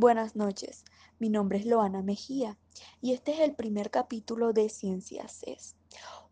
Buenas 0.00 0.34
noches, 0.34 0.86
mi 1.18 1.28
nombre 1.28 1.58
es 1.58 1.66
Loana 1.66 2.00
Mejía 2.00 2.56
y 3.02 3.12
este 3.12 3.34
es 3.34 3.40
el 3.40 3.54
primer 3.54 3.90
capítulo 3.90 4.54
de 4.54 4.70
Ciencias 4.70 5.42
CES, 5.44 5.76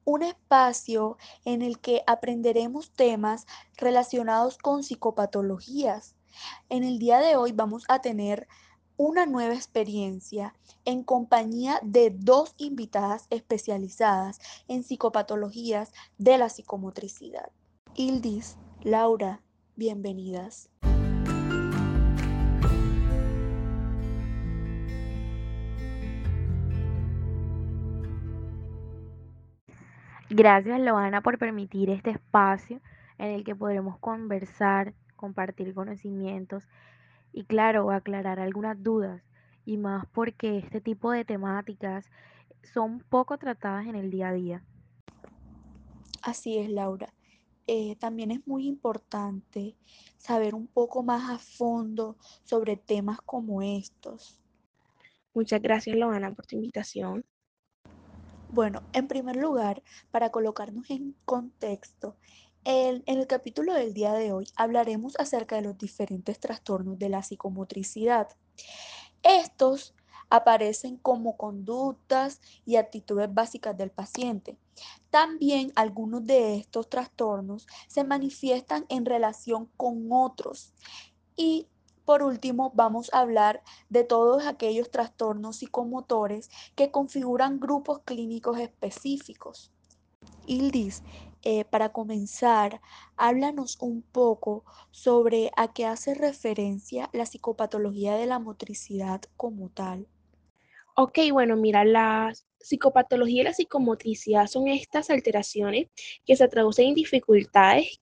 un 0.07 0.23
espacio 0.23 1.19
en 1.45 1.61
el 1.61 1.79
que 1.79 2.03
aprenderemos 2.07 2.93
temas 2.93 3.47
relacionados 3.77 4.57
con 4.57 4.83
psicopatologías. 4.83 6.15
En 6.71 6.83
el 6.83 6.99
día 6.99 7.19
de 7.19 7.37
hoy 7.37 7.53
vamos 7.53 7.85
a 7.89 8.01
tener 8.01 8.49
una 8.97 9.27
nueva 9.27 9.53
experiencia 9.53 10.55
en 10.87 11.03
compañía 11.03 11.79
de 11.83 12.09
dos 12.09 12.55
invitadas 12.57 13.27
especializadas 13.29 14.39
en 14.69 14.83
psicopatologías 14.83 15.93
de 16.17 16.39
la 16.39 16.49
psicomotricidad. 16.49 17.53
Ildis, 17.95 18.57
Laura, 18.81 19.43
bienvenidas. 19.77 20.71
Gracias, 30.39 30.79
Loana, 30.79 31.21
por 31.21 31.37
permitir 31.37 31.91
este 31.91 32.11
espacio 32.11 32.81
en 33.19 33.33
el 33.33 33.43
que 33.43 33.57
podremos 33.57 33.99
conversar, 33.99 34.95
compartir 35.17 35.75
conocimientos 35.75 36.63
y, 37.33 37.43
claro, 37.43 37.91
aclarar 37.91 38.39
algunas 38.39 38.81
dudas. 38.81 39.21
Y 39.65 39.79
más 39.79 40.07
porque 40.13 40.59
este 40.59 40.81
tipo 40.81 41.11
de 41.11 41.25
temáticas 41.25 42.09
son 42.63 43.01
poco 43.01 43.37
tratadas 43.37 43.89
en 43.89 43.97
el 43.97 44.13
día 44.13 44.29
a 44.29 44.33
día. 44.33 44.65
Así 46.23 46.59
es, 46.59 46.71
Laura. 46.71 47.13
Eh, 47.67 47.97
también 47.97 48.31
es 48.31 48.47
muy 48.47 48.69
importante 48.69 49.75
saber 50.19 50.55
un 50.55 50.69
poco 50.69 51.03
más 51.03 51.31
a 51.31 51.39
fondo 51.39 52.17
sobre 52.45 52.77
temas 52.77 53.21
como 53.23 53.61
estos. 53.61 54.41
Muchas 55.35 55.61
gracias, 55.61 55.97
Loana, 55.97 56.33
por 56.33 56.47
tu 56.47 56.55
invitación. 56.55 57.25
Bueno, 58.51 58.83
en 58.95 59.09
primer 59.09 59.37
lugar, 59.37 59.83
para 60.11 60.31
colocarnos 60.31 60.89
en 60.89 61.15
contexto, 61.27 62.17
en 62.65 63.03
el 63.07 63.27
capítulo 63.27 63.75
del 63.75 63.93
día 63.93 64.13
de 64.15 64.33
hoy 64.33 64.47
hablaremos 64.57 65.15
acerca 65.19 65.57
de 65.57 65.63
los 65.63 65.77
diferentes 65.77 66.41
trastornos 66.41 66.99
de 66.99 67.11
la 67.11 67.23
psicomotricidad. 67.23 68.29
Estos 69.23 69.95
aparecen 70.31 70.97
como 70.97 71.37
conductas 71.37 72.41
y 72.65 72.77
actitudes 72.77 73.33
básicas 73.33 73.77
del 73.77 73.91
paciente. 73.91 74.57
También 75.11 75.73
algunos 75.77 76.25
de 76.25 76.57
estos 76.57 76.89
trastornos 76.89 77.67
se 77.87 78.03
manifiestan 78.05 78.87
en 78.89 79.05
relación 79.05 79.71
con 79.77 80.09
otros 80.11 80.73
y 81.37 81.69
por 82.09 82.23
último, 82.23 82.73
vamos 82.75 83.11
a 83.13 83.21
hablar 83.21 83.63
de 83.91 84.03
todos 84.03 84.47
aquellos 84.47 84.91
trastornos 84.91 85.59
psicomotores 85.59 86.49
que 86.75 86.91
configuran 86.91 87.61
grupos 87.61 87.99
clínicos 88.07 88.59
específicos. 88.59 89.75
Ildis, 90.47 91.03
eh, 91.43 91.67
para 91.67 91.91
comenzar, 91.91 92.81
háblanos 93.19 93.77
un 93.83 94.01
poco 94.01 94.65
sobre 94.91 95.51
a 95.55 95.75
qué 95.75 95.85
hace 95.85 96.15
referencia 96.15 97.11
la 97.13 97.27
psicopatología 97.27 98.15
de 98.15 98.25
la 98.25 98.39
motricidad 98.39 99.21
como 99.37 99.69
tal. 99.69 100.09
Ok, 100.97 101.19
bueno, 101.31 101.57
mira, 101.57 101.85
la 101.85 102.33
psicopatología 102.59 103.43
y 103.43 103.45
la 103.45 103.53
psicomotricidad 103.53 104.47
son 104.47 104.69
estas 104.69 105.11
alteraciones 105.11 105.89
que 106.25 106.37
se 106.37 106.49
traducen 106.49 106.87
en 106.87 106.95
dificultades 106.95 108.01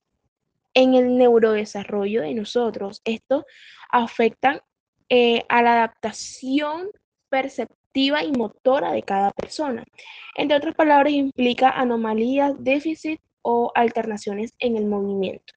en 0.77 0.93
el 0.93 1.17
neurodesarrollo 1.17 2.21
de 2.21 2.35
nosotros. 2.35 3.01
Esto 3.03 3.47
afecta 3.89 4.63
eh, 5.09 5.43
a 5.49 5.63
la 5.63 5.73
adaptación 5.73 6.89
perceptiva 7.29 8.23
y 8.23 8.31
motora 8.31 8.91
de 8.91 9.01
cada 9.01 9.31
persona. 9.31 9.83
Entre 10.35 10.55
otras 10.55 10.75
palabras, 10.75 11.13
implica 11.13 11.71
anomalías, 11.71 12.63
déficit 12.63 13.19
o 13.41 13.71
alternaciones 13.73 14.53
en 14.59 14.77
el 14.77 14.85
movimiento. 14.85 15.51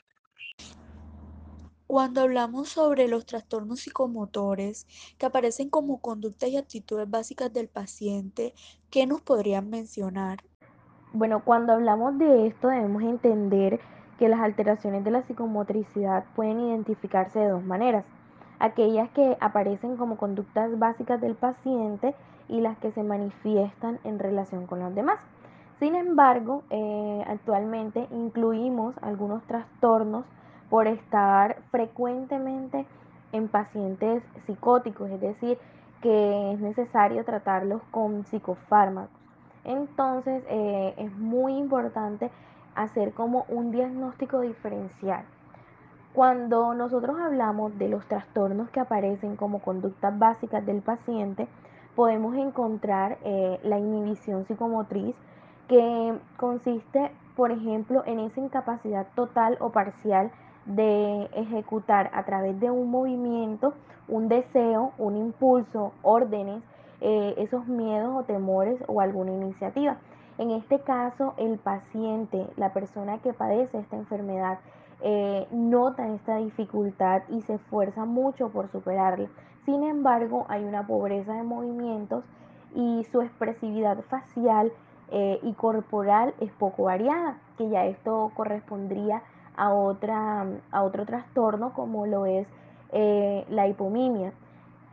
Cuando 1.86 2.22
hablamos 2.22 2.70
sobre 2.70 3.06
los 3.06 3.26
trastornos 3.26 3.80
psicomotores 3.80 4.86
que 5.18 5.26
aparecen 5.26 5.68
como 5.68 6.00
conductas 6.00 6.48
y 6.48 6.56
actitudes 6.56 7.10
básicas 7.10 7.52
del 7.52 7.68
paciente, 7.68 8.54
¿qué 8.88 9.04
nos 9.04 9.20
podrían 9.20 9.68
mencionar? 9.68 10.38
Bueno, 11.12 11.44
cuando 11.44 11.74
hablamos 11.74 12.16
de 12.18 12.46
esto 12.46 12.68
debemos 12.68 13.02
entender 13.02 13.80
que 14.20 14.28
las 14.28 14.40
alteraciones 14.40 15.02
de 15.02 15.10
la 15.10 15.22
psicomotricidad 15.22 16.24
pueden 16.36 16.60
identificarse 16.60 17.38
de 17.38 17.48
dos 17.48 17.64
maneras. 17.64 18.04
Aquellas 18.58 19.08
que 19.12 19.38
aparecen 19.40 19.96
como 19.96 20.18
conductas 20.18 20.78
básicas 20.78 21.22
del 21.22 21.36
paciente 21.36 22.14
y 22.46 22.60
las 22.60 22.76
que 22.80 22.92
se 22.92 23.02
manifiestan 23.02 23.98
en 24.04 24.18
relación 24.18 24.66
con 24.66 24.80
los 24.80 24.94
demás. 24.94 25.18
Sin 25.78 25.94
embargo, 25.94 26.64
eh, 26.68 27.24
actualmente 27.26 28.08
incluimos 28.10 28.94
algunos 29.00 29.42
trastornos 29.44 30.26
por 30.68 30.86
estar 30.86 31.56
frecuentemente 31.70 32.84
en 33.32 33.48
pacientes 33.48 34.22
psicóticos, 34.44 35.10
es 35.10 35.20
decir, 35.22 35.56
que 36.02 36.52
es 36.52 36.60
necesario 36.60 37.24
tratarlos 37.24 37.80
con 37.90 38.26
psicofármacos. 38.26 39.18
Entonces, 39.64 40.44
eh, 40.50 40.92
es 40.98 41.10
muy 41.16 41.56
importante 41.56 42.30
hacer 42.74 43.12
como 43.12 43.44
un 43.48 43.70
diagnóstico 43.70 44.40
diferencial. 44.40 45.24
Cuando 46.12 46.74
nosotros 46.74 47.18
hablamos 47.20 47.78
de 47.78 47.88
los 47.88 48.04
trastornos 48.06 48.68
que 48.70 48.80
aparecen 48.80 49.36
como 49.36 49.60
conductas 49.60 50.18
básicas 50.18 50.66
del 50.66 50.82
paciente, 50.82 51.46
podemos 51.94 52.36
encontrar 52.36 53.18
eh, 53.22 53.60
la 53.62 53.78
inhibición 53.78 54.44
psicomotriz, 54.46 55.14
que 55.68 56.18
consiste, 56.36 57.12
por 57.36 57.52
ejemplo, 57.52 58.02
en 58.06 58.18
esa 58.18 58.40
incapacidad 58.40 59.06
total 59.14 59.56
o 59.60 59.70
parcial 59.70 60.32
de 60.66 61.30
ejecutar 61.34 62.10
a 62.12 62.24
través 62.24 62.58
de 62.58 62.70
un 62.70 62.90
movimiento, 62.90 63.74
un 64.08 64.28
deseo, 64.28 64.92
un 64.98 65.16
impulso, 65.16 65.92
órdenes, 66.02 66.62
eh, 67.00 67.34
esos 67.38 67.66
miedos 67.66 68.14
o 68.14 68.24
temores 68.24 68.82
o 68.88 69.00
alguna 69.00 69.30
iniciativa. 69.30 69.96
En 70.40 70.52
este 70.52 70.80
caso, 70.80 71.34
el 71.36 71.58
paciente, 71.58 72.46
la 72.56 72.72
persona 72.72 73.18
que 73.18 73.34
padece 73.34 73.78
esta 73.78 73.96
enfermedad, 73.96 74.58
eh, 75.02 75.46
nota 75.50 76.08
esta 76.14 76.38
dificultad 76.38 77.20
y 77.28 77.42
se 77.42 77.56
esfuerza 77.56 78.06
mucho 78.06 78.48
por 78.48 78.70
superarla. 78.70 79.28
Sin 79.66 79.82
embargo, 79.82 80.46
hay 80.48 80.64
una 80.64 80.86
pobreza 80.86 81.34
de 81.34 81.42
movimientos 81.42 82.24
y 82.74 83.06
su 83.12 83.20
expresividad 83.20 84.00
facial 84.08 84.72
eh, 85.10 85.38
y 85.42 85.52
corporal 85.52 86.32
es 86.40 86.50
poco 86.52 86.84
variada, 86.84 87.36
que 87.58 87.68
ya 87.68 87.84
esto 87.84 88.32
correspondría 88.34 89.22
a, 89.58 89.74
otra, 89.74 90.46
a 90.70 90.82
otro 90.82 91.04
trastorno 91.04 91.74
como 91.74 92.06
lo 92.06 92.24
es 92.24 92.46
eh, 92.92 93.44
la 93.50 93.68
hipomimia. 93.68 94.32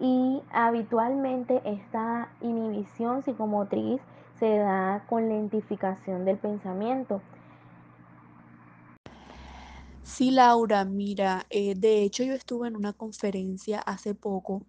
Y 0.02 0.44
habitualmente 0.52 1.62
esta 1.64 2.28
inhibición 2.42 3.24
psicomotriz 3.24 4.02
se 4.40 4.58
da 4.58 5.04
con 5.10 5.30
lentificación 5.30 6.26
del 6.26 6.38
pensamiento. 6.38 7.22
Sí, 10.04 10.32
Laura, 10.32 10.86
mira, 10.86 11.46
eh, 11.50 11.76
de 11.76 12.02
hecho 12.02 12.24
yo 12.24 12.34
estuve 12.34 12.70
en 12.70 12.76
una 12.76 12.94
conferencia 12.94 13.80
hace 13.82 14.16
poco 14.16 14.66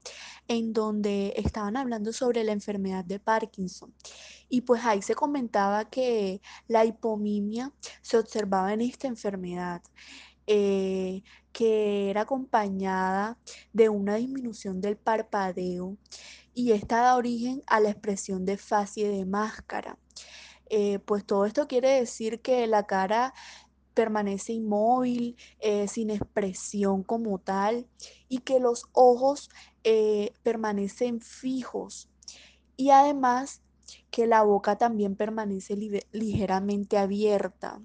en 0.49 0.73
donde 0.73 1.33
estaban 1.37 1.77
hablando 1.77 2.13
sobre 2.13 2.45
la 2.45 2.53
enfermedad 2.53 3.05
de 3.05 3.21
Parkinson 3.21 3.95
y 4.49 4.63
pues 4.63 4.85
ahí 4.85 5.01
se 5.01 5.15
comentaba 5.15 5.89
que 5.89 6.43
la 6.67 6.85
hipomimia 6.85 7.73
se 8.03 8.19
observaba 8.19 8.73
en 8.73 8.81
esta 8.81 9.07
enfermedad. 9.07 9.81
Eh, 10.51 11.23
que 11.53 12.09
era 12.09 12.23
acompañada 12.23 13.37
de 13.73 13.89
una 13.89 14.15
disminución 14.15 14.81
del 14.81 14.97
parpadeo 14.97 15.99
y 16.59 16.73
esta 16.73 17.03
da 17.03 17.15
origen 17.15 17.63
a 17.69 17.79
la 17.79 17.91
expresión 17.91 18.45
de 18.45 18.57
facie 18.57 19.09
de 19.09 19.25
máscara. 19.25 19.97
Eh, 20.69 20.99
pues 20.99 21.25
todo 21.25 21.47
esto 21.47 21.69
quiere 21.69 22.01
decir 22.01 22.43
que 22.43 22.67
la 22.67 22.83
cara 22.83 23.33
permanece 23.95 24.55
inmóvil, 24.55 25.37
eh, 25.61 25.87
sin 25.87 26.11
expresión 26.11 27.05
como 27.05 27.39
tal, 27.39 27.87
y 28.29 28.39
que 28.39 28.59
los 28.59 28.87
ojos 28.91 29.51
eh, 29.85 30.33
permanecen 30.43 31.21
fijos. 31.21 32.11
Y 32.77 32.91
además 32.91 33.63
que 34.11 34.27
la 34.27 34.43
boca 34.43 34.75
también 34.75 35.15
permanece 35.15 35.77
ligeramente 36.11 36.99
abierta. 36.99 37.79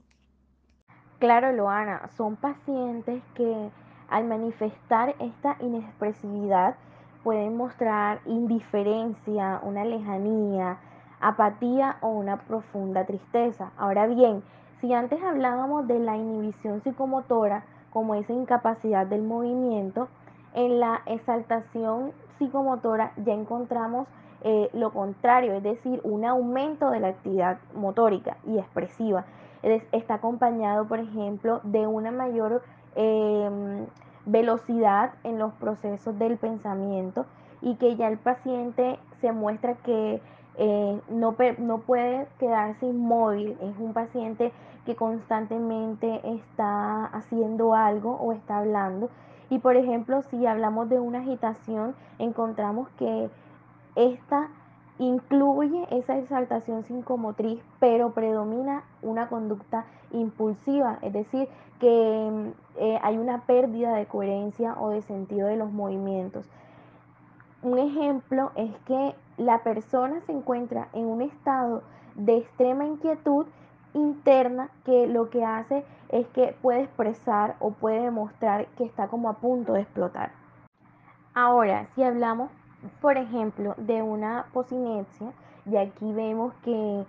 Claro, 1.20 1.52
Loana, 1.52 2.10
son 2.18 2.38
pacientes 2.38 3.22
que 3.36 3.70
al 4.10 4.24
manifestar 4.26 5.16
esta 5.20 5.58
inexpresividad 5.60 6.76
pueden 7.24 7.58
mostrar 7.58 8.20
indiferencia, 8.26 9.60
una 9.64 9.86
lejanía, 9.86 10.78
apatía 11.20 11.98
o 12.02 12.10
una 12.10 12.38
profunda 12.38 13.06
tristeza. 13.06 13.72
Ahora 13.78 14.08
bien, 14.08 14.44
si 14.82 14.94
antes 14.94 15.24
hablábamos 15.24 15.88
de 15.88 16.00
la 16.00 16.18
inhibición 16.18 16.82
psicomotora 16.84 17.64
como 17.92 18.16
esa 18.16 18.34
incapacidad 18.34 19.08
del 19.08 19.22
movimiento, 19.24 20.10
en 20.54 20.80
la 20.80 21.02
exaltación 21.06 22.12
psicomotora 22.38 23.14
ya 23.18 23.34
encontramos 23.34 24.08
eh, 24.44 24.70
lo 24.74 24.92
contrario, 24.92 25.54
es 25.54 25.64
decir, 25.64 26.02
un 26.04 26.26
aumento 26.26 26.90
de 26.90 27.00
la 27.00 27.08
actividad 27.10 27.60
motórica 27.74 28.38
y 28.46 28.58
expresiva. 28.58 29.26
Es, 29.62 29.84
está 29.94 30.16
acompañado, 30.16 30.86
por 30.86 31.00
ejemplo, 31.00 31.62
de 31.64 31.88
una 31.88 32.12
mayor 32.12 32.62
eh, 32.96 33.86
velocidad 34.26 35.14
en 35.24 35.40
los 35.40 35.54
procesos 35.54 36.18
del 36.18 36.38
pensamiento 36.38 37.26
y 37.62 37.76
que 37.76 37.96
ya 37.96 38.08
el 38.08 38.18
paciente 38.18 39.00
se 39.22 39.32
muestra 39.32 39.76
que 39.76 40.22
eh, 40.56 41.02
no, 41.10 41.36
no 41.58 41.78
puede 41.80 42.28
quedarse 42.40 42.86
inmóvil, 42.86 43.58
es 43.62 43.78
un 43.80 43.94
paciente 43.94 44.52
que 44.86 44.96
constantemente 44.96 46.22
está 46.24 47.06
haciendo 47.06 47.74
algo 47.74 48.18
o 48.18 48.34
está 48.34 48.58
hablando. 48.58 49.10
Y 49.50 49.60
por 49.60 49.76
ejemplo, 49.76 50.22
si 50.24 50.46
hablamos 50.46 50.90
de 50.90 51.00
una 51.00 51.20
agitación, 51.20 51.96
encontramos 52.20 52.90
que 52.98 53.30
esta 53.96 54.50
incluye 55.08 55.88
esa 55.92 56.18
exaltación 56.18 56.84
psicomotriz, 56.84 57.62
pero 57.80 58.14
predomina 58.14 58.84
una 59.02 59.28
conducta 59.28 59.86
impulsiva, 60.12 61.00
es 61.02 61.14
decir, 61.14 61.48
que 61.80 62.54
eh, 62.78 63.00
hay 63.02 63.18
una 63.18 63.46
pérdida 63.46 63.94
de 63.96 64.06
coherencia 64.06 64.76
o 64.80 64.90
de 64.90 65.02
sentido 65.02 65.48
de 65.48 65.58
los 65.58 65.72
movimientos. 65.72 66.48
Un 67.62 67.80
ejemplo 67.80 68.52
es 68.56 68.72
que 68.86 69.16
la 69.38 69.64
persona 69.64 70.22
se 70.22 70.32
encuentra 70.32 70.90
en 70.94 71.06
un 71.06 71.22
estado 71.22 71.82
de 72.16 72.38
extrema 72.38 72.86
inquietud 72.86 73.48
interna 73.94 74.70
que 74.86 75.08
lo 75.08 75.30
que 75.30 75.44
hace 75.44 75.84
es 76.10 76.28
que 76.28 76.56
puede 76.62 76.84
expresar 76.84 77.56
o 77.60 77.72
puede 77.72 78.02
demostrar 78.02 78.68
que 78.78 78.84
está 78.84 79.08
como 79.08 79.30
a 79.30 79.34
punto 79.34 79.74
de 79.74 79.82
explotar. 79.82 80.32
Ahora, 81.34 81.88
si 81.96 82.04
hablamos, 82.04 82.52
por 83.02 83.18
ejemplo, 83.18 83.76
de 83.78 84.02
una 84.02 84.46
posinepsia, 84.54 85.32
y 85.66 85.78
aquí 85.78 86.12
vemos 86.12 86.54
que 86.64 87.06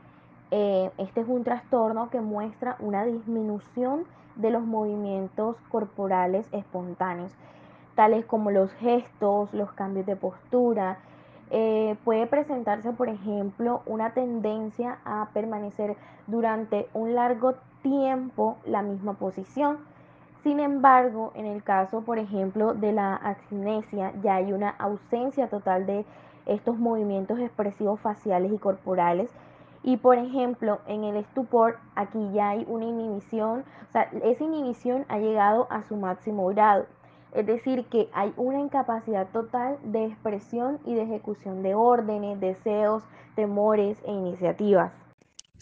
eh, 0.51 0.91
este 0.99 1.21
es 1.23 1.29
un 1.29 1.43
trastorno 1.43 2.11
que 2.11 2.21
muestra 2.21 2.77
una 2.79 3.05
disminución 3.05 4.05
de 4.37 4.51
los 4.51 4.63
movimientos 4.63 5.57
corporales 5.69 6.47
espontáneos, 6.53 7.33
tales 7.95 8.25
como 8.27 8.51
los 8.51 8.73
gestos, 8.75 9.53
los 9.53 9.73
cambios 9.73 10.07
de 10.07 10.17
postura. 10.17 10.99
Eh, 11.51 11.97
puede 12.05 12.27
presentarse, 12.27 12.93
por 12.93 13.09
ejemplo, 13.09 13.83
una 13.87 14.11
tendencia 14.11 14.99
a 15.05 15.29
permanecer 15.33 15.97
durante 16.27 16.89
un 16.95 17.15
largo 17.15 17.55
tiempo 17.83 18.57
la 18.65 18.83
misma 18.83 19.15
posición. 19.15 19.79
Sin 20.45 20.61
embargo, 20.61 21.33
en 21.35 21.47
el 21.47 21.63
caso, 21.63 22.03
por 22.03 22.19
ejemplo, 22.19 22.75
de 22.75 22.93
la 22.93 23.17
abstinesia, 23.17 24.13
ya 24.23 24.35
hay 24.37 24.53
una 24.53 24.69
ausencia 24.69 25.49
total 25.49 25.87
de 25.87 26.05
estos 26.45 26.79
movimientos 26.79 27.39
expresivos 27.39 27.99
faciales 27.99 28.53
y 28.53 28.59
corporales 28.59 29.31
y 29.83 29.97
por 29.97 30.19
ejemplo, 30.19 30.81
en 30.87 31.05
el 31.05 31.17
estupor, 31.17 31.79
aquí 31.95 32.31
ya 32.35 32.51
hay 32.51 32.67
una 32.69 32.85
inhibición, 32.85 33.65
o 33.89 33.93
sea, 33.93 34.03
esa 34.23 34.45
inhibición 34.45 35.07
ha 35.09 35.19
llegado 35.19 35.67
a 35.71 35.83
su 35.85 35.97
máximo 35.97 36.47
grado. 36.49 36.85
Es 37.33 37.47
decir, 37.47 37.87
que 37.87 38.11
hay 38.13 38.35
una 38.37 38.61
incapacidad 38.61 39.27
total 39.29 39.79
de 39.83 40.05
expresión 40.05 40.79
y 40.85 40.95
de 40.95 41.05
ejecución 41.05 41.63
de 41.63 41.75
órdenes, 41.75 42.39
deseos, 42.39 43.03
temores 43.35 43.99
e 44.07 44.13
iniciativas. 44.13 45.04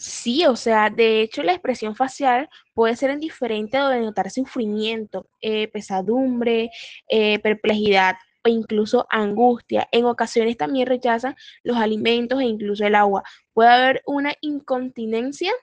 Sí, 0.03 0.45
o 0.45 0.57
sea, 0.57 0.89
de 0.89 1.21
hecho 1.21 1.43
la 1.43 1.53
expresión 1.53 1.95
facial 1.95 2.49
puede 2.73 2.97
ser 2.97 3.11
indiferente 3.11 3.81
o 3.81 3.87
denotar 3.87 4.29
sufrimiento, 4.31 5.29
eh, 5.39 5.69
pesadumbre, 5.69 6.71
eh, 7.07 7.39
perplejidad 7.39 8.15
o 8.43 8.49
incluso 8.49 9.07
angustia. 9.09 9.87
En 9.93 10.03
ocasiones 10.03 10.57
también 10.57 10.87
rechazan 10.87 11.37
los 11.63 11.77
alimentos 11.77 12.41
e 12.41 12.43
incluso 12.43 12.85
el 12.85 12.95
agua. 12.95 13.23
Puede 13.53 13.69
haber 13.69 14.01
una 14.05 14.33
incontinencia 14.41 15.53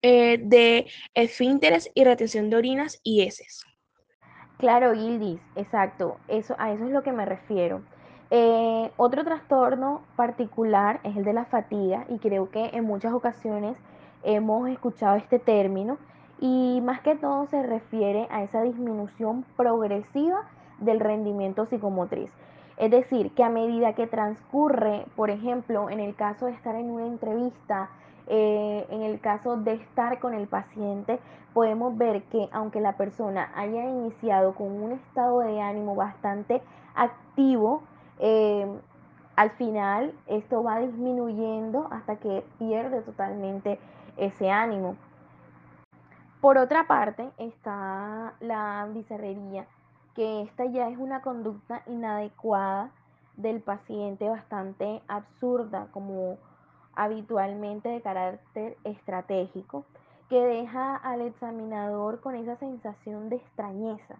eh, 0.00 0.38
de 0.42 0.86
esfínteres 1.12 1.90
y 1.92 2.02
retención 2.04 2.48
de 2.48 2.56
orinas 2.56 2.98
y 3.02 3.24
heces. 3.24 3.62
Claro, 4.56 4.94
Gildis, 4.94 5.40
exacto. 5.54 6.18
Eso, 6.28 6.56
a 6.58 6.72
eso 6.72 6.86
es 6.86 6.92
lo 6.92 7.02
que 7.02 7.12
me 7.12 7.26
refiero. 7.26 7.84
Eh, 8.30 8.90
otro 8.96 9.24
trastorno 9.24 10.02
particular 10.16 11.00
es 11.04 11.16
el 11.16 11.24
de 11.24 11.32
la 11.32 11.44
fatiga 11.44 12.06
y 12.08 12.18
creo 12.18 12.50
que 12.50 12.70
en 12.72 12.84
muchas 12.84 13.12
ocasiones 13.12 13.76
hemos 14.22 14.68
escuchado 14.68 15.16
este 15.16 15.38
término 15.38 15.98
y 16.40 16.80
más 16.82 17.00
que 17.00 17.14
todo 17.14 17.46
se 17.46 17.62
refiere 17.62 18.26
a 18.30 18.42
esa 18.42 18.62
disminución 18.62 19.44
progresiva 19.56 20.42
del 20.78 21.00
rendimiento 21.00 21.66
psicomotriz. 21.66 22.30
Es 22.76 22.90
decir, 22.90 23.32
que 23.34 23.44
a 23.44 23.50
medida 23.50 23.92
que 23.92 24.06
transcurre, 24.06 25.06
por 25.14 25.30
ejemplo, 25.30 25.90
en 25.90 26.00
el 26.00 26.16
caso 26.16 26.46
de 26.46 26.52
estar 26.52 26.74
en 26.74 26.90
una 26.90 27.06
entrevista, 27.06 27.88
eh, 28.26 28.86
en 28.90 29.02
el 29.02 29.20
caso 29.20 29.56
de 29.56 29.74
estar 29.74 30.18
con 30.18 30.34
el 30.34 30.48
paciente, 30.48 31.20
podemos 31.52 31.96
ver 31.96 32.24
que 32.24 32.48
aunque 32.52 32.80
la 32.80 32.96
persona 32.96 33.52
haya 33.54 33.84
iniciado 33.84 34.54
con 34.54 34.72
un 34.72 34.92
estado 34.92 35.40
de 35.40 35.60
ánimo 35.60 35.94
bastante 35.94 36.62
activo, 36.96 37.82
eh, 38.18 38.66
al 39.36 39.50
final 39.50 40.14
esto 40.26 40.62
va 40.62 40.78
disminuyendo 40.78 41.88
hasta 41.90 42.16
que 42.16 42.44
pierde 42.58 43.02
totalmente 43.02 43.78
ese 44.16 44.50
ánimo. 44.50 44.96
Por 46.40 46.58
otra 46.58 46.86
parte 46.86 47.30
está 47.38 48.34
la 48.40 48.86
bizarrería, 48.92 49.66
que 50.14 50.42
esta 50.42 50.66
ya 50.66 50.88
es 50.88 50.98
una 50.98 51.22
conducta 51.22 51.82
inadecuada 51.86 52.90
del 53.36 53.60
paciente 53.60 54.28
bastante 54.28 55.02
absurda, 55.08 55.88
como 55.90 56.38
habitualmente 56.94 57.88
de 57.88 58.02
carácter 58.02 58.76
estratégico, 58.84 59.84
que 60.28 60.40
deja 60.40 60.96
al 60.96 61.22
examinador 61.22 62.20
con 62.20 62.36
esa 62.36 62.56
sensación 62.56 63.30
de 63.30 63.36
extrañeza. 63.36 64.16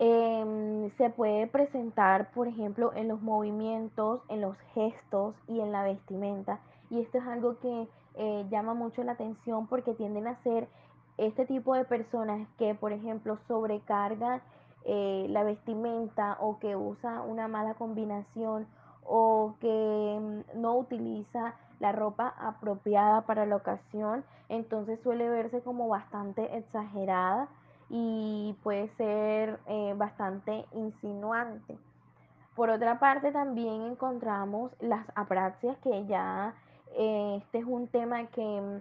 Em, 0.00 0.90
se 0.96 1.10
puede 1.10 1.46
presentar, 1.46 2.30
por 2.32 2.48
ejemplo, 2.48 2.92
en 2.94 3.08
los 3.08 3.22
movimientos, 3.22 4.22
en 4.28 4.40
los 4.40 4.56
gestos 4.74 5.36
y 5.46 5.60
en 5.60 5.70
la 5.70 5.84
vestimenta. 5.84 6.58
Y 6.90 7.00
esto 7.00 7.18
es 7.18 7.24
algo 7.24 7.58
que 7.60 7.88
eh, 8.16 8.46
llama 8.50 8.74
mucho 8.74 9.02
la 9.04 9.12
atención 9.12 9.66
porque 9.68 9.94
tienden 9.94 10.26
a 10.26 10.42
ser 10.42 10.68
este 11.16 11.46
tipo 11.46 11.74
de 11.74 11.84
personas 11.84 12.48
que, 12.58 12.74
por 12.74 12.92
ejemplo, 12.92 13.38
sobrecargan 13.46 14.42
eh, 14.84 15.26
la 15.30 15.44
vestimenta 15.44 16.38
o 16.40 16.58
que 16.58 16.74
usa 16.76 17.22
una 17.22 17.46
mala 17.46 17.74
combinación 17.74 18.66
o 19.04 19.54
que 19.60 20.18
mm, 20.20 20.60
no 20.60 20.76
utiliza 20.76 21.54
la 21.78 21.92
ropa 21.92 22.34
apropiada 22.38 23.22
para 23.22 23.46
la 23.46 23.56
ocasión, 23.56 24.24
entonces 24.48 24.98
suele 25.02 25.28
verse 25.28 25.60
como 25.62 25.88
bastante 25.88 26.56
exagerada 26.56 27.48
y 27.90 28.56
puede 28.62 28.88
ser 28.96 29.60
eh, 29.66 29.94
bastante 29.96 30.64
insinuante. 30.72 31.78
Por 32.54 32.70
otra 32.70 32.98
parte, 32.98 33.32
también 33.32 33.82
encontramos 33.82 34.72
las 34.80 35.06
apraxias, 35.16 35.76
que 35.78 36.06
ya 36.06 36.54
eh, 36.96 37.40
este 37.42 37.58
es 37.58 37.64
un 37.64 37.88
tema 37.88 38.26
que, 38.26 38.42
mm, 38.42 38.80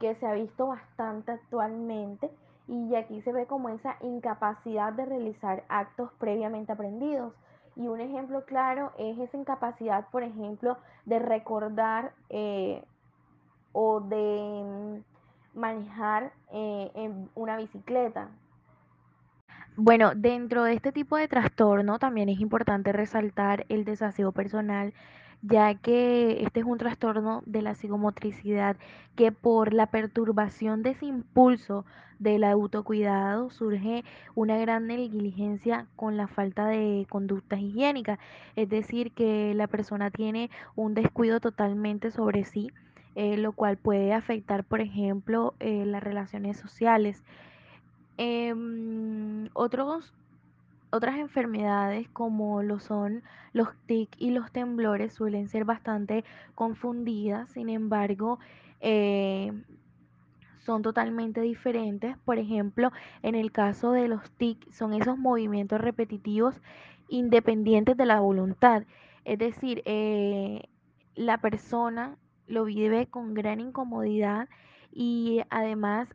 que 0.00 0.14
se 0.16 0.26
ha 0.26 0.32
visto 0.32 0.66
bastante 0.66 1.32
actualmente 1.32 2.30
y 2.66 2.94
aquí 2.94 3.20
se 3.22 3.32
ve 3.32 3.46
como 3.46 3.68
esa 3.68 3.96
incapacidad 4.00 4.92
de 4.92 5.04
realizar 5.04 5.64
actos 5.68 6.10
previamente 6.18 6.72
aprendidos. 6.72 7.32
Y 7.76 7.88
un 7.88 8.00
ejemplo 8.00 8.44
claro 8.44 8.92
es 8.98 9.18
esa 9.18 9.36
incapacidad, 9.36 10.06
por 10.10 10.22
ejemplo, 10.22 10.78
de 11.04 11.18
recordar 11.18 12.12
eh, 12.30 12.84
o 13.72 14.00
de 14.00 14.62
mm, 14.64 15.13
manejar 15.54 16.32
eh, 16.52 16.90
en 16.94 17.28
una 17.34 17.56
bicicleta. 17.56 18.28
Bueno, 19.76 20.12
dentro 20.14 20.64
de 20.64 20.74
este 20.74 20.92
tipo 20.92 21.16
de 21.16 21.26
trastorno 21.26 21.98
también 21.98 22.28
es 22.28 22.40
importante 22.40 22.92
resaltar 22.92 23.66
el 23.68 23.84
desaseo 23.84 24.32
personal 24.32 24.92
ya 25.46 25.74
que 25.74 26.42
este 26.42 26.60
es 26.60 26.66
un 26.66 26.78
trastorno 26.78 27.42
de 27.44 27.60
la 27.60 27.74
psicomotricidad 27.74 28.76
que 29.14 29.30
por 29.30 29.74
la 29.74 29.86
perturbación 29.86 30.82
de 30.82 30.90
ese 30.90 31.04
impulso 31.04 31.84
del 32.18 32.44
autocuidado 32.44 33.50
surge 33.50 34.04
una 34.34 34.56
gran 34.56 34.86
negligencia 34.86 35.86
con 35.96 36.16
la 36.16 36.28
falta 36.28 36.66
de 36.66 37.06
conductas 37.10 37.60
higiénicas, 37.60 38.18
es 38.56 38.70
decir, 38.70 39.12
que 39.12 39.52
la 39.54 39.66
persona 39.66 40.10
tiene 40.10 40.50
un 40.76 40.94
descuido 40.94 41.40
totalmente 41.40 42.10
sobre 42.10 42.44
sí, 42.44 42.70
eh, 43.14 43.36
lo 43.36 43.52
cual 43.52 43.76
puede 43.76 44.12
afectar, 44.12 44.64
por 44.64 44.80
ejemplo, 44.80 45.54
eh, 45.60 45.84
las 45.86 46.02
relaciones 46.02 46.56
sociales. 46.58 47.22
Em, 48.16 49.48
otros 49.54 50.12
otras 50.90 51.16
enfermedades 51.18 52.08
como 52.10 52.62
lo 52.62 52.78
son 52.78 53.24
los 53.52 53.68
tics 53.86 54.16
y 54.20 54.30
los 54.30 54.52
temblores 54.52 55.12
suelen 55.12 55.48
ser 55.48 55.64
bastante 55.64 56.24
confundidas, 56.54 57.50
sin 57.50 57.68
embargo, 57.68 58.38
eh, 58.80 59.52
son 60.60 60.82
totalmente 60.82 61.40
diferentes. 61.40 62.16
Por 62.24 62.38
ejemplo, 62.38 62.92
en 63.22 63.34
el 63.34 63.50
caso 63.52 63.92
de 63.92 64.08
los 64.08 64.30
TIC, 64.32 64.72
son 64.72 64.94
esos 64.94 65.18
movimientos 65.18 65.80
repetitivos 65.80 66.60
independientes 67.08 67.96
de 67.96 68.06
la 68.06 68.20
voluntad. 68.20 68.84
Es 69.24 69.38
decir, 69.38 69.82
la 71.16 71.38
persona 71.38 72.16
lo 72.46 72.64
vive 72.64 73.06
con 73.06 73.34
gran 73.34 73.60
incomodidad 73.60 74.48
y 74.92 75.42
además 75.50 76.08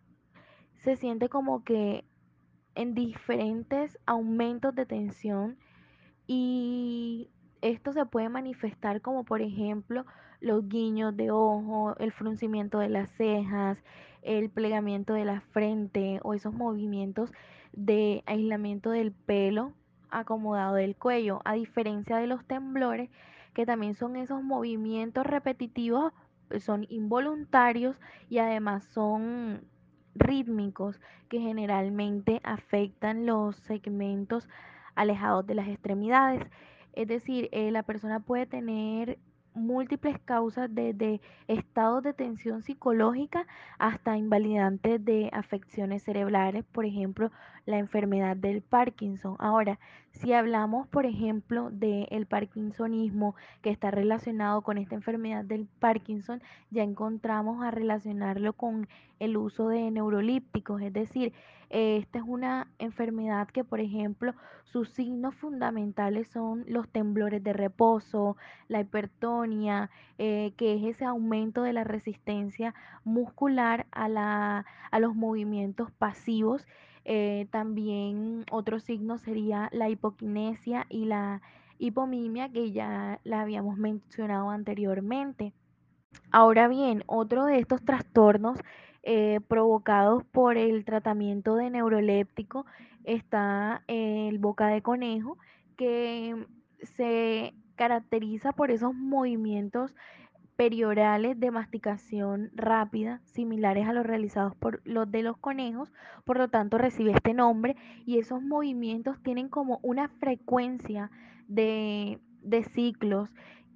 se 0.84 0.96
siente 0.96 1.30
como 1.30 1.64
que 1.64 2.06
en 2.76 2.96
diferentes 2.96 3.98
aumentos 4.06 4.74
de 4.76 4.86
tensión 4.86 5.58
y 6.28 7.30
esto 7.62 7.92
se 7.92 8.06
puede 8.06 8.30
manifestar 8.30 9.02
como 9.02 9.26
por 9.26 9.42
ejemplo 9.42 10.06
los 10.40 10.70
guiños 10.70 11.18
de 11.18 11.32
ojo, 11.32 11.96
el 12.00 12.14
fruncimiento 12.14 12.80
de 12.80 12.90
las 12.90 13.10
cejas, 13.12 13.78
el 14.22 14.50
plegamiento 14.50 15.14
de 15.14 15.26
la 15.26 15.42
frente 15.42 16.20
o 16.24 16.34
esos 16.34 16.54
movimientos 16.54 17.32
de 17.74 18.24
aislamiento 18.26 18.92
del 18.92 19.12
pelo 19.12 19.74
acomodado 20.10 20.76
del 20.76 20.96
cuello, 20.96 21.42
a 21.46 21.54
diferencia 21.54 22.18
de 22.18 22.28
los 22.28 22.46
temblores 22.46 23.10
que 23.54 23.66
también 23.66 23.96
son 23.96 24.16
esos 24.16 24.44
movimientos 24.44 25.26
repetitivos, 25.26 26.14
son 26.60 26.86
involuntarios 26.90 27.96
y 28.30 28.40
además 28.40 28.84
son 28.86 29.62
rítmicos 30.16 31.00
que 31.30 31.40
generalmente 31.40 32.42
afectan 32.44 33.26
los 33.26 33.56
segmentos 33.58 34.48
alejados 34.96 35.46
de 35.46 35.56
las 35.56 35.68
extremidades. 35.68 36.46
Es 36.94 37.08
decir, 37.08 37.50
eh, 37.52 37.72
la 37.72 37.84
persona 37.84 38.20
puede 38.20 38.46
tener 38.46 39.20
múltiples 39.54 40.18
causas 40.20 40.70
desde 40.74 41.22
estados 41.48 42.04
de 42.04 42.14
tensión 42.14 42.62
psicológica 42.62 43.46
hasta 43.78 44.18
invalidantes 44.18 45.04
de 45.04 45.30
afecciones 45.34 46.04
cerebrales, 46.04 46.66
por 46.66 46.86
ejemplo, 46.86 47.32
la 47.70 47.78
enfermedad 47.78 48.36
del 48.36 48.62
Parkinson. 48.62 49.36
Ahora, 49.38 49.80
si 50.12 50.34
hablamos, 50.34 50.88
por 50.88 51.06
ejemplo, 51.06 51.70
del 51.70 52.26
parkinsonismo 52.26 53.36
que 53.62 53.70
está 53.70 53.92
relacionado 53.92 54.64
con 54.64 54.78
esta 54.78 54.96
enfermedad 54.96 55.46
del 55.46 55.68
Parkinson, 55.80 56.42
ya 56.72 56.84
encontramos 56.84 57.64
a 57.64 57.70
relacionarlo 57.70 58.54
con 58.54 58.88
el 59.20 59.38
uso 59.38 59.70
de 59.70 59.92
neurolípticos, 59.92 60.82
es 60.82 60.94
decir, 60.94 61.34
esta 61.70 62.18
es 62.18 62.26
una 62.26 62.68
enfermedad 62.80 63.48
que, 63.48 63.64
por 63.64 63.80
ejemplo, 63.80 64.34
sus 64.64 64.90
signos 64.90 65.36
fundamentales 65.36 66.28
son 66.28 66.66
los 66.68 66.90
temblores 66.90 67.44
de 67.44 67.54
reposo, 67.54 68.38
la 68.68 68.82
hipertonia, 68.82 69.92
eh, 70.18 70.54
que 70.58 70.74
es 70.76 70.96
ese 70.96 71.06
aumento 71.06 71.62
de 71.62 71.74
la 71.74 71.84
resistencia 71.84 72.74
muscular 73.04 73.86
a, 73.92 74.10
la, 74.10 74.66
a 74.90 75.00
los 75.00 75.16
movimientos 75.16 75.92
pasivos. 75.92 76.66
Eh, 77.06 77.48
también 77.52 78.46
otro 78.52 78.80
signo 78.80 79.18
sería 79.18 79.70
la 79.72 79.90
hipoquinesia 79.90 80.86
y 80.90 81.06
la 81.06 81.42
hipomimia, 81.80 82.50
que 82.50 82.72
ya 82.72 83.20
la 83.24 83.42
habíamos 83.42 83.78
mencionado 83.78 84.50
anteriormente. 84.50 85.54
Ahora 86.32 86.68
bien, 86.68 87.04
otro 87.08 87.46
de 87.46 87.60
estos 87.60 87.84
trastornos 87.84 88.60
eh, 89.04 89.40
provocados 89.48 90.24
por 90.26 90.58
el 90.58 90.84
tratamiento 90.86 91.56
de 91.56 91.70
neuroléptico 91.70 92.66
está 93.06 93.84
el 93.88 94.38
boca 94.40 94.68
de 94.68 94.82
conejo, 94.82 95.38
que 95.78 96.46
se 96.98 97.54
caracteriza 97.76 98.52
por 98.52 98.72
esos 98.72 98.94
movimientos 98.94 99.96
periorales 100.60 101.40
de 101.40 101.52
masticación 101.52 102.52
rápida, 102.54 103.22
similares 103.24 103.88
a 103.88 103.94
los 103.94 104.06
realizados 104.06 104.58
por 104.58 104.82
los 104.84 105.10
de 105.10 105.24
los 105.24 105.38
conejos, 105.38 105.94
por 106.26 106.38
lo 106.38 106.50
tanto 106.50 106.78
recibe 106.78 107.12
este 107.12 107.34
nombre 107.34 107.78
y 108.06 108.20
esos 108.20 108.42
movimientos 108.42 109.24
tienen 109.24 109.48
como 109.48 109.80
una 109.84 110.10
frecuencia 110.10 111.12
de, 111.48 112.20
de 112.42 112.66
ciclos. 112.66 113.30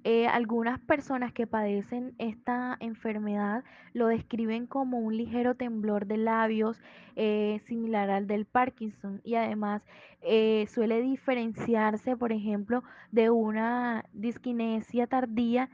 Eh, 0.06 0.26
algunas 0.26 0.78
personas 0.78 1.32
que 1.32 1.46
padecen 1.46 2.14
esta 2.18 2.76
enfermedad 2.80 3.64
lo 3.94 4.08
describen 4.08 4.66
como 4.66 4.98
un 4.98 5.16
ligero 5.16 5.54
temblor 5.54 6.04
de 6.04 6.18
labios 6.18 6.82
eh, 7.16 7.62
similar 7.66 8.10
al 8.10 8.26
del 8.26 8.44
Parkinson 8.44 9.22
y 9.24 9.36
además 9.36 9.80
eh, 10.20 10.66
suele 10.68 11.00
diferenciarse, 11.00 12.14
por 12.18 12.32
ejemplo, 12.32 12.84
de 13.12 13.30
una 13.30 14.04
disquinesia 14.12 15.06
tardía 15.06 15.70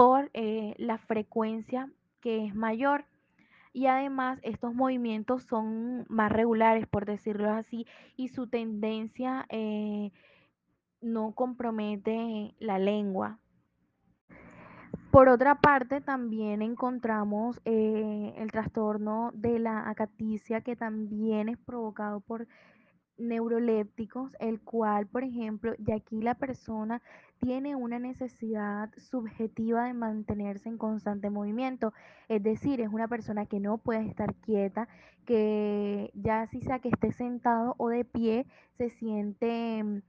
por 0.00 0.30
la 0.32 0.96
frecuencia 0.96 1.90
que 2.22 2.46
es 2.46 2.54
mayor. 2.54 3.04
Y 3.74 3.84
además 3.84 4.38
estos 4.42 4.74
movimientos 4.74 5.42
son 5.42 6.06
más 6.08 6.32
regulares, 6.32 6.86
por 6.86 7.04
decirlo 7.04 7.50
así, 7.50 7.86
y 8.16 8.28
su 8.28 8.46
tendencia 8.46 9.46
no 11.02 11.32
compromete 11.32 12.54
la 12.60 12.78
lengua. 12.78 13.38
Por 15.10 15.28
otra 15.28 15.56
parte, 15.56 16.00
también 16.00 16.62
encontramos 16.62 17.60
eh, 17.66 18.32
el 18.38 18.50
trastorno 18.52 19.32
de 19.34 19.58
la 19.58 19.90
acaticia 19.90 20.62
que 20.62 20.76
también 20.76 21.50
es 21.50 21.58
provocado 21.58 22.20
por 22.20 22.46
neurolépticos, 23.18 24.34
el 24.40 24.62
cual, 24.62 25.06
por 25.08 25.24
ejemplo, 25.24 25.74
y 25.78 25.92
aquí 25.92 26.22
la 26.22 26.36
persona 26.36 27.02
tiene 27.40 27.74
una 27.74 27.98
necesidad 27.98 28.90
subjetiva 28.98 29.84
de 29.84 29.94
mantenerse 29.94 30.68
en 30.68 30.78
constante 30.78 31.30
movimiento, 31.30 31.92
es 32.28 32.42
decir, 32.42 32.80
es 32.80 32.88
una 32.88 33.08
persona 33.08 33.46
que 33.46 33.60
no 33.60 33.78
puede 33.78 34.06
estar 34.06 34.34
quieta, 34.36 34.88
que 35.24 36.10
ya 36.14 36.46
si 36.46 36.60
sea 36.60 36.80
que 36.80 36.90
esté 36.90 37.12
sentado 37.12 37.74
o 37.78 37.88
de 37.88 38.04
pie, 38.04 38.46
se 38.76 38.90
siente 38.90 39.82
mm, 39.82 40.02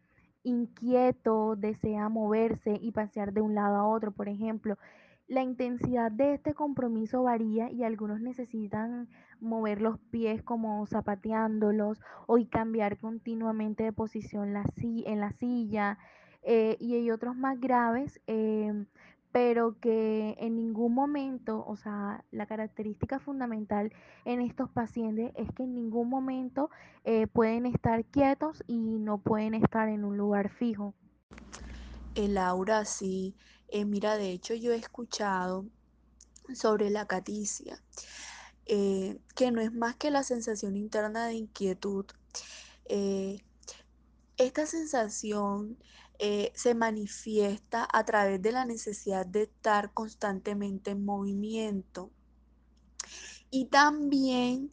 inquieto, 0.44 1.56
desea 1.56 2.10
moverse 2.10 2.78
y 2.82 2.92
pasear 2.92 3.34
de 3.34 3.42
un 3.42 3.56
lado 3.56 3.78
a 3.78 3.88
otro, 3.88 4.12
por 4.12 4.28
ejemplo. 4.28 4.78
La 5.28 5.44
intensidad 5.44 6.12
de 6.12 6.34
este 6.34 6.54
compromiso 6.54 7.24
varía 7.24 7.72
y 7.72 7.84
algunos 7.84 8.20
necesitan 8.20 9.08
mover 9.40 9.82
los 9.82 9.98
pies 10.12 10.44
como 10.44 10.86
zapateándolos 10.88 12.02
o 12.28 12.38
cambiar 12.50 12.98
continuamente 12.98 13.86
de 13.86 13.94
posición 13.94 14.54
en 14.76 15.20
la 15.22 15.32
silla. 15.32 15.98
Eh, 16.44 16.78
y 16.80 16.96
hay 16.96 17.12
otros 17.12 17.36
más 17.36 17.60
graves, 17.60 18.20
em, 18.28 18.88
pero 19.32 19.80
que 19.80 20.36
en 20.40 20.56
ningún 20.56 20.94
momento, 20.94 21.64
o 21.66 21.78
sea, 21.78 22.26
la 22.32 22.46
característica 22.46 23.20
fundamental 23.20 23.92
en 24.26 24.42
estos 24.42 24.70
pacientes 24.70 25.32
es 25.36 25.50
que 25.54 25.64
en 25.64 25.74
ningún 25.74 26.10
momento 26.10 26.70
eh, 27.06 27.28
pueden 27.28 27.66
estar 27.66 28.04
quietos 28.06 28.64
y 28.68 28.78
no 28.78 29.20
pueden 29.20 29.54
estar 29.54 29.88
en 29.88 30.04
un 30.04 30.18
lugar 30.18 30.50
fijo. 30.50 30.94
El 32.16 32.34
Laura, 32.34 32.84
sí. 32.84 33.36
Eh, 33.70 33.86
mira, 33.86 34.18
de 34.18 34.32
hecho 34.32 34.54
yo 34.54 34.74
he 34.74 34.76
escuchado 34.76 35.66
sobre 36.54 36.90
la 36.90 37.06
caticia, 37.06 37.82
eh, 38.66 39.18
que 39.36 39.52
no 39.52 39.62
es 39.62 39.72
más 39.72 39.96
que 39.96 40.12
la 40.12 40.24
sensación 40.24 40.76
interna 40.76 41.28
de 41.28 41.36
inquietud. 41.36 42.06
esta 44.38 44.66
sensación 44.66 45.78
eh, 46.24 46.52
se 46.54 46.76
manifiesta 46.76 47.88
a 47.92 48.06
través 48.06 48.40
de 48.44 48.52
la 48.52 48.64
necesidad 48.64 49.26
de 49.26 49.44
estar 49.44 49.92
constantemente 49.92 50.92
en 50.92 51.04
movimiento. 51.04 52.12
Y 53.50 53.66
también 53.66 54.72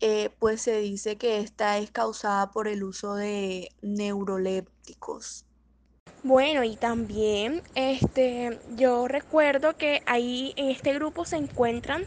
eh, 0.00 0.28
pues 0.38 0.60
se 0.60 0.78
dice 0.78 1.16
que 1.16 1.40
esta 1.40 1.78
es 1.78 1.90
causada 1.90 2.50
por 2.50 2.68
el 2.68 2.84
uso 2.84 3.14
de 3.14 3.70
neurolépticos. 3.80 5.46
Bueno, 6.22 6.64
y 6.64 6.76
también 6.76 7.62
este, 7.74 8.58
yo 8.76 9.08
recuerdo 9.08 9.78
que 9.78 10.02
ahí 10.04 10.52
en 10.56 10.68
este 10.68 10.92
grupo 10.92 11.24
se 11.24 11.36
encuentran 11.36 12.04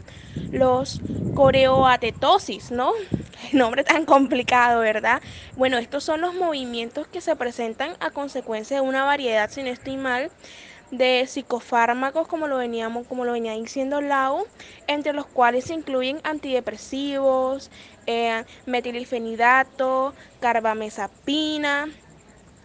los 0.52 1.00
coreoatetosis, 1.34 2.70
¿no? 2.70 2.92
Nombre 3.52 3.84
tan 3.84 4.06
complicado, 4.06 4.80
¿verdad? 4.80 5.20
Bueno, 5.56 5.78
estos 5.78 6.04
son 6.04 6.20
los 6.20 6.34
movimientos 6.34 7.06
que 7.08 7.20
se 7.20 7.36
presentan 7.36 7.96
a 8.00 8.10
consecuencia 8.10 8.76
de 8.76 8.82
una 8.82 9.04
variedad, 9.04 9.50
si 9.50 9.62
no 9.62 9.68
estoy 9.70 9.96
mal, 9.96 10.30
de 10.90 11.26
psicofármacos, 11.26 12.28
como 12.28 12.46
lo, 12.46 12.58
veníamos, 12.58 13.06
como 13.06 13.24
lo 13.24 13.32
venía 13.32 13.52
diciendo 13.54 14.00
Lau, 14.00 14.46
entre 14.86 15.12
los 15.12 15.26
cuales 15.26 15.64
se 15.64 15.74
incluyen 15.74 16.20
antidepresivos, 16.24 17.70
eh, 18.06 18.44
metilfenidato, 18.66 20.14
carbamazepina, 20.40 21.88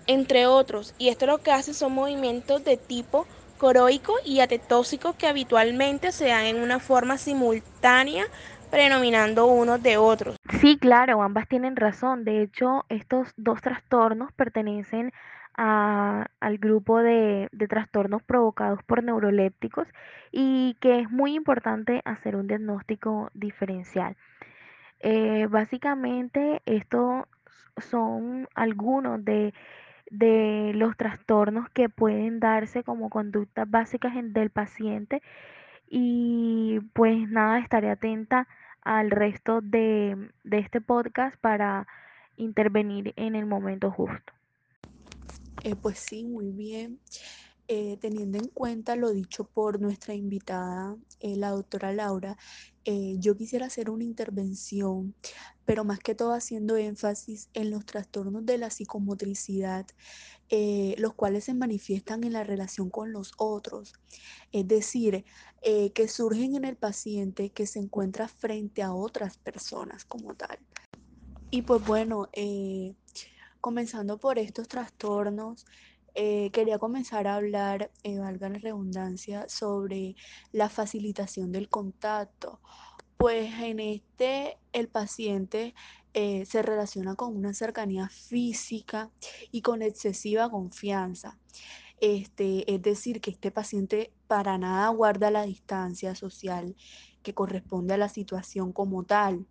entre 0.08 0.48
otros. 0.48 0.94
Y 0.98 1.10
esto 1.10 1.26
lo 1.26 1.40
que 1.40 1.52
hace 1.52 1.74
son 1.74 1.94
movimientos 1.94 2.64
de 2.64 2.78
tipo 2.78 3.28
coroico 3.58 4.16
y 4.24 4.40
atetóxico 4.40 5.16
que 5.18 5.28
habitualmente 5.28 6.12
se 6.12 6.28
dan 6.28 6.46
en 6.46 6.62
una 6.62 6.80
forma 6.80 7.18
simultánea 7.18 8.26
predominando 8.70 9.48
unos 9.48 9.82
de 9.82 9.98
otros. 9.98 10.36
Sí, 10.60 10.78
claro, 10.78 11.22
ambas 11.22 11.48
tienen 11.48 11.76
razón. 11.76 12.24
De 12.24 12.42
hecho, 12.42 12.86
estos 12.90 13.34
dos 13.38 13.62
trastornos 13.62 14.32
pertenecen 14.34 15.12
al 15.62 16.58
grupo 16.58 17.00
de, 17.00 17.50
trastornos 17.68 18.24
provocados 18.24 18.82
por 18.84 19.04
neurolépticos 19.04 19.88
y 20.32 20.78
que 20.80 21.02
es 21.02 21.12
muy 21.12 21.36
importante 21.36 22.02
hacer 22.06 22.38
un 22.38 22.48
diagnóstico 22.48 23.30
diferencial. 23.34 24.16
Eh, 25.02 25.48
básicamente 25.50 26.62
estos 26.66 27.26
son 27.78 28.48
algunos 28.56 29.24
de, 29.26 29.54
los 30.76 30.96
trastornos 30.96 31.70
que 31.70 31.90
pueden 31.90 32.40
darse 32.40 32.84
como 32.84 33.10
conductas 33.10 33.70
básicas 33.70 34.14
del 34.16 34.50
paciente 34.50 35.22
y 35.90 36.80
pues 36.94 37.30
nada, 37.30 37.60
estaré 37.60 37.90
atenta 37.90 38.48
al 38.82 39.12
resto 39.12 39.62
de, 39.62 40.32
de 40.44 40.60
este 40.60 40.82
podcast 40.82 41.36
para 41.42 41.88
intervenir 42.38 43.14
en 43.18 43.36
el 43.36 43.46
momento 43.46 43.92
justo. 43.92 44.34
Eh, 45.64 45.76
pues 45.76 46.00
sí, 46.00 46.24
muy 46.24 46.52
bien. 46.52 47.00
Eh, 47.72 48.00
teniendo 48.02 48.40
en 48.40 48.48
cuenta 48.48 48.96
lo 48.96 49.12
dicho 49.12 49.44
por 49.44 49.80
nuestra 49.80 50.16
invitada, 50.16 50.98
eh, 51.20 51.36
la 51.36 51.52
doctora 51.52 51.94
Laura, 51.94 52.36
eh, 52.84 53.18
yo 53.20 53.38
quisiera 53.38 53.68
hacer 53.68 53.92
una 53.92 54.04
intervención, 54.04 55.14
pero 55.66 55.86
más 55.86 56.00
que 56.00 56.16
todo 56.16 56.34
haciendo 56.34 56.78
énfasis 56.78 57.48
en 57.54 57.70
los 57.70 57.86
trastornos 57.86 58.44
de 58.44 58.58
la 58.58 58.72
psicomotricidad, 58.72 59.86
los 60.98 61.14
cuales 61.14 61.44
se 61.44 61.54
manifiestan 61.54 62.24
en 62.24 62.34
la 62.34 62.44
relación 62.44 62.90
con 62.90 63.12
los 63.12 63.34
otros, 63.38 63.94
es 64.52 64.68
decir, 64.68 65.24
que 65.62 66.08
surgen 66.08 66.56
en 66.56 66.66
el 66.66 66.76
paciente 66.76 67.52
que 67.52 67.68
se 67.68 67.78
encuentra 67.78 68.28
frente 68.28 68.82
a 68.82 68.96
otras 68.96 69.38
personas 69.38 70.06
como 70.06 70.34
tal. 70.34 70.58
Y 71.52 71.62
pues 71.62 71.86
bueno, 71.86 72.30
comenzando 73.62 74.18
por 74.18 74.40
estos 74.40 74.68
trastornos, 74.68 75.68
eh, 76.16 76.50
quería 76.52 76.80
comenzar 76.80 77.28
a 77.28 77.36
hablar, 77.36 77.92
eh, 78.04 78.20
valga 78.20 78.50
la 78.50 78.60
redundancia, 78.60 79.48
sobre 79.50 80.16
la 80.52 80.70
facilitación 80.70 81.52
del 81.52 81.70
contacto. 81.70 82.60
Pues 83.18 83.54
en 83.60 83.80
este 83.80 84.58
el 84.72 84.88
paciente 84.88 85.76
eh, 86.14 86.46
se 86.46 86.62
relaciona 86.62 87.16
con 87.16 87.36
una 87.36 87.54
cercanía 87.54 88.10
física 88.10 89.12
y 89.52 89.62
con 89.62 89.82
excesiva 89.82 90.50
confianza. 90.50 91.38
Este, 92.02 92.74
es 92.74 92.82
decir, 92.82 93.20
que 93.22 93.32
este 93.32 93.52
paciente 93.52 94.14
para 94.28 94.58
nada 94.58 94.88
guarda 94.90 95.32
la 95.32 95.44
distancia 95.44 96.16
social 96.16 96.76
que 97.24 97.34
corresponde 97.34 97.94
a 97.94 97.98
la 97.98 98.10
situación 98.10 98.72
como 98.72 99.04
tal. 99.04 99.46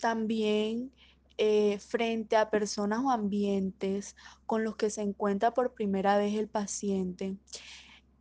También 0.00 0.92
eh, 1.36 1.78
frente 1.78 2.36
a 2.36 2.50
personas 2.50 3.00
o 3.04 3.10
ambientes 3.10 4.14
con 4.46 4.62
los 4.62 4.76
que 4.76 4.90
se 4.90 5.02
encuentra 5.02 5.52
por 5.52 5.74
primera 5.74 6.16
vez 6.16 6.34
el 6.34 6.48
paciente, 6.48 7.36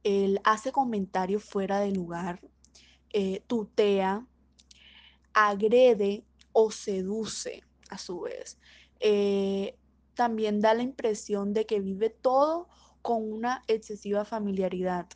él 0.03 0.39
hace 0.43 0.71
comentarios 0.71 1.43
fuera 1.43 1.79
de 1.79 1.91
lugar, 1.91 2.41
eh, 3.11 3.43
tutea, 3.45 4.25
agrede 5.33 6.25
o 6.51 6.71
seduce 6.71 7.63
a 7.89 7.97
su 7.97 8.21
vez. 8.21 8.59
Eh, 8.99 9.77
también 10.15 10.59
da 10.59 10.73
la 10.73 10.83
impresión 10.83 11.53
de 11.53 11.65
que 11.65 11.79
vive 11.79 12.09
todo 12.09 12.67
con 13.01 13.31
una 13.31 13.63
excesiva 13.67 14.25
familiaridad. 14.25 15.07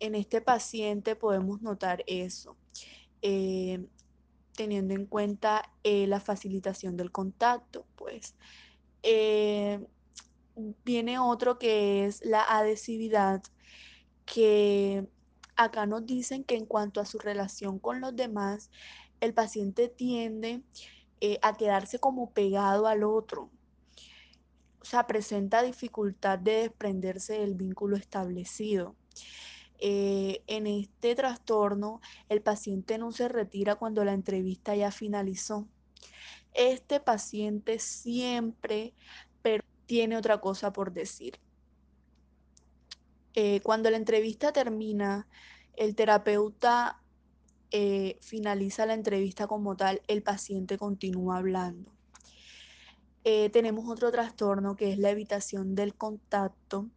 En 0.00 0.14
este 0.14 0.40
paciente 0.40 1.14
podemos 1.14 1.62
notar 1.62 2.02
eso. 2.06 2.56
Teniendo 4.56 4.94
en 4.94 5.06
cuenta 5.06 5.70
eh, 5.82 6.06
la 6.06 6.20
facilitación 6.20 6.96
del 6.96 7.12
contacto, 7.12 7.86
pues. 7.96 8.34
Eh, 9.02 9.84
viene 10.84 11.18
otro 11.18 11.58
que 11.58 12.06
es 12.06 12.24
la 12.24 12.42
adhesividad, 12.42 13.42
que 14.24 15.06
acá 15.56 15.86
nos 15.86 16.06
dicen 16.06 16.44
que 16.44 16.56
en 16.56 16.66
cuanto 16.66 17.00
a 17.00 17.06
su 17.06 17.18
relación 17.18 17.78
con 17.78 18.00
los 18.00 18.14
demás, 18.16 18.70
el 19.20 19.34
paciente 19.34 19.88
tiende 19.88 20.62
eh, 21.20 21.38
a 21.42 21.56
quedarse 21.56 21.98
como 21.98 22.32
pegado 22.32 22.86
al 22.86 23.04
otro. 23.04 23.50
O 24.80 24.84
sea, 24.84 25.06
presenta 25.06 25.62
dificultad 25.62 26.38
de 26.38 26.52
desprenderse 26.62 27.38
del 27.40 27.54
vínculo 27.54 27.96
establecido. 27.96 28.94
Eh, 29.78 30.42
en 30.46 30.66
este 30.66 31.14
trastorno, 31.14 32.00
el 32.28 32.42
paciente 32.42 32.98
no 32.98 33.12
se 33.12 33.28
retira 33.28 33.74
cuando 33.74 34.04
la 34.04 34.12
entrevista 34.12 34.74
ya 34.74 34.90
finalizó. 34.90 35.68
Este 36.52 37.00
paciente 37.00 37.78
siempre 37.78 38.94
tiene 39.86 40.16
otra 40.16 40.40
cosa 40.40 40.72
por 40.72 40.92
decir. 40.92 41.38
Eh, 43.34 43.60
cuando 43.60 43.90
la 43.90 43.96
entrevista 43.96 44.52
termina, 44.52 45.28
el 45.76 45.94
terapeuta 45.94 47.02
eh, 47.70 48.18
finaliza 48.22 48.86
la 48.86 48.94
entrevista 48.94 49.46
como 49.46 49.76
tal, 49.76 50.00
el 50.06 50.22
paciente 50.22 50.78
continúa 50.78 51.38
hablando. 51.38 51.92
Tenemos 53.24 53.88
otro 53.88 54.12
trastorno 54.12 54.76
que 54.76 54.92
es 54.92 54.98
la 54.98 55.08
evitación 55.08 55.74
del 55.74 55.94
contacto, 55.94 56.90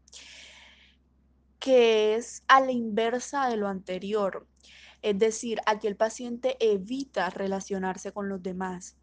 que 1.59 2.15
es 2.15 2.43
a 2.47 2.59
la 2.61 2.71
inversa 2.71 3.49
de 3.49 3.57
lo 3.57 3.67
anterior. 3.67 4.47
Es 5.01 5.17
decir, 5.17 5.59
aquí 5.65 5.87
el 5.87 5.95
paciente 5.95 6.57
evita 6.59 7.29
relacionarse 7.29 8.11
con 8.11 8.29
los 8.29 8.41
demás. 8.41 8.95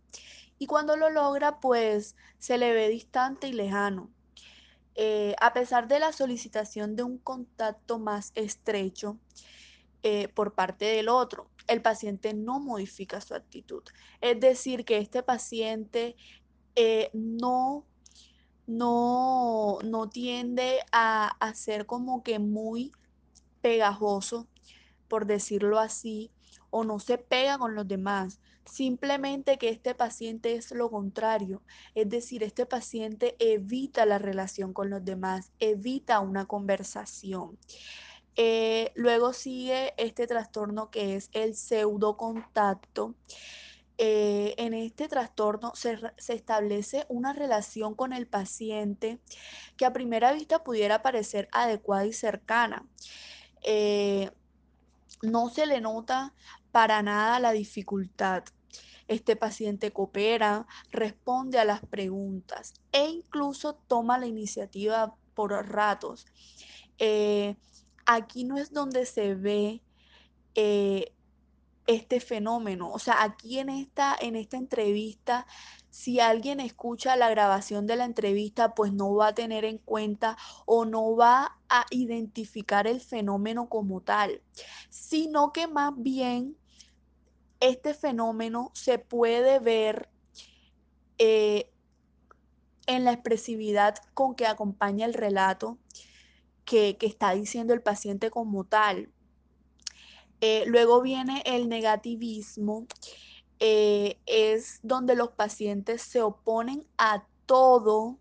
Y 0.58 0.66
cuando 0.66 0.96
lo 0.96 1.10
logra, 1.10 1.60
pues 1.60 2.16
se 2.38 2.58
le 2.58 2.72
ve 2.72 2.88
distante 2.88 3.48
y 3.48 3.52
lejano. 3.52 4.10
Eh, 4.96 5.34
a 5.40 5.52
pesar 5.52 5.88
de 5.88 5.98
la 5.98 6.12
solicitación 6.12 6.94
de 6.94 7.02
un 7.02 7.18
contacto 7.18 7.98
más 7.98 8.30
estrecho 8.36 9.18
eh, 10.02 10.28
por 10.28 10.54
parte 10.54 10.84
del 10.84 11.08
otro, 11.08 11.50
el 11.66 11.82
paciente 11.82 12.34
no 12.34 12.60
modifica 12.60 13.20
su 13.20 13.34
actitud. 13.34 13.82
Es 14.20 14.38
decir, 14.38 14.84
que 14.84 14.98
este 14.98 15.22
paciente 15.22 16.16
eh, 16.76 17.10
no, 17.12 17.84
no, 18.66 19.78
no 19.84 20.08
tiende 20.08 20.80
a, 20.92 21.28
a 21.28 21.54
ser 21.54 21.86
como 21.86 22.22
que 22.22 22.38
muy 22.38 22.92
pegajoso, 23.60 24.46
por 25.08 25.26
decirlo 25.26 25.78
así, 25.78 26.30
o 26.70 26.84
no 26.84 26.98
se 26.98 27.18
pega 27.18 27.58
con 27.58 27.74
los 27.74 27.86
demás. 27.86 28.40
Simplemente 28.64 29.58
que 29.58 29.68
este 29.68 29.94
paciente 29.94 30.54
es 30.54 30.70
lo 30.70 30.90
contrario, 30.90 31.62
es 31.94 32.08
decir, 32.08 32.42
este 32.42 32.66
paciente 32.66 33.36
evita 33.38 34.06
la 34.06 34.18
relación 34.18 34.72
con 34.72 34.88
los 34.90 35.04
demás, 35.04 35.52
evita 35.60 36.20
una 36.20 36.46
conversación. 36.46 37.58
Eh, 38.36 38.90
luego 38.94 39.32
sigue 39.32 39.94
este 39.96 40.26
trastorno 40.26 40.90
que 40.90 41.14
es 41.14 41.28
el 41.32 41.54
pseudocontacto. 41.54 43.14
Eh, 43.96 44.54
en 44.58 44.74
este 44.74 45.06
trastorno 45.06 45.72
se, 45.76 45.96
establece 46.28 47.06
una 47.08 47.32
relación 47.32 47.94
con 47.94 48.12
el 48.12 48.26
paciente 48.26 49.20
que 49.76 49.86
a 49.86 49.92
primera 49.92 50.32
vista 50.32 50.64
pudiera 50.64 51.02
parecer 51.02 51.48
adecuada 51.52 52.04
y 52.06 52.12
cercana. 52.12 52.86
Eh, 53.62 54.30
no 55.22 55.48
se 55.48 55.66
le 55.66 55.80
nota 55.80 56.34
para 56.72 57.02
nada 57.02 57.38
la 57.38 57.52
dificultad. 57.52 58.42
Este 59.06 59.36
paciente 59.36 59.92
coopera, 59.92 60.66
responde 60.90 61.58
a 61.58 61.64
las 61.64 61.84
preguntas 61.86 62.74
e 62.90 63.06
incluso 63.06 63.74
toma 63.74 64.18
la 64.18 64.26
iniciativa 64.26 65.14
por 65.34 65.52
ratos. 65.68 66.26
Eh, 66.98 67.56
aquí 68.06 68.44
no 68.44 68.56
es 68.58 68.72
donde 68.72 69.06
se 69.06 69.34
ve 69.34 69.82
este 71.86 72.20
fenómeno. 72.20 72.90
O 72.90 72.98
sea, 72.98 73.22
aquí 73.22 73.58
en 73.58 73.68
esta, 73.68 74.16
en 74.20 74.36
esta 74.36 74.56
entrevista, 74.56 75.46
si 75.90 76.20
alguien 76.20 76.60
escucha 76.60 77.16
la 77.16 77.30
grabación 77.30 77.86
de 77.86 77.96
la 77.96 78.04
entrevista, 78.04 78.74
pues 78.74 78.92
no 78.92 79.14
va 79.14 79.28
a 79.28 79.34
tener 79.34 79.64
en 79.64 79.78
cuenta 79.78 80.36
o 80.66 80.84
no 80.84 81.14
va 81.14 81.58
a 81.68 81.86
identificar 81.90 82.86
el 82.86 83.00
fenómeno 83.00 83.68
como 83.68 84.00
tal, 84.00 84.42
sino 84.90 85.52
que 85.52 85.66
más 85.66 85.92
bien 85.96 86.56
este 87.60 87.94
fenómeno 87.94 88.70
se 88.74 88.98
puede 88.98 89.58
ver 89.58 90.08
eh, 91.18 91.70
en 92.86 93.04
la 93.04 93.12
expresividad 93.12 93.96
con 94.14 94.34
que 94.34 94.46
acompaña 94.46 95.06
el 95.06 95.14
relato 95.14 95.78
que, 96.64 96.96
que 96.96 97.06
está 97.06 97.32
diciendo 97.34 97.72
el 97.72 97.82
paciente 97.82 98.30
como 98.30 98.64
tal. 98.64 99.13
Eh, 100.46 100.64
luego 100.66 101.00
viene 101.00 101.42
el 101.46 101.70
negativismo, 101.70 102.86
eh, 103.60 104.18
es 104.26 104.78
donde 104.82 105.14
los 105.14 105.30
pacientes 105.30 106.02
se 106.02 106.20
oponen 106.20 106.86
a 106.98 107.26
todo 107.46 108.18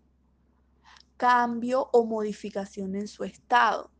cambio 1.18 1.90
o 1.92 2.06
modificación 2.06 2.94
en 2.94 3.08
su 3.08 3.24
estado. 3.24 3.90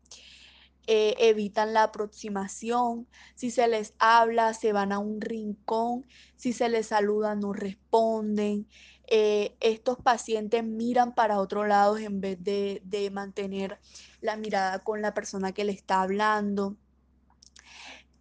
eh, 0.87 1.15
evitan 1.19 1.73
la 1.73 1.83
aproximación, 1.83 3.07
si 3.35 3.51
se 3.51 3.67
les 3.67 3.93
habla 3.99 4.53
se 4.55 4.73
van 4.73 4.91
a 4.91 4.99
un 4.99 5.21
rincón, 5.21 6.07
si 6.35 6.51
se 6.53 6.67
les 6.69 6.87
saluda 6.87 7.35
no 7.35 7.53
responden. 7.53 8.67
Estos 9.07 9.97
pacientes 9.99 10.63
miran 10.63 11.13
para 11.13 11.39
otro 11.39 11.65
lado 11.67 11.97
en 11.97 12.21
vez 12.21 12.43
de, 12.43 12.81
de 12.85 13.11
mantener 13.11 13.79
la 14.21 14.35
mirada 14.35 14.79
con 14.79 15.01
la 15.03 15.13
persona 15.13 15.51
que 15.53 15.65
le 15.65 15.73
está 15.73 16.01
hablando. 16.01 16.75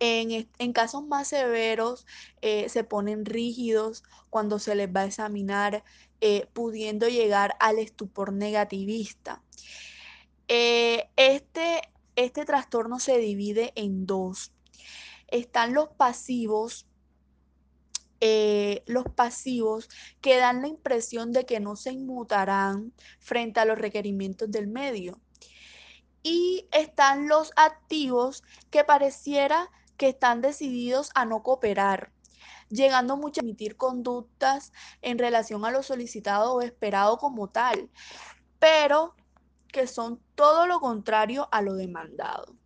En, 0.05 0.73
casos 0.75 1.07
más 1.07 1.29
severos 1.29 2.07
eh, 2.43 2.69
se 2.69 2.85
ponen 2.85 3.25
rígidos 3.25 4.03
cuando 4.29 4.59
se 4.59 4.75
les 4.75 4.89
va 4.89 5.01
a 5.01 5.07
examinar, 5.07 5.83
eh, 6.21 6.47
pudiendo 6.53 7.09
llegar 7.09 7.57
al 7.59 7.79
estupor 7.79 8.33
negativista. 8.33 9.43
Eh, 10.49 11.09
este, 11.17 11.81
este 12.17 12.45
trastorno 12.45 12.99
se 12.99 13.17
divide 13.17 13.73
en 13.77 14.05
dos. 14.05 14.53
Están 15.29 15.73
los 15.73 15.89
pasivos, 15.89 16.87
los 18.87 19.05
pasivos 19.15 19.91
que 20.23 20.37
dan 20.37 20.63
la 20.63 20.69
impresión 20.69 21.31
de 21.33 21.45
que 21.45 21.61
no 21.61 21.77
se 21.77 21.93
inmutarán 21.93 22.93
frente 23.21 23.61
a 23.61 23.67
los 23.67 23.79
requerimientos 23.79 24.51
del 24.51 24.67
medio. 24.67 25.21
Y 26.23 26.67
están 26.73 27.29
los 27.29 27.53
activos 27.57 28.43
que 28.71 28.83
pareciera 28.83 29.71
que 29.97 30.09
están 30.09 30.41
decididos 30.41 31.11
a 31.15 31.25
no 31.25 31.43
cooperar, 31.43 32.13
llegando 32.69 33.17
mucho 33.17 33.41
a 33.41 33.45
emitir 33.45 33.77
conductas 33.77 34.73
en 35.03 35.19
relación 35.19 35.65
a 35.65 35.71
lo 35.71 35.83
solicitado 35.83 36.55
o 36.55 36.63
esperado 36.63 37.19
como 37.19 37.49
tal, 37.49 37.91
pero 38.59 39.15
que 39.69 39.87
son 39.87 40.21
todo 40.35 40.67
lo 40.67 40.81
contrario 40.81 41.49
a 41.51 41.61
lo 41.61 41.75
demandado. 41.75 42.57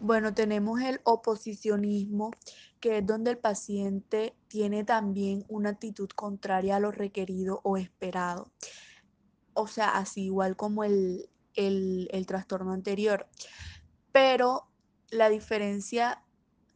Bueno, 0.00 0.32
tenemos 0.32 0.80
el 0.80 1.02
oposicionismo, 1.04 2.30
que 2.80 2.98
es 2.98 3.06
donde 3.06 3.32
el 3.32 3.38
paciente 3.38 4.34
tiene 4.48 4.82
también 4.82 5.44
una 5.48 5.68
actitud 5.68 6.08
contraria 6.08 6.76
a 6.76 6.80
lo 6.80 6.90
requerido 6.90 7.60
o 7.64 7.76
esperado. 7.76 8.50
O 9.52 9.66
sea, 9.66 9.98
así 9.98 10.24
igual 10.24 10.56
como 10.56 10.84
el, 10.84 11.28
el, 11.54 12.08
el 12.12 12.24
trastorno 12.24 12.72
anterior. 12.72 13.28
Pero 14.10 14.69
la 15.10 15.28
diferencia 15.28 16.22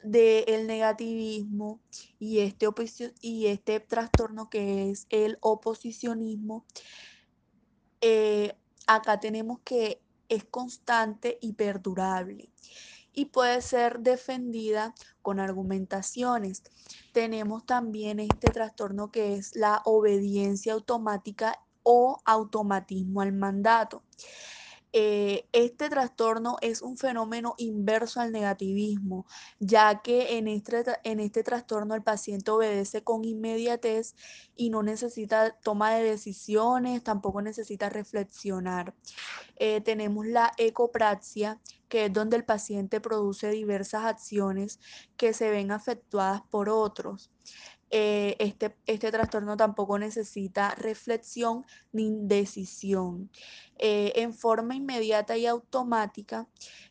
del 0.03 0.67
negativismo 0.67 1.81
y 2.19 2.41
este, 2.41 2.67
y 3.21 3.47
este 3.47 3.81
trastorno 3.81 4.51
que 4.51 4.91
es 4.91 5.07
el 5.09 5.39
oposicionismo, 5.41 6.67
eh, 8.01 8.55
acá 8.87 9.19
tenemos 9.19 9.61
que 9.65 10.03
es 10.29 10.45
constante 10.45 11.39
y 11.41 11.55
perdurable 11.55 12.51
y 13.15 13.27
puede 13.27 13.63
ser 13.63 14.01
defendida 14.01 14.95
con 15.23 15.41
argumentaciones. 15.41 16.63
Tenemos 17.13 17.65
también 17.65 18.19
este 18.19 18.51
trastorno 18.51 19.11
que 19.11 19.35
es 19.35 19.55
la 19.55 19.81
obediencia 19.85 20.75
automática 20.75 21.61
o 21.85 22.21
automatismo 22.25 23.21
al 23.21 23.33
mandato. 23.33 24.03
Eh, 24.97 25.49
este 25.51 25.89
trastorno 25.89 26.57
es 26.61 26.81
un 26.81 26.97
fenómeno 26.97 27.57
inverso 27.59 28.21
al 28.21 28.31
negativismo, 28.31 29.27
ya 29.59 30.03
que 30.03 30.39
en 30.39 30.47
este, 30.47 30.85
en 31.03 31.19
este 31.19 31.43
trastorno 31.43 31.97
el 31.97 32.05
paciente 32.05 32.53
obedece 32.53 33.03
con 33.03 33.25
inmediatez 33.25 34.15
y 34.55 34.71
no 34.71 34.85
necesita 34.85 35.51
toma 35.65 35.97
de 35.97 36.05
decisiones, 36.05 37.03
tampoco 37.03 37.43
necesita 37.43 37.89
reflexionar. 37.89 38.95
Eh, 39.57 39.81
tenemos 39.81 40.27
la 40.29 40.53
ecopraxia, 40.59 41.61
que 41.89 42.05
es 42.05 42.13
donde 42.13 42.37
el 42.37 42.45
paciente 42.45 43.01
produce 43.01 43.51
diversas 43.51 44.05
acciones 44.05 44.79
que 45.17 45.33
se 45.33 45.51
ven 45.51 45.73
afectuadas 45.73 46.43
por 46.51 46.69
otros. 46.69 47.33
Eh, 47.97 48.35
este, 48.41 48.77
este, 48.87 49.13
trastorno 49.13 49.57
tampoco 49.57 50.01
necesita 50.01 50.75
reflexión 50.75 51.65
ni 51.93 52.13
decisión. 52.23 53.31
Eh, 53.79 54.15
en 54.17 54.35
forma 54.35 54.75
inmediata 54.75 55.37
y 55.37 55.47
automática 55.47 56.49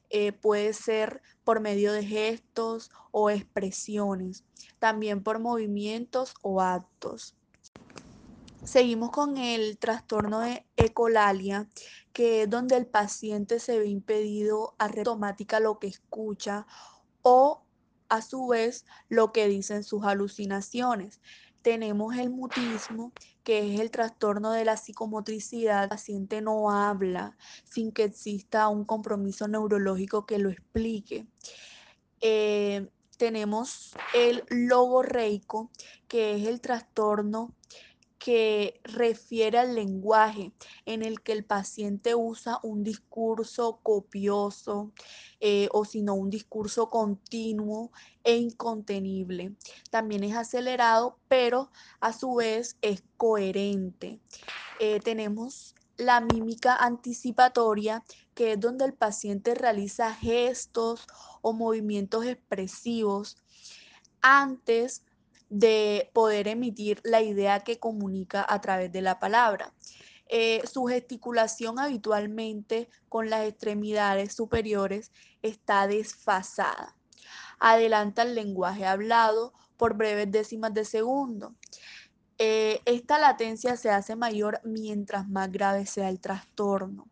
eh, 0.10 0.32
puede 0.32 0.72
ser 0.72 1.22
por 1.44 1.60
medio 1.60 1.92
de 1.92 2.06
gestos 2.06 2.90
o 3.12 3.30
expresiones, 3.30 4.46
también 4.80 5.24
por 5.24 5.40
movimientos 5.40 6.36
o 6.42 6.62
actos. 6.62 7.36
Seguimos 8.64 9.12
con 9.12 9.36
el 9.36 9.78
trastorno 9.80 10.40
de 10.40 10.66
ecolalia, 10.78 11.68
que 12.14 12.44
es 12.44 12.50
donde 12.50 12.78
el 12.78 12.86
paciente 12.86 13.60
se 13.60 13.78
ve 13.78 13.88
impedido 13.88 14.74
a 14.78 14.86
automática 14.86 15.60
lo 15.60 15.80
que 15.80 15.88
escucha 15.88 16.66
o 17.24 17.66
a 18.14 18.22
su 18.22 18.48
vez 18.48 18.86
lo 19.10 19.32
que 19.32 19.48
dicen 19.48 19.84
sus 19.84 20.04
alucinaciones. 20.04 21.20
Tenemos 21.64 22.16
el 22.18 22.30
mutismo, 22.30 23.12
que 23.44 23.74
es 23.74 23.80
el 23.80 23.90
trastorno 23.90 24.52
de 24.52 24.66
la 24.66 24.78
psicomotricidad. 24.78 25.84
El 25.84 25.90
paciente 25.90 26.42
no 26.42 26.70
habla 26.70 27.36
sin 27.64 27.92
que 27.92 28.04
exista 28.04 28.68
un 28.68 28.86
compromiso 28.86 29.48
neurológico 29.48 30.26
que 30.28 30.38
lo 30.38 30.50
explique. 30.50 31.26
Eh, 32.22 32.88
tenemos 33.18 33.94
el 34.14 34.44
logorreico, 34.50 35.72
que 36.08 36.36
es 36.36 36.48
el 36.48 36.62
trastorno 36.62 37.56
que 38.24 38.80
refiere 38.86 39.58
al 39.58 39.76
lenguaje 39.76 40.54
en 40.86 41.04
el 41.04 41.20
que 41.20 41.34
el 41.34 41.44
paciente 41.44 42.16
usa 42.16 42.58
un 42.64 42.82
discurso 42.82 43.82
copioso 43.84 44.94
eh, 45.42 45.68
o 45.74 45.84
sino 45.84 46.14
un 46.14 46.30
discurso 46.30 46.90
continuo 46.90 47.92
e 48.24 48.38
incontenible. 48.38 49.58
También 49.90 50.24
es 50.24 50.38
acelerado, 50.38 51.20
pero 51.28 51.70
a 52.00 52.14
su 52.14 52.36
vez 52.36 52.78
es 52.82 53.04
coherente. 53.18 54.22
Eh, 54.80 55.02
tenemos 55.02 55.76
la 55.98 56.22
mímica 56.22 56.78
anticipatoria, 56.78 58.06
que 58.36 58.54
es 58.54 58.60
donde 58.62 58.86
el 58.86 58.94
paciente 58.94 59.54
realiza 59.54 60.14
gestos 60.14 61.06
o 61.42 61.52
movimientos 61.52 62.26
expresivos 62.26 63.36
antes 64.22 65.04
de 65.54 66.10
poder 66.14 66.48
emitir 66.48 67.00
la 67.04 67.22
idea 67.22 67.60
que 67.60 67.78
comunica 67.78 68.44
a 68.50 68.60
través 68.60 68.92
de 68.92 69.04
la 69.04 69.20
palabra. 69.20 69.72
Eh, 70.28 70.64
su 70.66 70.86
gesticulación 70.86 71.78
habitualmente 71.78 72.90
con 73.08 73.30
las 73.30 73.48
extremidades 73.48 74.34
superiores 74.34 75.12
está 75.44 75.86
desfasada. 75.86 76.96
Adelanta 77.60 78.24
el 78.24 78.34
lenguaje 78.34 78.88
hablado 78.88 79.54
por 79.78 79.96
breves 79.96 80.32
décimas 80.32 80.74
de 80.74 80.86
segundo. 80.86 81.54
Eh, 82.40 82.82
esta 82.86 83.20
latencia 83.20 83.78
se 83.78 83.92
hace 83.92 84.16
mayor 84.16 84.60
mientras 84.64 85.30
más 85.30 85.52
grave 85.52 85.86
sea 85.86 86.10
el 86.10 86.20
trastorno. 86.20 87.08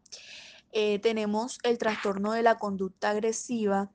Eh, 0.72 0.98
tenemos 0.98 1.60
el 1.62 1.78
trastorno 1.78 2.32
de 2.32 2.42
la 2.42 2.58
conducta 2.58 3.12
agresiva, 3.12 3.92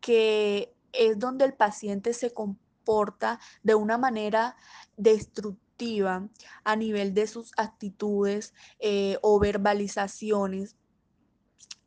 que 0.00 0.74
es 0.92 1.16
donde 1.16 1.44
el 1.44 1.54
paciente 1.54 2.12
se 2.12 2.32
comporta 2.32 2.63
comporta 2.84 3.40
de 3.62 3.74
una 3.74 3.98
manera 3.98 4.56
destructiva 4.96 6.28
a 6.64 6.76
nivel 6.76 7.14
de 7.14 7.26
sus 7.26 7.52
actitudes 7.56 8.54
eh, 8.78 9.18
o 9.22 9.40
verbalizaciones 9.40 10.76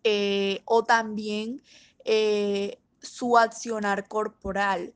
eh, 0.04 0.62
o 0.66 0.84
también 0.84 1.62
eh, 2.04 2.80
su 3.02 3.38
accionar 3.38 4.08
corporal. 4.08 4.94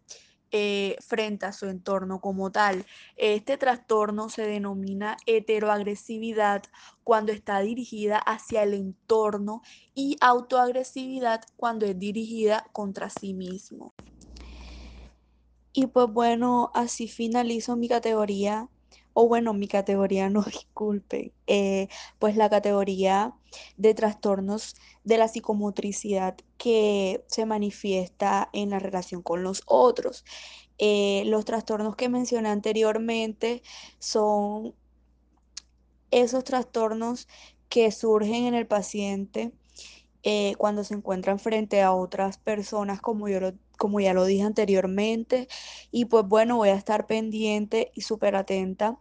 frente 0.99 1.45
a 1.45 1.53
su 1.53 1.67
entorno 1.67 2.19
como 2.19 2.51
tal. 2.51 2.85
Este 3.15 3.57
trastorno 3.57 4.27
se 4.27 4.41
denomina 4.41 5.15
heteroagresividad 5.25 6.63
cuando 7.05 7.31
está 7.31 7.61
dirigida 7.61 8.17
hacia 8.17 8.63
el 8.63 8.73
entorno 8.73 9.61
y 9.95 10.17
autoagresividad 10.19 11.45
cuando 11.55 11.85
es 11.85 11.97
dirigida 11.97 12.65
contra 12.73 13.09
sí 13.09 13.33
mismo. 13.33 13.93
Y 15.73 15.87
pues 15.87 16.07
bueno, 16.11 16.71
así 16.73 17.07
finalizo 17.07 17.75
mi 17.77 17.87
categoría, 17.87 18.69
o 19.13 19.27
bueno, 19.27 19.53
mi 19.53 19.67
categoría 19.67 20.29
no, 20.29 20.43
disculpen, 20.43 21.33
eh, 21.47 21.87
pues 22.19 22.35
la 22.35 22.49
categoría 22.49 23.33
de 23.77 23.93
trastornos 23.93 24.75
de 25.03 25.17
la 25.17 25.27
psicomotricidad 25.27 26.37
que 26.57 27.23
se 27.27 27.45
manifiesta 27.45 28.49
en 28.53 28.69
la 28.71 28.79
relación 28.79 29.21
con 29.21 29.43
los 29.43 29.63
otros. 29.65 30.25
Eh, 30.77 31.23
los 31.27 31.45
trastornos 31.45 31.95
que 31.95 32.09
mencioné 32.09 32.49
anteriormente 32.49 33.61
son 33.99 34.73
esos 36.11 36.43
trastornos 36.43 37.27
que 37.69 37.91
surgen 37.91 38.45
en 38.45 38.55
el 38.55 38.67
paciente 38.67 39.53
eh, 40.23 40.55
cuando 40.57 40.83
se 40.83 40.93
encuentran 40.93 41.39
frente 41.39 41.81
a 41.81 41.93
otras 41.93 42.37
personas, 42.37 43.01
como 43.01 43.27
yo 43.27 43.39
lo 43.39 43.53
como 43.81 43.99
ya 43.99 44.13
lo 44.13 44.25
dije 44.25 44.43
anteriormente. 44.43 45.47
Y 45.91 46.05
pues 46.05 46.23
bueno, 46.25 46.57
voy 46.57 46.69
a 46.69 46.75
estar 46.75 47.07
pendiente 47.07 47.91
y 47.95 48.01
súper 48.01 48.35
atenta 48.35 48.99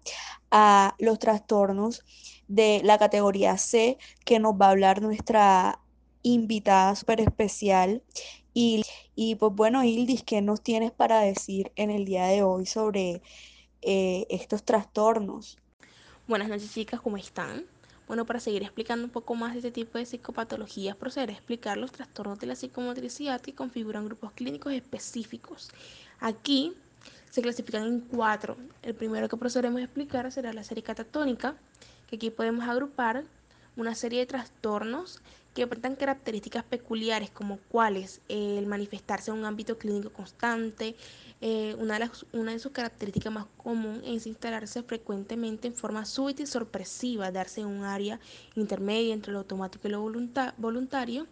a 0.50 0.94
los 0.98 1.18
trastornos 1.18 2.02
de 2.48 2.80
la 2.82 2.96
categoría 2.96 3.58
C 3.58 3.98
que 4.24 4.38
nos 4.38 4.54
va 4.54 4.68
a 4.68 4.70
hablar 4.70 5.02
nuestra 5.02 5.80
invitada 6.22 6.96
súper 6.96 7.20
especial. 7.20 8.02
Y, 8.54 8.82
y 9.14 9.34
pues 9.34 9.52
bueno, 9.54 9.84
Ildis, 9.84 10.22
¿qué 10.22 10.40
nos 10.40 10.62
tienes 10.62 10.92
para 10.92 11.20
decir 11.20 11.72
en 11.76 11.90
el 11.90 12.06
día 12.06 12.24
de 12.24 12.42
hoy 12.42 12.64
sobre 12.64 13.20
eh, 13.82 14.26
estos 14.30 14.64
trastornos? 14.64 15.58
Buenas 16.26 16.48
noches 16.48 16.72
chicas, 16.72 17.02
¿cómo 17.02 17.18
están? 17.18 17.66
Bueno, 18.10 18.26
para 18.26 18.40
seguir 18.40 18.64
explicando 18.64 19.04
un 19.04 19.12
poco 19.12 19.36
más 19.36 19.52
de 19.52 19.58
este 19.58 19.70
tipo 19.70 19.96
de 19.96 20.04
psicopatologías, 20.04 20.96
procederé 20.96 21.34
a 21.34 21.36
explicar 21.36 21.76
los 21.76 21.92
trastornos 21.92 22.40
de 22.40 22.48
la 22.48 22.56
psicomotricidad 22.56 23.40
que 23.40 23.54
configuran 23.54 24.04
grupos 24.04 24.32
clínicos 24.32 24.72
específicos. 24.72 25.70
Aquí 26.18 26.74
se 27.30 27.40
clasifican 27.40 27.84
en 27.84 28.00
cuatro. 28.00 28.56
El 28.82 28.96
primero 28.96 29.28
que 29.28 29.36
procederemos 29.36 29.80
a 29.80 29.84
explicar 29.84 30.32
será 30.32 30.52
la 30.52 30.64
serie 30.64 30.82
catatónica, 30.82 31.54
que 32.08 32.16
aquí 32.16 32.30
podemos 32.30 32.68
agrupar 32.68 33.22
una 33.76 33.94
serie 33.94 34.18
de 34.18 34.26
trastornos 34.26 35.20
que 35.54 35.66
presentan 35.66 35.96
características 35.96 36.64
peculiares 36.64 37.30
como 37.30 37.58
cuáles 37.68 38.20
el 38.28 38.66
manifestarse 38.66 39.30
en 39.30 39.38
un 39.38 39.44
ámbito 39.44 39.78
clínico 39.78 40.10
constante, 40.10 40.94
eh, 41.40 41.74
una, 41.78 41.94
de 41.94 42.00
las, 42.00 42.26
una, 42.32 42.52
de 42.52 42.58
sus 42.58 42.72
características 42.72 43.32
más 43.32 43.46
comunes 43.56 44.02
es 44.04 44.26
instalarse 44.26 44.82
frecuentemente 44.82 45.68
en 45.68 45.74
forma 45.74 46.04
súbita 46.04 46.42
y 46.42 46.46
sorpresiva, 46.46 47.30
darse 47.30 47.62
en 47.62 47.66
un 47.66 47.84
área 47.84 48.20
intermedia 48.54 49.14
entre 49.14 49.32
lo 49.32 49.38
automático 49.38 49.88
y 49.88 49.90
lo 49.90 50.02
voluntario, 50.58 51.26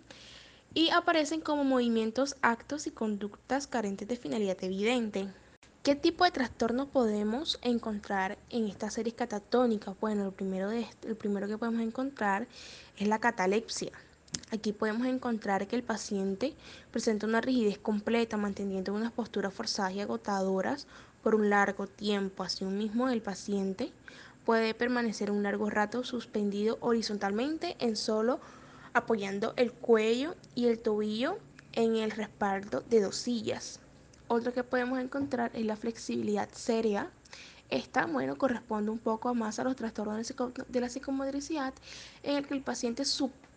y 0.74 0.90
aparecen 0.90 1.40
como 1.40 1.64
movimientos, 1.64 2.36
actos 2.42 2.86
y 2.86 2.90
conductas 2.90 3.66
carentes 3.66 4.08
de 4.08 4.16
finalidad 4.16 4.62
evidente. 4.62 5.28
¿Qué 5.82 5.94
tipo 5.94 6.24
de 6.24 6.30
trastorno 6.30 6.88
podemos 6.88 7.58
encontrar 7.62 8.36
en 8.50 8.66
estas 8.66 8.94
series 8.94 9.14
catatónicas? 9.14 9.94
Bueno, 10.00 10.26
el 10.26 10.32
primero, 10.32 10.68
de 10.68 10.86
el 11.06 11.16
primero 11.16 11.46
que 11.46 11.56
podemos 11.56 11.80
encontrar 11.80 12.46
es 12.98 13.08
la 13.08 13.18
catalepsia. 13.18 13.92
Aquí 14.50 14.72
podemos 14.72 15.06
encontrar 15.06 15.66
que 15.66 15.76
el 15.76 15.82
paciente 15.82 16.54
presenta 16.90 17.26
una 17.26 17.40
rigidez 17.40 17.78
completa, 17.78 18.36
manteniendo 18.36 18.94
unas 18.94 19.12
posturas 19.12 19.52
forzadas 19.52 19.92
y 19.92 20.00
agotadoras 20.00 20.86
por 21.22 21.34
un 21.34 21.50
largo 21.50 21.86
tiempo. 21.86 22.42
Asimismo, 22.42 23.08
el 23.10 23.20
paciente 23.20 23.92
puede 24.46 24.72
permanecer 24.72 25.30
un 25.30 25.42
largo 25.42 25.68
rato 25.68 26.02
suspendido 26.04 26.78
horizontalmente 26.80 27.76
en 27.80 27.96
solo 27.96 28.40
apoyando 28.94 29.52
el 29.56 29.72
cuello 29.72 30.34
y 30.54 30.66
el 30.66 30.78
tobillo 30.78 31.38
en 31.72 31.96
el 31.96 32.10
respaldo 32.10 32.82
de 32.88 33.02
dos 33.02 33.16
sillas. 33.16 33.80
Otro 34.26 34.52
que 34.52 34.64
podemos 34.64 34.98
encontrar 34.98 35.50
es 35.54 35.64
la 35.66 35.76
flexibilidad 35.76 36.48
seria. 36.52 37.10
Esta, 37.70 38.06
bueno, 38.06 38.38
corresponde 38.38 38.90
un 38.90 38.98
poco 38.98 39.34
más 39.34 39.58
a 39.58 39.64
los 39.64 39.76
trastornos 39.76 40.34
de 40.68 40.80
la 40.80 40.88
psicomotricidad, 40.88 41.74
en 42.22 42.36
el 42.36 42.46
que 42.46 42.54
el 42.54 42.62
paciente 42.62 43.04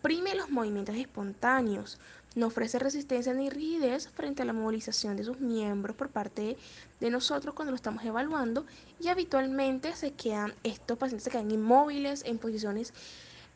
suprime 0.02 0.34
los 0.34 0.50
movimientos 0.50 0.96
espontáneos, 0.96 2.00
no 2.34 2.48
ofrece 2.48 2.80
resistencia 2.80 3.32
ni 3.34 3.50
rigidez 3.50 4.08
frente 4.08 4.42
a 4.42 4.44
la 4.44 4.52
movilización 4.52 5.16
de 5.16 5.22
sus 5.22 5.38
miembros 5.38 5.94
por 5.94 6.08
parte 6.08 6.56
de 6.98 7.10
nosotros 7.10 7.54
cuando 7.54 7.70
lo 7.70 7.76
estamos 7.76 8.04
evaluando 8.04 8.66
y 8.98 9.06
habitualmente 9.06 9.94
se 9.94 10.12
quedan, 10.14 10.54
estos 10.64 10.98
pacientes 10.98 11.22
se 11.22 11.30
quedan 11.30 11.52
inmóviles 11.52 12.24
en 12.24 12.38
posiciones 12.38 12.92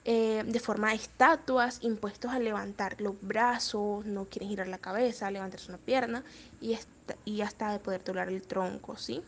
eh, 0.04 0.44
de 0.46 0.60
forma 0.60 0.90
de 0.90 0.94
estatuas, 0.94 1.80
impuestos 1.82 2.30
a 2.30 2.38
levantar 2.38 3.00
los 3.00 3.20
brazos, 3.20 4.06
no 4.06 4.26
quieren 4.26 4.50
girar 4.50 4.68
la 4.68 4.78
cabeza, 4.78 5.28
levantarse 5.32 5.68
una 5.68 5.78
pierna 5.78 6.22
y, 6.60 7.40
hasta 7.40 7.72
de 7.72 7.80
poder 7.80 8.04
doblar 8.04 8.28
el 8.28 8.42
tronco, 8.42 8.96
¿sí? 8.96 9.20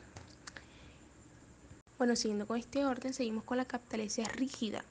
Bueno, 1.99 2.15
siguiendo 2.15 2.47
con 2.47 2.59
este 2.59 2.87
orden, 2.87 3.13
seguimos 3.13 3.43
con 3.43 3.57
la 3.57 3.65
captalesia 3.65 4.25
rígida. 4.27 4.85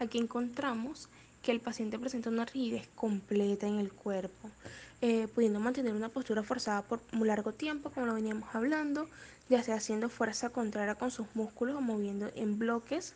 Aquí 0.00 0.18
encontramos 0.18 1.08
que 1.42 1.52
el 1.52 1.60
paciente 1.60 1.98
presenta 1.98 2.28
una 2.30 2.44
rigidez 2.44 2.88
completa 2.94 3.66
en 3.66 3.78
el 3.78 3.92
cuerpo, 3.92 4.50
eh, 5.00 5.28
pudiendo 5.34 5.60
mantener 5.60 5.94
una 5.94 6.08
postura 6.08 6.42
forzada 6.42 6.82
por 6.82 7.00
un 7.12 7.26
largo 7.26 7.52
tiempo, 7.52 7.90
como 7.90 8.06
lo 8.06 8.14
veníamos 8.14 8.54
hablando, 8.54 9.08
ya 9.48 9.62
sea 9.62 9.76
haciendo 9.76 10.08
fuerza 10.08 10.50
contraria 10.50 10.94
con 10.94 11.10
sus 11.10 11.26
músculos 11.34 11.76
o 11.76 11.80
moviendo 11.80 12.30
en 12.34 12.58
bloques 12.58 13.14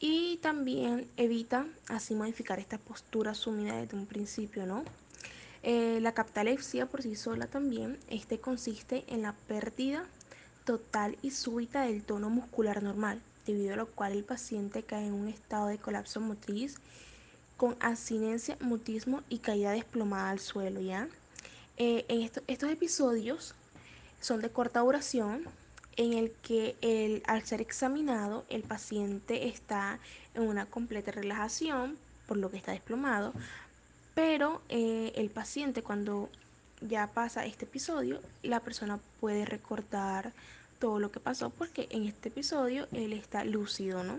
y 0.00 0.38
también 0.38 1.08
evita 1.16 1.66
así 1.88 2.14
modificar 2.14 2.58
esta 2.58 2.78
postura 2.78 3.34
sumida 3.34 3.76
desde 3.76 3.96
un 3.96 4.06
principio, 4.06 4.66
¿no? 4.66 4.84
Eh, 5.62 5.98
la 6.00 6.12
captalepsia 6.12 6.86
por 6.86 7.02
sí 7.02 7.16
sola 7.16 7.46
también, 7.46 7.98
este 8.08 8.38
consiste 8.38 9.04
en 9.08 9.22
la 9.22 9.32
pérdida 9.32 10.04
total 10.64 11.16
y 11.22 11.30
súbita 11.30 11.82
del 11.82 12.04
tono 12.04 12.30
muscular 12.30 12.82
normal, 12.82 13.20
debido 13.46 13.74
a 13.74 13.76
lo 13.76 13.86
cual 13.86 14.12
el 14.12 14.24
paciente 14.24 14.82
cae 14.82 15.06
en 15.06 15.14
un 15.14 15.28
estado 15.28 15.68
de 15.68 15.78
colapso 15.78 16.20
motriz 16.20 16.76
con 17.56 17.76
abstinencia, 17.80 18.56
mutismo 18.60 19.22
y 19.28 19.38
caída 19.38 19.72
desplomada 19.72 20.30
al 20.30 20.40
suelo, 20.40 20.80
¿ya? 20.80 21.08
Eh, 21.78 22.30
estos 22.46 22.70
episodios 22.70 23.54
son 24.20 24.40
de 24.40 24.50
corta 24.50 24.80
duración, 24.80 25.44
en 25.96 26.12
el 26.12 26.30
que 26.42 26.76
el, 26.82 27.22
al 27.26 27.42
ser 27.44 27.60
examinado 27.60 28.44
el 28.48 28.62
paciente 28.62 29.48
está 29.48 29.98
en 30.34 30.42
una 30.42 30.66
completa 30.66 31.10
relajación, 31.10 31.98
por 32.26 32.36
lo 32.36 32.50
que 32.50 32.58
está 32.58 32.72
desplomado, 32.72 33.32
pero 34.14 34.62
eh, 34.68 35.12
el 35.16 35.30
paciente 35.30 35.82
cuando 35.82 36.28
ya 36.80 37.06
pasa 37.08 37.46
este 37.46 37.64
episodio, 37.64 38.20
la 38.42 38.60
persona 38.60 38.98
puede 39.20 39.44
recordar 39.46 40.32
todo 40.78 40.98
lo 40.98 41.10
que 41.10 41.20
pasó 41.20 41.50
porque 41.50 41.88
en 41.90 42.04
este 42.04 42.28
episodio 42.28 42.86
él 42.92 43.12
está 43.12 43.44
lúcido, 43.44 44.04
¿no? 44.04 44.18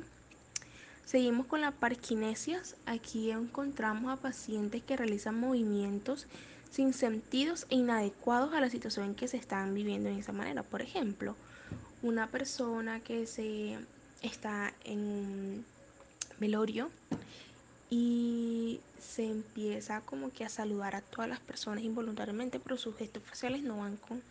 Seguimos 1.08 1.46
con 1.48 1.62
la 1.62 1.72
parquinesias. 1.72 2.76
Aquí 2.86 3.32
encontramos 3.32 4.12
a 4.12 4.22
pacientes 4.22 4.84
que 4.84 4.98
realizan 4.98 5.40
movimientos 5.40 6.28
sin 6.70 6.92
sentidos 6.92 7.66
e 7.70 7.76
inadecuados 7.76 8.54
a 8.54 8.60
la 8.60 8.70
situación 8.70 9.16
que 9.16 9.30
se 9.30 9.38
están 9.38 9.74
viviendo 9.74 10.10
en 10.10 10.18
esa 10.18 10.34
manera. 10.34 10.64
Por 10.64 10.82
ejemplo, 10.82 11.38
una 12.02 12.28
persona 12.28 13.00
que 13.00 13.26
se 13.26 13.80
está 14.22 14.74
en 14.84 15.64
velorio 16.42 16.90
y 17.90 18.82
se 19.00 19.32
empieza 19.32 20.02
como 20.02 20.34
que 20.34 20.44
a 20.44 20.50
saludar 20.50 20.94
a 20.94 21.02
todas 21.02 21.30
las 21.30 21.40
personas 21.40 21.86
involuntariamente, 21.86 22.60
pero 22.60 22.76
sus 22.76 22.98
gestos 22.98 23.24
faciales 23.24 23.64
no 23.64 23.78
van 23.78 23.96
con 23.96 24.22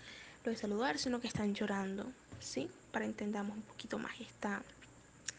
lo 0.44 0.50
de 0.50 0.58
saludar, 0.58 0.98
sino 0.98 1.22
que 1.22 1.28
están 1.28 1.54
llorando, 1.54 2.04
¿sí? 2.38 2.68
Para 2.92 3.06
entendamos 3.06 3.56
un 3.56 3.62
poquito 3.62 3.98
más 3.98 4.20
esta, 4.20 4.62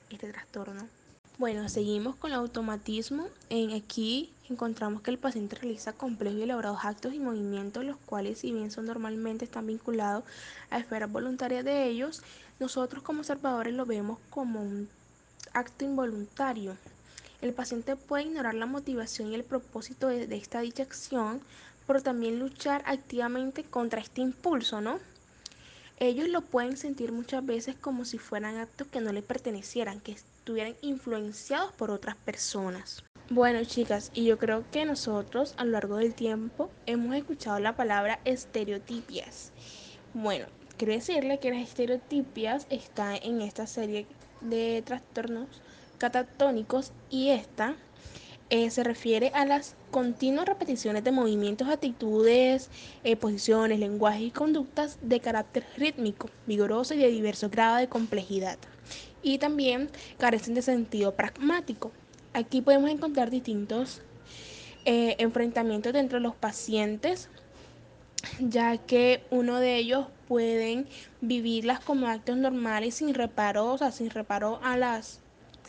este 0.09 0.31
trastorno. 0.31 0.89
Bueno, 1.39 1.69
seguimos 1.69 2.15
con 2.15 2.31
el 2.31 2.37
automatismo. 2.37 3.27
En 3.51 3.71
aquí 3.71 4.33
encontramos 4.49 5.03
que 5.03 5.11
el 5.11 5.19
paciente 5.19 5.55
realiza 5.55 5.93
complejos 5.93 6.39
y 6.39 6.41
elaborados 6.41 6.79
actos 6.83 7.13
y 7.13 7.19
movimientos, 7.19 7.85
los 7.85 7.97
cuales 8.07 8.39
si 8.39 8.51
bien 8.51 8.71
son 8.71 8.87
normalmente 8.87 9.45
están 9.45 9.67
vinculados 9.67 10.23
a 10.71 10.79
esferas 10.79 11.11
voluntarias 11.11 11.63
de 11.63 11.85
ellos, 11.85 12.23
nosotros 12.59 13.03
como 13.03 13.19
observadores 13.19 13.75
lo 13.75 13.85
vemos 13.85 14.17
como 14.31 14.63
un 14.63 14.89
acto 15.53 15.85
involuntario. 15.85 16.75
El 17.43 17.53
paciente 17.53 17.95
puede 17.95 18.23
ignorar 18.23 18.55
la 18.55 18.65
motivación 18.65 19.31
y 19.31 19.35
el 19.35 19.43
propósito 19.43 20.07
de, 20.07 20.25
de 20.25 20.37
esta 20.37 20.61
dicha 20.61 20.81
acción, 20.81 21.39
pero 21.85 22.01
también 22.01 22.39
luchar 22.39 22.81
activamente 22.87 23.63
contra 23.63 24.01
este 24.01 24.21
impulso, 24.21 24.81
¿no? 24.81 24.97
Ellos 25.99 26.29
lo 26.29 26.41
pueden 26.41 26.77
sentir 26.77 27.11
muchas 27.11 27.45
veces 27.45 27.75
como 27.75 28.05
si 28.05 28.17
fueran 28.17 28.57
actos 28.57 28.87
que 28.87 29.01
no 29.01 29.13
le 29.13 29.21
pertenecieran, 29.21 29.99
que 29.99 30.13
estuvieran 30.47 30.77
influenciados 30.79 31.73
por 31.73 31.91
otras 31.91 32.15
personas. 32.15 33.03
Bueno, 33.29 33.61
chicas, 33.65 34.11
y 34.13 34.23
yo 34.23 34.37
creo 34.37 34.63
que 34.71 34.85
nosotros 34.85 35.53
a 35.57 35.65
lo 35.65 35.71
largo 35.71 35.97
del 35.97 36.13
tiempo 36.13 36.71
hemos 36.85 37.13
escuchado 37.17 37.59
la 37.59 37.75
palabra 37.75 38.21
estereotipias. 38.23 39.51
Bueno, 40.13 40.45
quiero 40.77 40.93
decirle 40.93 41.39
que 41.39 41.51
las 41.51 41.63
estereotipias 41.63 42.65
están 42.69 43.17
en 43.23 43.41
esta 43.41 43.67
serie 43.67 44.07
de 44.39 44.81
trastornos 44.85 45.49
catatónicos 45.97 46.93
y 47.09 47.31
esta 47.31 47.75
eh, 48.49 48.69
se 48.69 48.85
refiere 48.85 49.31
a 49.33 49.43
las 49.43 49.75
continuas 49.91 50.45
repeticiones 50.45 51.03
de 51.03 51.11
movimientos, 51.11 51.67
actitudes, 51.67 52.69
eh, 53.03 53.17
posiciones, 53.17 53.79
lenguajes 53.79 54.21
y 54.21 54.31
conductas 54.31 54.97
de 55.01 55.19
carácter 55.19 55.65
rítmico, 55.75 56.29
vigoroso 56.45 56.93
y 56.93 56.99
de 56.99 57.09
diverso 57.09 57.49
grado 57.49 57.75
de 57.75 57.89
complejidad. 57.89 58.57
Y 59.23 59.37
también 59.37 59.89
carecen 60.17 60.53
de 60.53 60.61
sentido 60.61 61.15
pragmático. 61.15 61.91
Aquí 62.33 62.61
podemos 62.61 62.89
encontrar 62.89 63.29
distintos 63.29 64.01
eh, 64.85 65.15
enfrentamientos 65.19 65.93
dentro 65.93 66.19
de 66.19 66.23
los 66.23 66.35
pacientes, 66.35 67.29
ya 68.39 68.77
que 68.77 69.23
uno 69.31 69.59
de 69.59 69.77
ellos 69.77 70.07
pueden 70.27 70.87
vivirlas 71.21 71.79
como 71.79 72.07
actos 72.07 72.37
normales 72.37 72.95
sin 72.95 73.13
reparo, 73.13 73.73
o 73.73 73.77
sea, 73.77 73.91
sin 73.91 74.09
reparo 74.09 74.59
a 74.63 74.77
las, 74.77 75.19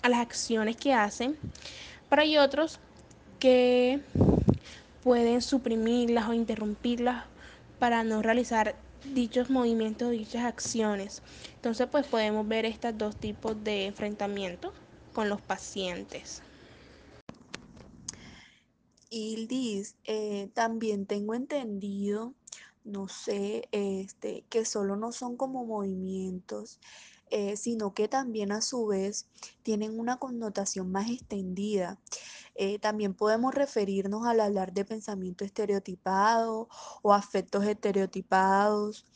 a 0.02 0.08
las 0.08 0.20
acciones 0.20 0.76
que 0.76 0.92
hacen 0.92 1.36
pero 2.08 2.22
hay 2.22 2.38
otros 2.38 2.80
que 3.38 4.00
pueden 5.02 5.42
suprimirlas 5.42 6.28
o 6.28 6.32
interrumpirlas 6.32 7.24
para 7.78 8.02
no 8.02 8.22
realizar 8.22 8.74
dichos 9.04 9.50
movimientos, 9.50 10.10
dichas 10.10 10.44
acciones. 10.44 11.22
Entonces, 11.56 11.88
pues 11.90 12.06
podemos 12.06 12.46
ver 12.46 12.64
estos 12.64 12.96
dos 12.96 13.16
tipos 13.16 13.62
de 13.62 13.86
enfrentamientos 13.86 14.72
con 15.12 15.28
los 15.28 15.40
pacientes. 15.40 16.42
Ildis, 19.10 19.96
eh, 20.04 20.50
también 20.54 21.06
tengo 21.06 21.34
entendido, 21.34 22.34
no 22.84 23.08
sé, 23.08 23.68
este, 23.72 24.44
que 24.50 24.64
solo 24.64 24.96
no 24.96 25.12
son 25.12 25.36
como 25.36 25.64
movimientos, 25.64 26.78
eh, 27.30 27.56
sino 27.56 27.94
que 27.94 28.08
también 28.08 28.52
a 28.52 28.60
su 28.60 28.86
vez 28.86 29.28
tienen 29.62 29.98
una 29.98 30.18
connotación 30.18 30.90
más 30.90 31.10
extendida. 31.10 31.98
Eh, 32.54 32.78
también 32.78 33.14
podemos 33.14 33.54
referirnos 33.54 34.26
al 34.26 34.40
hablar 34.40 34.72
de 34.72 34.84
pensamiento 34.84 35.44
estereotipado 35.44 36.68
o 37.02 37.12
afectos 37.12 37.64
estereotipados 37.64 39.06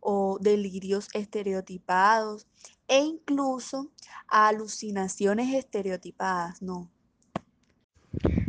o 0.00 0.38
delirios 0.40 1.08
estereotipados 1.12 2.46
e 2.88 2.98
incluso 3.00 3.90
a 4.28 4.48
alucinaciones 4.48 5.54
estereotipadas, 5.54 6.62
¿no? 6.62 6.90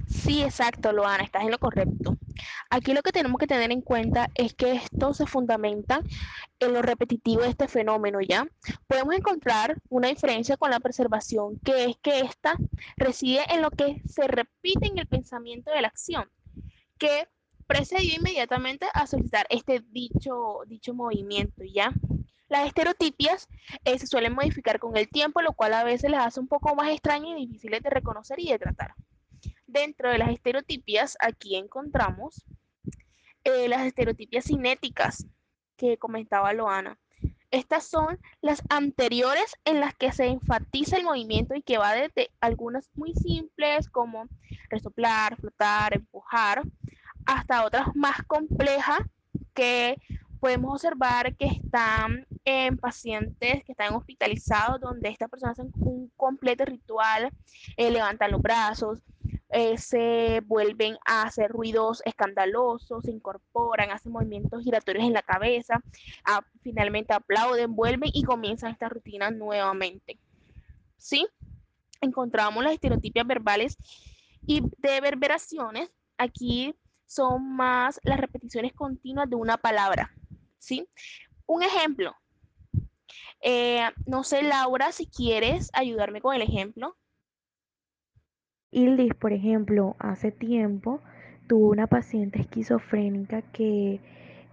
Sí, 0.07 0.41
exacto, 0.43 0.91
Loana, 0.91 1.23
estás 1.23 1.43
en 1.43 1.51
lo 1.51 1.59
correcto. 1.59 2.17
Aquí 2.69 2.93
lo 2.93 3.02
que 3.02 3.12
tenemos 3.12 3.39
que 3.39 3.48
tener 3.48 3.72
en 3.72 3.82
cuenta 3.82 4.30
es 4.36 4.54
que 4.54 4.74
esto 4.74 5.13
se 5.13 5.26
fundamenta 5.26 6.02
en 6.60 6.74
lo 6.74 6.82
repetitivo 6.82 7.41
de 7.41 7.50
este 7.50 7.67
fenómeno, 7.67 8.19
¿ya? 8.22 8.48
Podemos 8.88 9.15
encontrar 9.15 9.78
una 9.89 10.08
diferencia 10.08 10.58
con 10.58 10.72
la 10.72 10.80
preservación, 10.80 11.60
que 11.63 11.86
es 11.86 11.98
que 12.02 12.19
esta 12.19 12.56
reside 12.98 13.41
en 13.50 13.62
lo 13.62 13.72
que 13.72 14.02
se 14.08 14.28
repite 14.28 14.88
en 14.88 14.98
el 14.98 15.08
pensamiento 15.08 15.72
de 15.72 15.82
la 15.82 15.88
acción, 15.88 16.30
que 16.98 17.28
precedió 17.67 18.15
inmediatamente 18.15 18.88
a 18.93 19.08
solicitar 19.08 19.46
este 19.50 19.84
dicho, 19.89 20.60
dicho 20.67 20.93
movimiento, 20.93 21.63
¿ya? 21.63 21.93
Las 22.50 22.67
estereotipias 22.67 23.48
eh, 23.84 23.98
se 23.98 24.06
suelen 24.06 24.34
modificar 24.34 24.78
con 24.80 24.96
el 24.96 25.10
tiempo, 25.10 25.41
lo 25.41 25.54
cual 25.54 25.74
a 25.74 25.84
veces 25.84 26.12
las 26.12 26.28
hace 26.28 26.39
un 26.39 26.48
poco 26.48 26.76
más 26.76 26.89
extrañas 26.89 27.32
y 27.32 27.48
difíciles 27.48 27.82
de 27.82 27.89
reconocer 27.89 28.39
y 28.39 28.52
de 28.52 28.60
tratar. 28.60 28.93
Dentro 29.73 30.12
de 30.12 30.19
las 30.19 30.29
estereotipias, 30.29 31.17
aquí 31.19 31.55
encontramos 31.55 32.45
eh, 33.43 33.67
las 33.67 33.88
estereotipias 33.88 34.45
cinéticas 34.45 35.25
que 35.77 35.97
comentaba 35.97 36.53
Loana. 36.53 36.99
Estas 37.49 37.88
son 37.88 38.19
las 38.39 38.62
anteriores 38.69 39.55
en 39.65 39.79
las 39.79 39.95
que 39.95 40.12
se 40.12 40.25
enfatiza 40.27 40.97
el 40.97 41.05
movimiento 41.05 41.55
y 41.55 41.63
que 41.63 41.79
va 41.79 41.93
desde 41.93 42.29
algunas 42.39 42.88
muy 42.93 43.15
simples 43.15 43.89
como 43.89 44.27
resoplar, 44.69 45.38
flotar, 45.38 45.95
empujar, 45.95 46.62
hasta 47.25 47.65
otras 47.65 47.88
más 47.95 48.21
complejas 48.27 48.99
que 49.55 49.99
podemos 50.39 50.73
observar 50.73 51.36
que 51.36 51.47
están 51.47 52.27
en 52.45 52.77
pacientes 52.77 53.63
que 53.63 53.71
están 53.71 53.95
hospitalizados, 53.95 54.79
donde 54.79 55.09
estas 55.09 55.31
personas 55.31 55.57
hacen 55.57 55.71
un 55.79 56.12
completo 56.15 56.63
ritual, 56.63 57.31
eh, 57.75 57.89
levantan 57.89 58.31
los 58.31 58.41
brazos, 58.41 58.99
eh, 59.53 59.77
se 59.77 60.41
vuelven 60.45 60.97
a 61.05 61.23
hacer 61.23 61.51
ruidos 61.51 62.01
escandalosos, 62.05 63.03
se 63.03 63.11
incorporan, 63.11 63.91
hacen 63.91 64.11
movimientos 64.11 64.63
giratorios 64.63 65.05
en 65.05 65.13
la 65.13 65.21
cabeza, 65.21 65.79
finalmente 66.61 67.13
aplauden, 67.13 67.75
vuelven 67.75 68.09
y 68.13 68.23
comienzan 68.23 68.71
esta 68.71 68.89
rutina 68.89 69.29
nuevamente. 69.29 70.17
¿Sí? 70.97 71.27
Encontramos 72.01 72.63
las 72.63 72.73
estereotipias 72.73 73.27
verbales 73.27 73.77
y 74.47 74.61
de 74.79 75.01
verberaciones. 75.01 75.89
Aquí 76.17 76.73
son 77.05 77.55
más 77.55 77.99
las 78.03 78.19
repeticiones 78.19 78.73
continuas 78.73 79.29
de 79.29 79.35
una 79.35 79.57
palabra. 79.57 80.11
¿Sí? 80.57 80.87
Un 81.45 81.61
ejemplo. 81.61 82.15
Eh, 83.41 83.87
no 84.07 84.23
sé, 84.23 84.41
Laura, 84.41 84.91
si 84.91 85.05
quieres 85.05 85.69
ayudarme 85.73 86.21
con 86.21 86.35
el 86.35 86.41
ejemplo. 86.41 86.97
Ildis, 88.73 89.13
por 89.13 89.33
ejemplo, 89.33 89.95
hace 89.99 90.31
tiempo 90.31 90.99
tuvo 91.47 91.69
una 91.69 91.86
paciente 91.86 92.41
esquizofrénica 92.41 93.43
que 93.53 94.01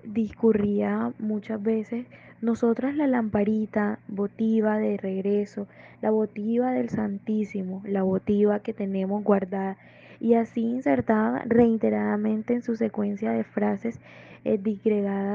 discurría 0.04 1.12
muchas 1.18 1.62
veces, 1.62 2.06
nosotras 2.42 2.94
la 2.94 3.06
lamparita 3.06 3.98
votiva 4.08 4.76
de 4.78 4.98
regreso, 4.98 5.66
la 6.02 6.10
votiva 6.10 6.72
del 6.72 6.90
Santísimo, 6.90 7.82
la 7.86 8.02
votiva 8.02 8.60
que 8.60 8.74
tenemos 8.74 9.24
guardada, 9.24 9.78
y 10.20 10.34
así 10.34 10.60
insertada 10.60 11.42
reiteradamente 11.46 12.52
en 12.52 12.62
su 12.62 12.76
secuencia 12.76 13.32
de 13.32 13.44
frases 13.44 13.98
eh, 14.44 14.60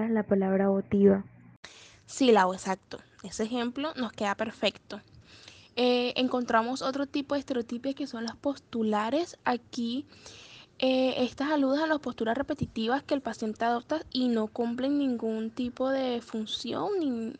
la 0.09 0.23
palabra 0.23 0.69
votiva. 0.69 1.23
Sí, 2.05 2.31
Lau, 2.31 2.53
exacto. 2.53 2.99
Ese 3.23 3.43
ejemplo 3.43 3.93
nos 3.95 4.11
queda 4.11 4.35
perfecto. 4.35 5.01
Eh, 5.75 6.13
encontramos 6.15 6.81
otro 6.81 7.05
tipo 7.05 7.35
de 7.35 7.39
estereotipias 7.39 7.95
que 7.95 8.07
son 8.07 8.23
las 8.23 8.35
postulares. 8.37 9.37
Aquí 9.43 10.05
eh, 10.79 11.15
estas 11.17 11.51
aludan 11.51 11.83
a 11.83 11.87
las 11.87 11.99
posturas 11.99 12.37
repetitivas 12.37 13.03
que 13.03 13.13
el 13.13 13.21
paciente 13.21 13.65
adopta 13.65 14.01
y 14.11 14.29
no 14.29 14.47
cumplen 14.47 14.97
ningún 14.97 15.51
tipo 15.51 15.89
de 15.89 16.21
función 16.21 16.99
ni, 16.99 17.33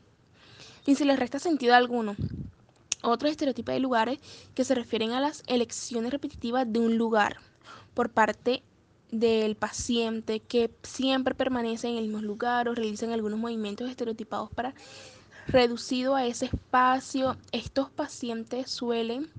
ni 0.86 0.96
se 0.96 1.06
les 1.06 1.20
resta 1.20 1.40
sentido 1.40 1.76
alguno. 1.76 2.16
Otros 3.02 3.32
estereotipos 3.32 3.74
de 3.74 3.80
lugares 3.80 4.20
que 4.54 4.64
se 4.64 4.76
refieren 4.76 5.12
a 5.12 5.20
las 5.20 5.44
elecciones 5.48 6.12
repetitivas 6.12 6.72
de 6.72 6.80
un 6.80 6.98
lugar 6.98 7.38
por 7.94 8.10
parte 8.10 8.64
del 9.12 9.56
paciente 9.56 10.40
que 10.40 10.72
siempre 10.84 11.36
permanece 11.36 11.88
en 11.88 11.98
el 11.98 12.06
mismo 12.06 12.22
lugar 12.22 12.68
o 12.68 12.76
realizan 12.76 13.12
algunos 13.12 13.40
movimientos 13.40 13.90
estereotipados 13.90 14.50
para 14.52 14.74
reducido 15.48 16.16
a 16.16 16.26
ese 16.26 16.46
espacio. 16.46 17.38
Estos 17.52 17.90
pacientes 17.90 18.70
suelen 18.72 19.30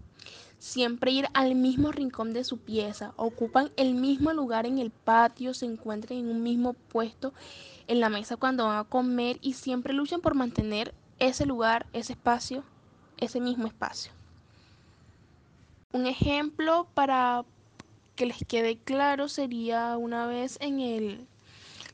siempre 0.59 1.11
ir 1.11 1.29
al 1.35 1.55
mismo 1.55 1.93
rincón 1.93 2.33
de 2.33 2.45
su 2.45 2.59
pieza, 2.59 3.13
ocupan 3.17 3.71
el 3.77 3.95
mismo 3.95 4.33
lugar 4.33 4.67
en 4.67 4.79
el 4.79 4.91
patio, 4.91 5.55
se 5.55 5.67
encuentran 5.67 6.19
en 6.19 6.29
un 6.29 6.43
mismo 6.43 6.73
puesto 6.73 7.33
en 7.87 8.01
la 8.01 8.09
mesa 8.09 8.37
cuando 8.37 8.65
van 8.65 8.79
a 8.79 8.85
comer 8.85 9.39
y 9.43 9.53
siempre 9.53 9.93
luchan 9.93 10.21
por 10.21 10.35
mantener 10.35 10.95
ese 11.19 11.47
lugar, 11.47 11.87
ese 11.93 12.15
espacio, 12.15 12.65
ese 13.19 13.41
mismo 13.41 13.67
espacio. 13.67 14.13
Un 15.93 16.07
ejemplo 16.07 16.89
para 16.95 17.45
que 18.17 18.27
les 18.27 18.39
quede 18.47 18.79
claro 18.79 19.29
sería 19.29 19.97
una 19.97 20.27
vez 20.27 20.59
en 20.61 20.81
el 20.81 21.27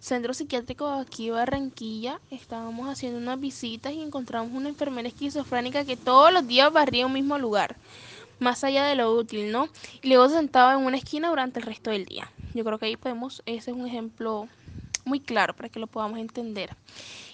centro 0.02 0.34
psiquiátrico 0.34 0.88
aquí 0.88 1.30
Barranquilla, 1.30 2.20
estábamos 2.32 2.88
haciendo 2.88 3.18
unas 3.18 3.38
visitas 3.38 3.92
y 3.92 4.02
encontramos 4.02 4.52
una 4.52 4.68
enfermera 4.68 5.06
esquizofrénica 5.06 5.84
que 5.84 5.96
todos 5.96 6.32
los 6.32 6.44
días 6.48 6.72
barría 6.72 7.06
un 7.06 7.12
mismo 7.12 7.38
lugar, 7.38 7.76
más 8.40 8.64
allá 8.64 8.84
de 8.84 8.96
lo 8.96 9.12
útil, 9.12 9.52
¿no? 9.52 9.68
Y 10.02 10.08
luego 10.08 10.28
se 10.28 10.34
sentaba 10.34 10.74
en 10.74 10.80
una 10.80 10.96
esquina 10.96 11.28
durante 11.28 11.60
el 11.60 11.66
resto 11.66 11.90
del 11.90 12.04
día. 12.04 12.28
Yo 12.52 12.64
creo 12.64 12.78
que 12.78 12.86
ahí 12.86 12.96
podemos, 12.96 13.44
ese 13.46 13.70
es 13.70 13.76
un 13.76 13.86
ejemplo 13.86 14.48
muy 15.04 15.20
claro 15.20 15.54
para 15.54 15.68
que 15.68 15.78
lo 15.78 15.86
podamos 15.86 16.18
entender. 16.18 16.76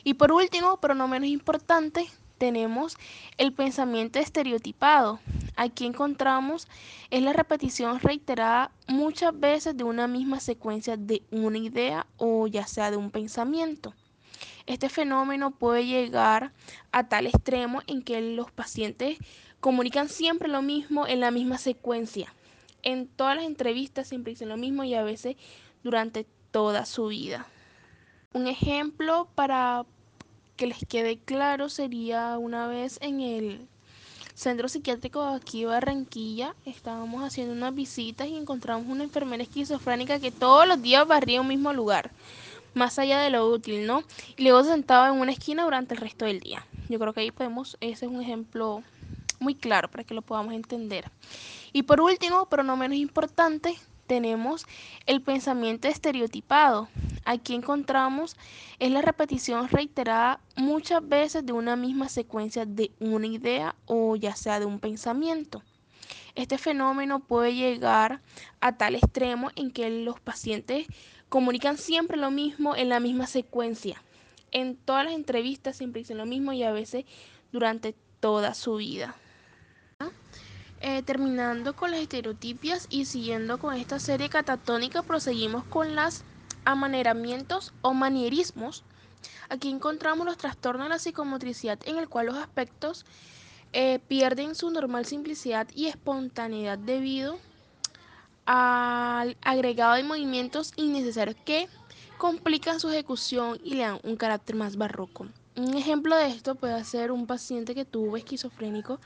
Y 0.05 0.15
por 0.15 0.31
último, 0.31 0.77
pero 0.77 0.95
no 0.95 1.09
menos 1.09 1.31
importante, 1.31 2.07
tenemos 2.39 2.97
el 3.37 3.53
pensamiento 3.53 4.19
estereotipado. 4.19 5.21
Aquí 5.57 5.85
encontramos 5.87 6.69
es 7.11 7.23
la 7.23 7.33
repetición 7.33 8.01
reiterada 8.01 8.71
muchas 8.87 9.39
veces 9.39 9.77
de 9.77 9.85
una 9.85 10.07
misma 10.07 10.41
secuencia 10.41 10.97
de 10.97 11.23
una 11.31 11.59
idea 11.59 12.07
o 12.17 12.47
ya 12.47 12.67
sea 12.67 12.91
de 12.91 12.97
un 12.97 13.11
pensamiento. 13.11 13.95
Este 14.67 14.89
fenómeno 14.89 15.51
puede 15.51 15.87
llegar 15.87 16.53
a 16.93 17.09
tal 17.09 17.27
extremo 17.27 17.83
en 17.87 18.03
que 18.03 18.21
los 18.21 18.51
pacientes 18.51 19.19
comunican 19.61 20.09
siempre 20.09 20.49
lo 20.49 20.63
mismo 20.63 21.07
en 21.07 21.21
la 21.21 21.31
misma 21.31 21.59
secuencia. 21.59 22.33
En 22.83 23.09
todas 23.09 23.37
las 23.37 23.47
entrevistas 23.47 24.09
siempre 24.09 24.33
dicen 24.33 24.49
lo 24.49 24.57
mismo 24.57 24.85
y 24.85 24.95
a 24.95 25.03
veces 25.03 25.37
durante 25.83 26.27
toda 26.51 26.87
su 26.87 27.09
vida. 27.09 27.47
Un 28.33 28.47
ejemplo 28.47 29.29
para 29.35 29.87
que 30.59 30.67
les 30.67 30.85
quede 30.87 31.19
claro 31.19 31.69
sería 31.69 32.37
una 32.37 32.67
vez 32.67 32.99
en 33.01 33.21
el 33.21 33.69
centro 34.35 34.69
psiquiátrico 34.69 35.23
aquí 35.23 35.65
Barranquilla, 35.65 36.55
estábamos 36.67 37.23
haciendo 37.23 37.55
unas 37.55 37.75
visitas 37.75 38.27
y 38.27 38.37
encontramos 38.37 38.89
una 38.89 39.05
enfermera 39.05 39.45
esquizofrénica 39.45 40.19
que 40.19 40.33
todos 40.33 40.67
los 40.67 40.83
días 40.83 41.07
barría 41.07 41.41
un 41.41 41.47
mismo 41.47 41.73
lugar, 41.73 42.11
más 42.75 42.99
allá 42.99 43.21
de 43.21 43.31
lo 43.31 43.49
útil, 43.49 43.87
¿no? 43.87 44.03
Y 44.37 44.43
luego 44.43 44.65
se 44.65 44.71
sentaba 44.71 45.09
en 45.09 45.21
una 45.21 45.31
esquina 45.31 45.63
durante 45.63 45.95
el 45.95 46.01
resto 46.01 46.25
del 46.25 46.41
día. 46.41 46.67
Yo 46.89 46.99
creo 46.99 47.13
que 47.13 47.21
ahí 47.21 47.31
podemos, 47.31 47.77
ese 47.81 48.07
es 48.07 48.13
un 48.13 48.21
ejemplo 48.21 48.83
muy 49.39 49.55
claro 49.55 49.89
para 49.89 50.03
que 50.03 50.15
lo 50.15 50.23
podamos 50.23 50.55
entender. 50.55 51.09
Y 51.73 51.85
por 51.85 52.01
último, 52.01 52.49
pero 52.51 52.65
no 52.65 52.77
menos 52.77 52.99
importante, 52.99 53.79
tenemos 54.09 54.67
el 55.07 55.23
pensamiento 55.23 55.87
estereotipado. 55.87 56.89
Aquí 57.25 57.55
encontramos 57.55 58.37
es 58.81 58.91
la 58.91 59.03
repetición 59.03 59.69
reiterada 59.69 60.41
muchas 60.57 61.07
veces 61.07 61.47
de 61.47 61.53
una 61.53 61.77
misma 61.77 62.09
secuencia 62.09 62.67
de 62.67 62.91
una 62.99 63.29
idea 63.29 63.77
o 63.87 64.17
ya 64.17 64.35
sea 64.35 64.59
de 64.59 64.67
un 64.67 64.81
pensamiento. 64.81 65.63
Este 66.35 66.59
fenómeno 66.59 67.21
puede 67.21 67.55
llegar 67.55 68.21
a 68.61 68.77
tal 68.77 68.95
extremo 68.95 69.51
en 69.57 69.71
que 69.71 69.91
los 69.91 70.19
pacientes 70.19 70.87
comunican 71.29 71.77
siempre 71.77 72.17
lo 72.17 72.31
mismo 72.31 72.75
en 72.75 72.89
la 72.89 73.01
misma 73.01 73.27
secuencia. 73.27 74.03
En 74.51 74.77
todas 74.77 75.05
las 75.05 75.15
entrevistas 75.15 75.77
siempre 75.77 76.01
dicen 76.01 76.17
lo 76.17 76.27
mismo 76.27 76.53
y 76.53 76.63
a 76.63 76.73
veces 76.73 77.05
durante 77.53 77.95
toda 78.21 78.55
su 78.55 78.77
vida. 78.77 79.17
Eh, 80.81 81.03
terminando 81.03 81.75
con 81.75 81.91
las 81.91 82.01
estereotipias 82.01 82.87
y 82.89 83.05
siguiendo 83.05 83.59
con 83.59 83.75
esta 83.75 83.99
serie 83.99 84.29
catatónica, 84.29 85.03
proseguimos 85.03 85.65
con 85.65 85.97
los 85.97 86.23
amaneramientos 86.65 87.73
o 87.83 87.95
manierismos. 87.95 88.85
Aquí 89.49 89.71
encontramos 89.71 90.25
los 90.25 90.37
trastornos 90.37 90.85
de 90.87 90.91
la 90.91 90.99
psicomotricidad 91.01 91.81
en 91.87 91.97
el 91.97 92.09
cual 92.09 92.27
los 92.27 92.37
aspectos 92.37 93.07
eh, 93.73 93.99
pierden 94.07 94.55
su 94.55 94.71
normal 94.71 95.05
simplicidad 95.05 95.67
y 95.75 95.87
espontaneidad 95.87 96.79
debido 96.79 97.41
al 98.47 99.37
agregado 99.43 99.97
de 99.97 100.05
movimientos 100.05 100.73
innecesarios 100.77 101.37
que 101.45 101.69
complican 102.19 102.79
su 102.79 102.89
ejecución 102.89 103.59
y 103.65 103.75
le 103.75 103.83
dan 103.83 103.99
un 104.05 104.17
carácter 104.17 104.55
más 104.55 104.77
barroco. 104.77 105.27
Un 105.57 105.77
ejemplo 105.77 106.17
de 106.17 106.29
esto 106.29 106.55
puede 106.55 106.83
ser 106.85 107.11
un 107.11 107.27
paciente 107.27 107.75
que 107.75 107.85
tuvo 107.85 108.17
esquizofrénico 108.17 109.01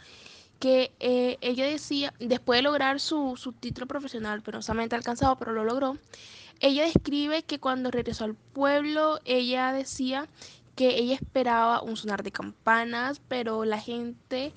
que 0.63 0.95
eh, 1.01 1.39
ella 1.41 1.67
decía, 1.67 2.15
después 2.21 2.59
de 2.59 2.63
lograr 2.63 3.01
su, 3.01 3.35
su 3.37 3.53
título 3.53 3.89
profesional, 3.89 4.43
penosamente 4.43 4.95
alcanzado, 4.95 5.35
pero 5.35 5.51
lo 5.51 5.65
logró, 5.65 5.99
ella 6.61 6.85
describe 6.85 7.43
que 7.43 7.59
cuando 7.59 7.91
regresó 7.91 8.23
al 8.27 8.37
pueblo, 8.37 9.19
ella 9.25 9.73
decía 9.73 10.29
que 10.77 10.99
ella 10.99 11.17
esperaba 11.17 11.83
un 11.83 11.97
sonar 11.97 12.23
de 12.23 12.31
campanas, 12.31 13.21
pero 13.27 13.65
la 13.65 13.81
gente 13.81 14.53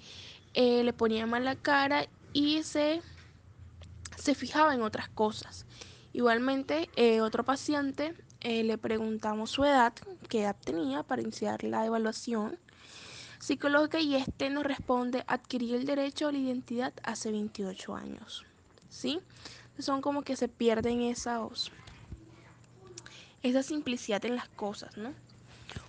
eh, 0.53 0.83
le 0.83 0.93
ponía 0.93 1.25
mal 1.25 1.43
la 1.43 1.55
cara 1.55 2.05
y 2.33 2.61
se, 2.61 3.01
se 4.15 4.35
fijaba 4.35 4.75
en 4.75 4.83
otras 4.83 5.09
cosas. 5.09 5.65
Igualmente, 6.13 6.87
eh, 6.97 7.21
otro 7.21 7.43
paciente 7.43 8.13
le 8.41 8.77
preguntamos 8.77 9.49
su 9.49 9.65
edad, 9.65 9.91
qué 10.29 10.41
edad 10.41 10.55
tenía 10.63 11.01
para 11.01 11.23
iniciar 11.23 11.63
la 11.63 11.83
evaluación 11.83 12.59
psicológica 13.45 13.99
y 13.99 14.15
este 14.15 14.49
nos 14.49 14.63
responde 14.63 15.23
adquirir 15.27 15.75
el 15.75 15.85
derecho 15.85 16.27
a 16.27 16.31
la 16.31 16.39
identidad 16.39 16.93
hace 17.03 17.31
28 17.31 17.95
años. 17.95 18.43
¿Sí? 18.89 19.19
Son 19.77 20.01
como 20.01 20.23
que 20.23 20.35
se 20.35 20.47
pierden 20.47 21.01
esos, 21.01 21.71
esa 23.43 23.61
simplicidad 23.61 24.25
en 24.25 24.35
las 24.35 24.49
cosas, 24.49 24.97
¿no? 24.97 25.13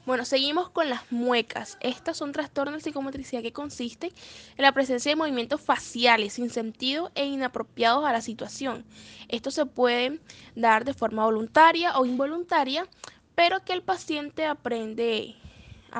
Bueno, 0.04 0.24
seguimos 0.24 0.68
con 0.68 0.90
las 0.90 1.10
muecas. 1.10 1.78
Estas 1.80 2.18
son 2.18 2.32
trastornos 2.32 2.74
de 2.74 2.90
psicomotricidad 2.90 3.42
que 3.42 3.52
consisten 3.52 4.10
en 4.56 4.62
la 4.62 4.72
presencia 4.72 5.10
de 5.10 5.16
movimientos 5.16 5.60
faciales 5.60 6.34
sin 6.34 6.50
sentido 6.50 7.10
e 7.14 7.24
inapropiados 7.24 8.04
a 8.04 8.12
la 8.12 8.20
situación. 8.20 8.84
Estos 9.28 9.54
se 9.54 9.64
pueden 9.64 10.20
dar 10.56 10.84
de 10.84 10.94
forma 10.94 11.24
voluntaria 11.24 11.96
o 11.98 12.04
involuntaria, 12.04 12.86
pero 13.34 13.64
que 13.64 13.72
el 13.72 13.82
paciente 13.82 14.44
aprende 14.44 15.36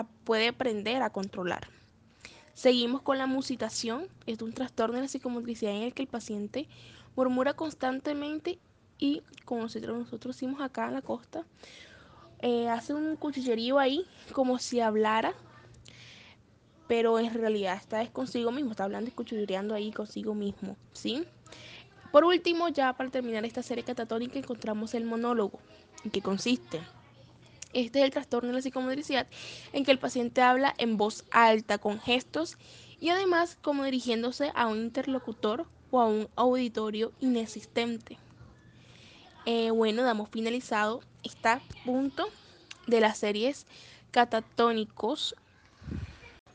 puede 0.05 0.49
aprender 0.49 1.03
a 1.03 1.11
controlar. 1.11 1.69
Seguimos 2.55 3.03
con 3.03 3.19
la 3.19 3.27
musitación, 3.27 4.09
es 4.27 4.41
un 4.41 4.53
trastorno 4.53 4.97
de 4.97 5.03
la 5.03 5.09
psicomotricidad 5.09 5.73
en 5.73 5.83
el 5.83 5.95
que 5.95 6.03
el 6.03 6.09
paciente 6.09 6.69
murmura 7.15 7.55
constantemente 7.55 8.59
y 8.99 9.23
como 9.45 9.63
nosotros, 9.63 9.99
nosotros 9.99 10.37
hicimos 10.37 10.61
acá 10.61 10.87
en 10.87 10.95
la 10.95 11.03
costa, 11.03 11.45
eh, 12.41 12.69
hace 12.69 12.95
un 12.95 13.17
cuchillerío 13.17 13.79
ahí 13.79 14.07
como 14.33 14.59
si 14.59 14.81
hablara, 14.81 15.35
pero 16.89 17.19
en 17.19 17.33
realidad 17.33 17.77
está 17.77 18.03
es 18.03 18.11
consigo 18.11 18.53
mismo, 18.53 18.71
está 18.71 18.85
hablando 18.85 19.11
y 19.11 19.13
cuchillereando 19.13 19.75
ahí 19.75 19.93
consigo 19.93 20.35
mismo, 20.35 20.77
¿sí? 20.93 21.25
Por 22.13 22.25
último, 22.25 22.69
ya 22.69 22.93
para 22.95 23.11
terminar 23.11 23.45
esta 23.45 23.63
serie 23.63 23.85
catatónica, 23.85 24.39
encontramos 24.39 24.95
el 24.95 25.05
monólogo, 25.05 25.59
en 26.05 26.11
que 26.11 26.23
consiste 26.23 26.81
este 27.73 27.99
es 27.99 28.05
el 28.05 28.11
trastorno 28.11 28.49
de 28.49 28.55
la 28.55 28.63
psicomotricidad 28.63 29.27
en 29.73 29.85
que 29.85 29.91
el 29.91 29.99
paciente 29.99 30.43
habla 30.43 30.75
en 30.79 30.97
voz 30.97 31.25
alta, 31.31 31.79
con 31.79 32.01
gestos 32.01 32.57
y 33.01 33.11
además 33.11 33.59
como 33.61 33.85
dirigiéndose 33.85 34.53
a 34.55 34.67
un 34.67 34.79
interlocutor 34.79 35.67
o 35.91 36.01
a 36.01 36.07
un 36.07 36.29
auditorio 36.37 37.13
inexistente. 37.21 38.19
Eh, 39.45 39.71
bueno, 39.71 40.03
damos 40.03 40.29
finalizado 40.31 41.03
este 41.23 41.51
punto 41.85 42.27
de 42.87 43.01
las 43.01 43.19
series 43.19 43.67
catatónicos. 44.11 45.37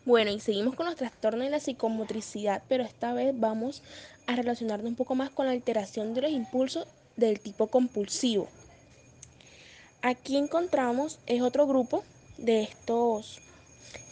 Bueno, 0.03 0.31
y 0.31 0.39
seguimos 0.39 0.75
con 0.75 0.87
los 0.87 0.95
trastornos 0.95 1.45
de 1.45 1.51
la 1.51 1.59
psicomotricidad, 1.59 2.63
pero 2.67 2.83
esta 2.83 3.13
vez 3.13 3.39
vamos 3.39 3.83
a 4.27 4.35
relacionarnos 4.35 4.87
un 4.87 4.95
poco 4.95 5.15
más 5.15 5.29
con 5.29 5.45
la 5.45 5.51
alteración 5.51 6.13
de 6.13 6.21
los 6.21 6.31
impulsos 6.31 6.87
del 7.15 7.39
tipo 7.39 7.67
compulsivo. 7.67 8.49
Aquí 10.03 10.35
encontramos, 10.35 11.19
es 11.27 11.43
otro 11.43 11.67
grupo 11.67 12.03
de 12.39 12.63
estos 12.63 13.39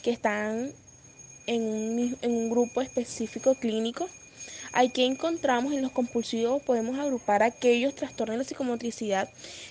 que 0.03 0.11
están 0.11 0.71
en 1.47 1.63
un, 1.63 2.17
en 2.21 2.31
un 2.31 2.49
grupo 2.51 2.81
específico 2.81 3.55
clínico. 3.55 4.07
Aquí 4.71 5.03
encontramos 5.03 5.73
en 5.73 5.81
los 5.81 5.91
compulsivos, 5.91 6.61
podemos 6.61 6.99
agrupar 6.99 7.41
aquellos 7.41 7.95
trastornos 7.95 8.35
de 8.35 8.37
la 8.37 8.43
psicomotricidad 8.43 9.29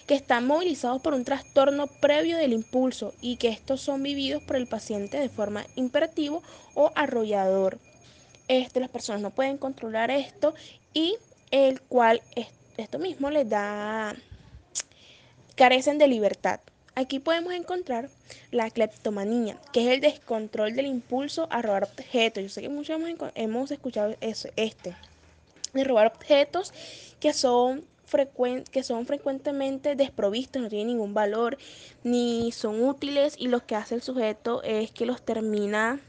que 0.08 0.16
están 0.16 0.44
movilizados 0.44 1.00
por 1.00 1.14
un 1.14 1.24
trastorno 1.24 1.86
previo 1.86 2.36
del 2.36 2.52
impulso 2.52 3.14
y 3.20 3.36
que 3.36 3.48
estos 3.48 3.80
son 3.80 4.02
vividos 4.02 4.42
por 4.42 4.56
el 4.56 4.66
paciente 4.66 5.20
de 5.20 5.28
forma 5.28 5.64
imperativo 5.76 6.42
o 6.74 6.90
arrollador. 6.96 7.78
Este, 8.48 8.80
las 8.80 8.90
personas 8.90 9.20
no 9.20 9.30
pueden 9.30 9.56
controlar 9.56 10.10
esto 10.10 10.52
y 10.92 11.14
el 11.52 11.80
cual 11.80 12.22
esto 12.76 12.98
mismo 12.98 13.30
les 13.30 13.48
da 13.48 14.16
carecen 15.59 15.98
de 15.98 16.06
libertad. 16.06 16.61
Aquí 16.94 17.18
podemos 17.18 17.52
encontrar 17.52 18.09
la 18.52 18.70
cleptomanía, 18.70 19.59
que 19.72 19.80
es 19.80 19.88
el 19.88 20.00
descontrol 20.00 20.74
del 20.74 20.86
impulso 20.86 21.48
a 21.50 21.62
robar 21.62 21.82
objetos. 21.82 22.44
Yo 22.44 22.48
sé 22.48 22.62
que 22.62 22.68
muchos 22.68 23.00
hemos, 23.34 23.70
escuchado 23.72 24.14
eso, 24.20 24.48
este, 24.54 24.94
de 25.74 25.84
robar 25.84 26.06
objetos 26.06 26.72
que 27.18 27.32
son, 27.32 27.84
que 28.70 28.82
son 28.84 29.04
frecuentemente 29.04 29.96
desprovistos, 29.96 30.62
no 30.62 30.68
tienen 30.68 30.88
ningún 30.88 31.12
valor, 31.12 31.59
ni 32.04 32.52
son 32.52 32.82
útiles 32.84 33.34
y 33.36 33.48
lo 33.48 33.66
que 33.66 33.74
hace 33.74 33.96
el 33.96 34.02
sujeto 34.02 34.62
es 34.62 34.92
que 34.92 35.06
los 35.06 35.22
termina 35.22 36.00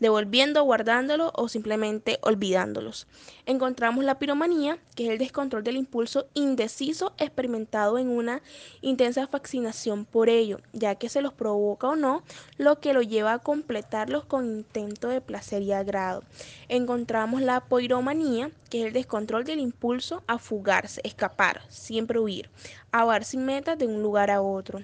devolviendo, 0.00 0.62
guardándolo 0.64 1.32
o 1.34 1.48
simplemente 1.48 2.18
olvidándolos. 2.22 3.06
Encontramos 3.46 4.04
la 4.04 4.18
piromanía, 4.18 4.78
que 4.94 5.06
es 5.06 5.10
el 5.10 5.18
descontrol 5.18 5.64
del 5.64 5.76
impulso 5.76 6.26
indeciso 6.34 7.12
experimentado 7.18 7.98
en 7.98 8.08
una 8.08 8.42
intensa 8.80 9.26
fascinación 9.26 10.04
por 10.04 10.28
ello, 10.28 10.60
ya 10.72 10.94
que 10.94 11.08
se 11.08 11.22
los 11.22 11.32
provoca 11.32 11.88
o 11.88 11.96
no, 11.96 12.22
lo 12.56 12.78
que 12.80 12.92
lo 12.92 13.02
lleva 13.02 13.32
a 13.32 13.38
completarlos 13.38 14.24
con 14.24 14.44
intento 14.46 15.08
de 15.08 15.20
placer 15.20 15.62
y 15.62 15.72
agrado. 15.72 16.22
Encontramos 16.68 17.42
la 17.42 17.60
poiromanía, 17.60 18.50
que 18.70 18.80
es 18.80 18.86
el 18.86 18.92
descontrol 18.92 19.44
del 19.44 19.60
impulso 19.60 20.22
a 20.26 20.38
fugarse, 20.38 21.00
escapar, 21.04 21.62
siempre 21.68 22.18
huir, 22.18 22.48
a 22.90 23.04
ver 23.04 23.24
sin 23.24 23.44
metas 23.44 23.78
de 23.78 23.86
un 23.86 24.02
lugar 24.02 24.30
a 24.30 24.40
otro. 24.40 24.80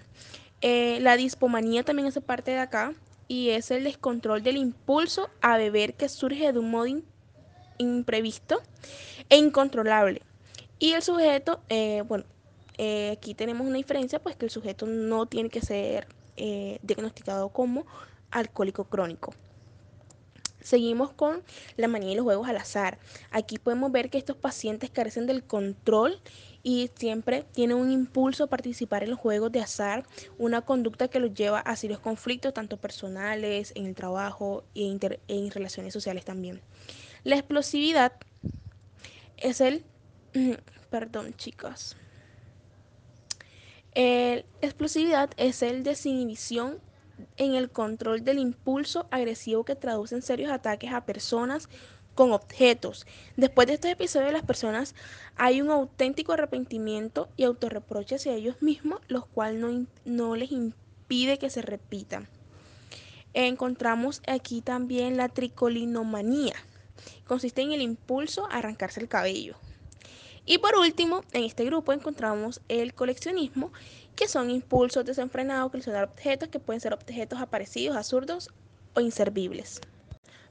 Eh, 0.60 0.98
la 1.00 1.16
dispomanía 1.16 1.84
también 1.84 2.08
hace 2.08 2.20
parte 2.20 2.50
de 2.50 2.58
acá, 2.58 2.92
y 3.28 3.50
es 3.50 3.70
el 3.70 3.84
descontrol 3.84 4.42
del 4.42 4.56
impulso 4.56 5.28
a 5.42 5.58
beber 5.58 5.94
que 5.94 6.08
surge 6.08 6.52
de 6.52 6.58
un 6.58 6.70
modo 6.70 6.86
imprevisto 7.76 8.60
e 9.28 9.36
incontrolable. 9.36 10.22
Y 10.78 10.92
el 10.92 11.02
sujeto, 11.02 11.60
eh, 11.68 12.02
bueno, 12.06 12.24
eh, 12.78 13.14
aquí 13.16 13.34
tenemos 13.34 13.66
una 13.66 13.76
diferencia, 13.76 14.20
pues 14.20 14.36
que 14.36 14.46
el 14.46 14.50
sujeto 14.50 14.86
no 14.86 15.26
tiene 15.26 15.50
que 15.50 15.60
ser 15.60 16.08
eh, 16.36 16.78
diagnosticado 16.82 17.50
como 17.50 17.84
alcohólico 18.30 18.84
crónico. 18.84 19.34
Seguimos 20.60 21.12
con 21.12 21.42
la 21.76 21.88
manía 21.88 22.10
de 22.10 22.16
los 22.16 22.24
juegos 22.24 22.48
al 22.48 22.56
azar. 22.56 22.98
Aquí 23.30 23.58
podemos 23.58 23.92
ver 23.92 24.10
que 24.10 24.18
estos 24.18 24.36
pacientes 24.36 24.90
carecen 24.90 25.26
del 25.26 25.44
control 25.44 26.20
y 26.62 26.90
siempre 26.96 27.44
tienen 27.52 27.76
un 27.76 27.90
impulso 27.90 28.44
a 28.44 28.46
participar 28.48 29.02
en 29.04 29.10
los 29.10 29.18
juegos 29.18 29.52
de 29.52 29.60
azar, 29.60 30.04
una 30.36 30.62
conducta 30.62 31.08
que 31.08 31.20
los 31.20 31.32
lleva 31.32 31.60
a 31.60 31.76
serios 31.76 32.00
conflictos, 32.00 32.52
tanto 32.52 32.76
personales, 32.76 33.72
en 33.76 33.86
el 33.86 33.94
trabajo 33.94 34.64
y 34.74 34.98
en 35.28 35.50
relaciones 35.50 35.92
sociales 35.92 36.24
también. 36.24 36.60
La 37.24 37.36
explosividad 37.36 38.12
es 39.36 39.60
el... 39.60 39.84
Perdón, 40.90 41.34
chicas. 41.36 41.96
La 43.94 44.42
explosividad 44.62 45.30
es 45.36 45.62
el 45.62 45.82
desinhibición 45.82 46.80
en 47.36 47.54
el 47.54 47.70
control 47.70 48.24
del 48.24 48.38
impulso 48.38 49.06
agresivo 49.10 49.64
que 49.64 49.76
traduce 49.76 50.14
en 50.14 50.22
serios 50.22 50.50
ataques 50.50 50.92
a 50.92 51.04
personas 51.04 51.68
con 52.14 52.32
objetos. 52.32 53.06
Después 53.36 53.68
de 53.68 53.74
estos 53.74 53.90
episodios, 53.90 54.32
las 54.32 54.42
personas 54.42 54.94
hay 55.36 55.60
un 55.60 55.70
auténtico 55.70 56.32
arrepentimiento 56.32 57.28
y 57.36 57.44
autorreproche 57.44 58.16
hacia 58.16 58.34
ellos 58.34 58.60
mismos, 58.60 59.00
los 59.06 59.26
cuales 59.26 59.60
no, 59.60 59.86
no 60.04 60.34
les 60.34 60.50
impide 60.50 61.38
que 61.38 61.48
se 61.48 61.62
repitan. 61.62 62.28
Encontramos 63.34 64.20
aquí 64.26 64.62
también 64.62 65.16
la 65.16 65.28
tricolinomanía. 65.28 66.54
Consiste 67.24 67.62
en 67.62 67.70
el 67.70 67.82
impulso 67.82 68.46
a 68.46 68.56
arrancarse 68.56 69.00
el 69.00 69.08
cabello. 69.08 69.56
Y 70.44 70.58
por 70.58 70.76
último, 70.76 71.20
en 71.32 71.44
este 71.44 71.64
grupo 71.66 71.92
encontramos 71.92 72.62
el 72.68 72.94
coleccionismo, 72.94 73.70
que 74.18 74.26
son 74.26 74.50
impulsos 74.50 75.04
desenfrenados, 75.04 75.70
coleccionar 75.70 76.02
objetos 76.02 76.48
que 76.48 76.58
pueden 76.58 76.80
ser 76.80 76.92
objetos 76.92 77.40
aparecidos, 77.40 77.96
absurdos 77.96 78.50
o 78.94 79.00
inservibles. 79.00 79.80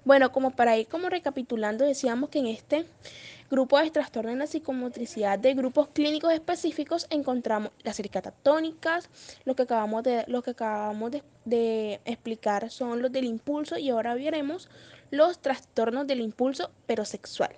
Bueno, 0.05 0.31
como 0.31 0.51
para 0.51 0.77
ir 0.77 0.87
como 0.87 1.09
recapitulando, 1.09 1.83
decíamos 1.83 2.29
que 2.29 2.39
en 2.39 2.47
este 2.47 2.85
grupo 3.51 3.77
de 3.77 3.91
trastornos 3.91 4.31
en 4.31 4.39
la 4.39 4.47
psicomotricidad 4.47 5.37
de 5.37 5.53
grupos 5.53 5.89
clínicos 5.89 6.31
específicos 6.31 7.07
encontramos 7.09 7.71
las 7.83 8.01
tónicas, 8.41 9.09
lo 9.43 9.53
que 9.53 9.63
acabamos 9.63 10.01
de, 10.03 10.23
lo 10.27 10.43
que 10.43 10.51
acabamos 10.51 11.11
de 11.43 11.99
explicar 12.05 12.71
son 12.71 13.01
los 13.01 13.11
del 13.11 13.25
impulso 13.25 13.77
y 13.77 13.89
ahora 13.89 14.15
veremos 14.15 14.69
los 15.11 15.39
trastornos 15.39 16.07
del 16.07 16.21
impulso 16.21 16.71
pero 16.85 17.03
sexual. 17.03 17.51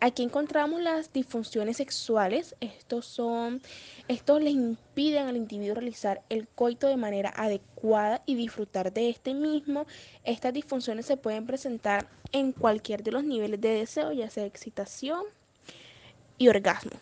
Aquí 0.00 0.22
encontramos 0.22 0.80
las 0.80 1.12
disfunciones 1.12 1.76
sexuales. 1.76 2.56
Estos 2.60 3.04
son, 3.04 3.60
estos 4.08 4.40
les 4.40 4.54
impiden 4.54 5.26
al 5.26 5.36
individuo 5.36 5.74
realizar 5.74 6.22
el 6.30 6.48
coito 6.48 6.86
de 6.86 6.96
manera 6.96 7.32
adecuada 7.36 8.22
y 8.24 8.36
disfrutar 8.36 8.92
de 8.94 9.10
este 9.10 9.34
mismo. 9.34 9.86
Estas 10.24 10.54
disfunciones 10.54 11.04
se 11.04 11.18
pueden 11.18 11.44
presentar 11.44 12.08
en 12.32 12.52
cualquier 12.52 13.02
de 13.02 13.12
los 13.12 13.24
niveles 13.24 13.60
de 13.60 13.68
deseo, 13.68 14.12
ya 14.12 14.30
sea 14.30 14.46
excitación 14.46 15.24
y 16.38 16.48
orgasmo. 16.48 16.92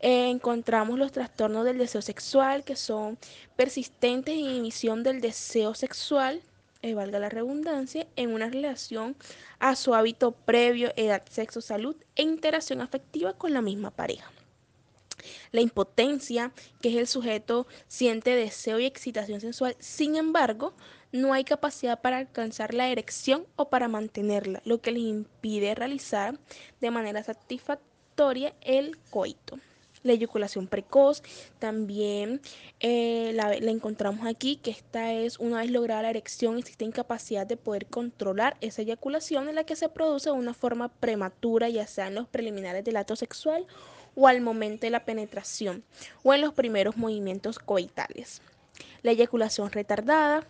Eh, 0.00 0.28
encontramos 0.28 0.98
los 0.98 1.12
trastornos 1.12 1.64
del 1.64 1.78
deseo 1.78 2.02
sexual, 2.02 2.64
que 2.64 2.74
son 2.74 3.16
persistentes 3.54 4.36
en 4.36 4.46
emisión 4.46 5.04
del 5.04 5.20
deseo 5.20 5.74
sexual, 5.74 6.42
eh, 6.86 6.94
valga 6.94 7.18
la 7.18 7.28
redundancia, 7.28 8.06
en 8.16 8.32
una 8.32 8.48
relación 8.48 9.16
a 9.58 9.74
su 9.74 9.94
hábito 9.94 10.32
previo, 10.32 10.92
edad, 10.96 11.22
sexo, 11.28 11.60
salud 11.60 11.96
e 12.14 12.22
interacción 12.22 12.80
afectiva 12.80 13.32
con 13.32 13.52
la 13.52 13.60
misma 13.60 13.90
pareja. 13.90 14.30
La 15.50 15.60
impotencia, 15.60 16.52
que 16.80 16.90
es 16.90 16.96
el 16.96 17.06
sujeto 17.08 17.66
siente 17.88 18.36
deseo 18.36 18.78
y 18.78 18.86
excitación 18.86 19.40
sensual, 19.40 19.76
sin 19.80 20.14
embargo, 20.14 20.74
no 21.10 21.32
hay 21.32 21.42
capacidad 21.42 22.00
para 22.00 22.18
alcanzar 22.18 22.74
la 22.74 22.88
erección 22.88 23.46
o 23.56 23.68
para 23.68 23.88
mantenerla, 23.88 24.62
lo 24.64 24.80
que 24.80 24.92
les 24.92 25.02
impide 25.02 25.74
realizar 25.74 26.38
de 26.80 26.90
manera 26.90 27.24
satisfactoria 27.24 28.54
el 28.60 28.98
coito 29.10 29.58
la 30.06 30.14
eyaculación 30.14 30.66
precoz, 30.66 31.22
también 31.58 32.40
eh, 32.80 33.32
la, 33.34 33.54
encontramos 33.54 34.26
aquí, 34.26 34.56
que 34.56 34.70
esta 34.70 35.12
es 35.12 35.38
una 35.38 35.58
vez 35.58 35.70
lograda 35.70 36.02
la 36.02 36.10
erección, 36.10 36.58
existe 36.58 36.84
incapacidad 36.84 37.46
de 37.46 37.56
poder 37.56 37.86
controlar 37.86 38.56
esa 38.60 38.82
eyaculación 38.82 39.48
en 39.48 39.54
la 39.54 39.64
que 39.64 39.76
se 39.76 39.88
produce 39.88 40.30
de 40.30 40.36
una 40.36 40.54
forma 40.54 40.88
prematura, 40.88 41.68
ya 41.68 41.86
sea 41.86 42.08
en 42.08 42.14
los 42.14 42.28
preliminares 42.28 42.84
del 42.84 42.96
acto 42.96 43.16
sexual 43.16 43.66
o 44.14 44.28
al 44.28 44.40
momento 44.40 44.86
de 44.86 44.90
la 44.90 45.04
penetración 45.04 45.84
o 46.22 46.32
en 46.32 46.40
los 46.40 46.54
primeros 46.54 46.96
movimientos 46.96 47.58
coitales. 47.58 48.40
La 49.02 49.12
eyaculación 49.12 49.70
retardada, 49.70 50.46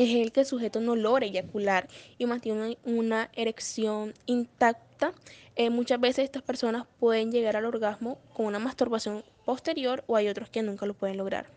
es 0.00 0.14
el 0.14 0.32
que 0.32 0.40
el 0.40 0.46
sujeto 0.46 0.80
no 0.80 0.96
logra 0.96 1.26
eyacular 1.26 1.86
y 2.16 2.24
mantiene 2.24 2.78
una 2.84 3.28
erección 3.34 4.14
intacta. 4.24 5.12
Eh, 5.60 5.68
muchas 5.68 6.00
veces 6.00 6.24
estas 6.24 6.42
personas 6.42 6.86
pueden 6.98 7.30
llegar 7.30 7.54
al 7.54 7.66
orgasmo 7.66 8.18
con 8.32 8.46
una 8.46 8.58
masturbación 8.58 9.22
posterior 9.44 10.02
o 10.06 10.16
hay 10.16 10.26
otros 10.26 10.48
que 10.48 10.62
nunca 10.62 10.86
lo 10.86 10.94
pueden 10.94 11.18
lograr. 11.18 11.50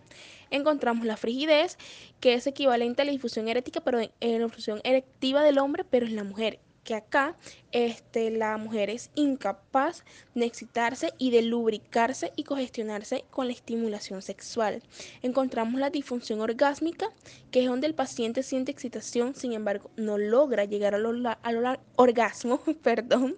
Encontramos 0.49 1.05
la 1.05 1.15
frigidez, 1.15 1.77
que 2.19 2.33
es 2.33 2.45
equivalente 2.45 3.01
a 3.01 3.05
la 3.05 3.13
difusión 3.13 3.47
erética, 3.47 3.79
pero 3.79 4.01
en, 4.01 4.11
la 4.19 4.47
difusión 4.47 4.81
erectiva 4.83 5.41
del 5.41 5.57
hombre, 5.57 5.85
pero 5.85 6.05
en 6.05 6.17
la 6.17 6.25
mujer 6.25 6.59
que 6.83 6.95
acá 6.95 7.37
este, 7.71 8.29
la 8.29 8.57
mujer 8.57 8.89
es 8.89 9.09
incapaz 9.15 10.03
de 10.35 10.43
excitarse 10.47 11.13
y 11.17 11.31
de 11.31 11.41
lubricarse 11.41 12.33
y 12.35 12.43
congestionarse 12.43 13.23
con 13.31 13.47
la 13.47 13.53
estimulación 13.53 14.21
sexual. 14.21 14.83
Encontramos 15.21 15.79
la 15.79 15.89
disfunción 15.89 16.41
orgásmica, 16.41 17.07
que 17.51 17.61
es 17.61 17.67
donde 17.67 17.87
el 17.87 17.95
paciente 17.95 18.43
siente 18.43 18.73
excitación, 18.73 19.33
sin 19.33 19.53
embargo 19.53 19.91
no 19.95 20.17
logra 20.17 20.65
llegar 20.65 20.93
al 20.93 21.79
orgasmo, 21.95 22.59
perdón, 22.83 23.37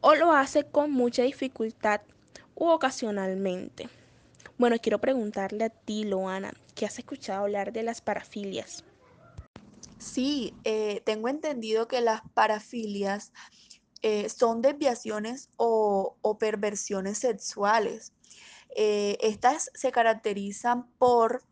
o 0.00 0.14
lo 0.14 0.32
hace 0.32 0.64
con 0.64 0.90
mucha 0.90 1.22
dificultad 1.22 2.00
u 2.54 2.68
ocasionalmente. 2.68 3.88
Bueno, 4.58 4.76
quiero 4.82 4.98
preguntarle 4.98 5.64
a 5.64 5.70
ti, 5.70 6.04
Loana, 6.04 6.52
¿qué 6.74 6.86
has 6.86 6.98
escuchado 6.98 7.42
hablar 7.42 7.72
de 7.72 7.84
las 7.84 8.00
parafilias? 8.00 8.84
Sí, 9.98 10.54
eh, 10.64 11.02
tengo 11.04 11.28
entendido 11.28 11.88
que 11.88 12.00
las 12.00 12.22
parafilias 12.34 13.32
eh, 14.02 14.28
son 14.28 14.62
desviaciones 14.62 15.50
o, 15.56 16.16
perversiones 16.38 17.18
sexuales. 17.18 18.12
Eh, 18.76 19.16
estas 19.20 19.70
se 19.74 19.90
caracterizan 19.90 20.88
por, 20.98 21.42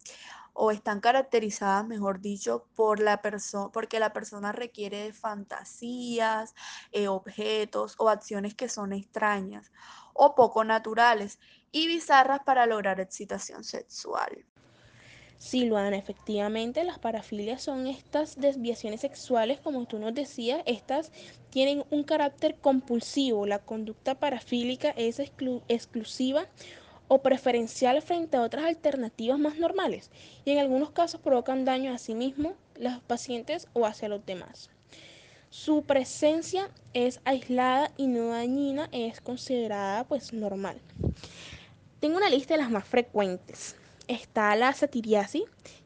o 0.59 0.71
están 0.71 1.01
caracterizadas, 1.01 1.87
mejor 1.87 2.21
dicho, 2.21 2.67
por 2.75 2.99
la 3.01 3.21
persona, 3.21 3.71
porque 3.73 4.01
la 4.01 4.13
persona 4.13 4.53
requiere 4.53 5.05
de 5.05 5.13
fantasías, 5.13 6.55
objetos 7.09 7.95
o 7.99 8.09
acciones 8.09 8.55
que 8.55 8.69
son 8.69 8.93
extrañas 8.93 9.71
o 10.15 10.35
poco 10.35 10.65
naturales 10.65 11.39
y 11.73 11.87
bizarras 11.87 12.41
para 12.41 12.67
lograr 12.67 13.01
excitación 13.01 13.65
sexual. 13.65 14.47
Sí, 15.39 15.67
Luana, 15.67 15.99
efectivamente 15.99 16.83
las 16.83 16.99
parafilias 16.99 17.63
son 17.63 17.87
estas 17.87 18.41
desviaciones 18.41 19.03
sexuales, 19.03 19.61
como 19.61 19.85
tú 19.85 19.99
nos 19.99 20.15
decías, 20.15 20.63
estas 20.65 21.13
tienen 21.51 21.85
un 21.91 22.05
carácter 22.05 22.59
compulsivo. 22.59 23.45
La 23.45 23.59
conducta 23.59 24.15
parafílica 24.15 24.95
es 24.97 25.21
exclusiva 25.21 26.47
o 27.09 27.23
preferencial 27.23 28.03
frente 28.03 28.37
a 28.37 28.43
otras 28.43 28.65
alternativas 28.65 29.39
más 29.39 29.59
normales 29.59 30.11
y 30.45 30.51
en 30.51 30.59
algunos 30.59 30.91
casos 30.91 31.21
provocan 31.21 31.65
daño 31.65 31.93
a 31.93 31.99
sí 31.99 32.15
mismo, 32.15 32.55
los 32.79 33.01
pacientes 33.01 33.69
o 33.73 33.87
hacia 33.87 34.09
los 34.09 34.25
demás. 34.27 34.71
Su 35.51 35.83
presencia 35.83 36.71
es 36.93 37.21
aislada 37.25 37.93
y 37.97 38.09
no 38.09 38.29
dañina, 38.29 38.89
es 38.93 39.21
considerada 39.21 40.05
pues 40.05 40.33
normal. 40.33 40.79
Tengo 42.01 42.17
una 42.17 42.29
lista 42.29 42.55
de 42.55 42.63
las 42.63 42.71
más 42.71 42.87
frecuentes 42.87 43.77
está 44.09 44.55
la 44.57 44.73
satiriasis, 44.73 45.45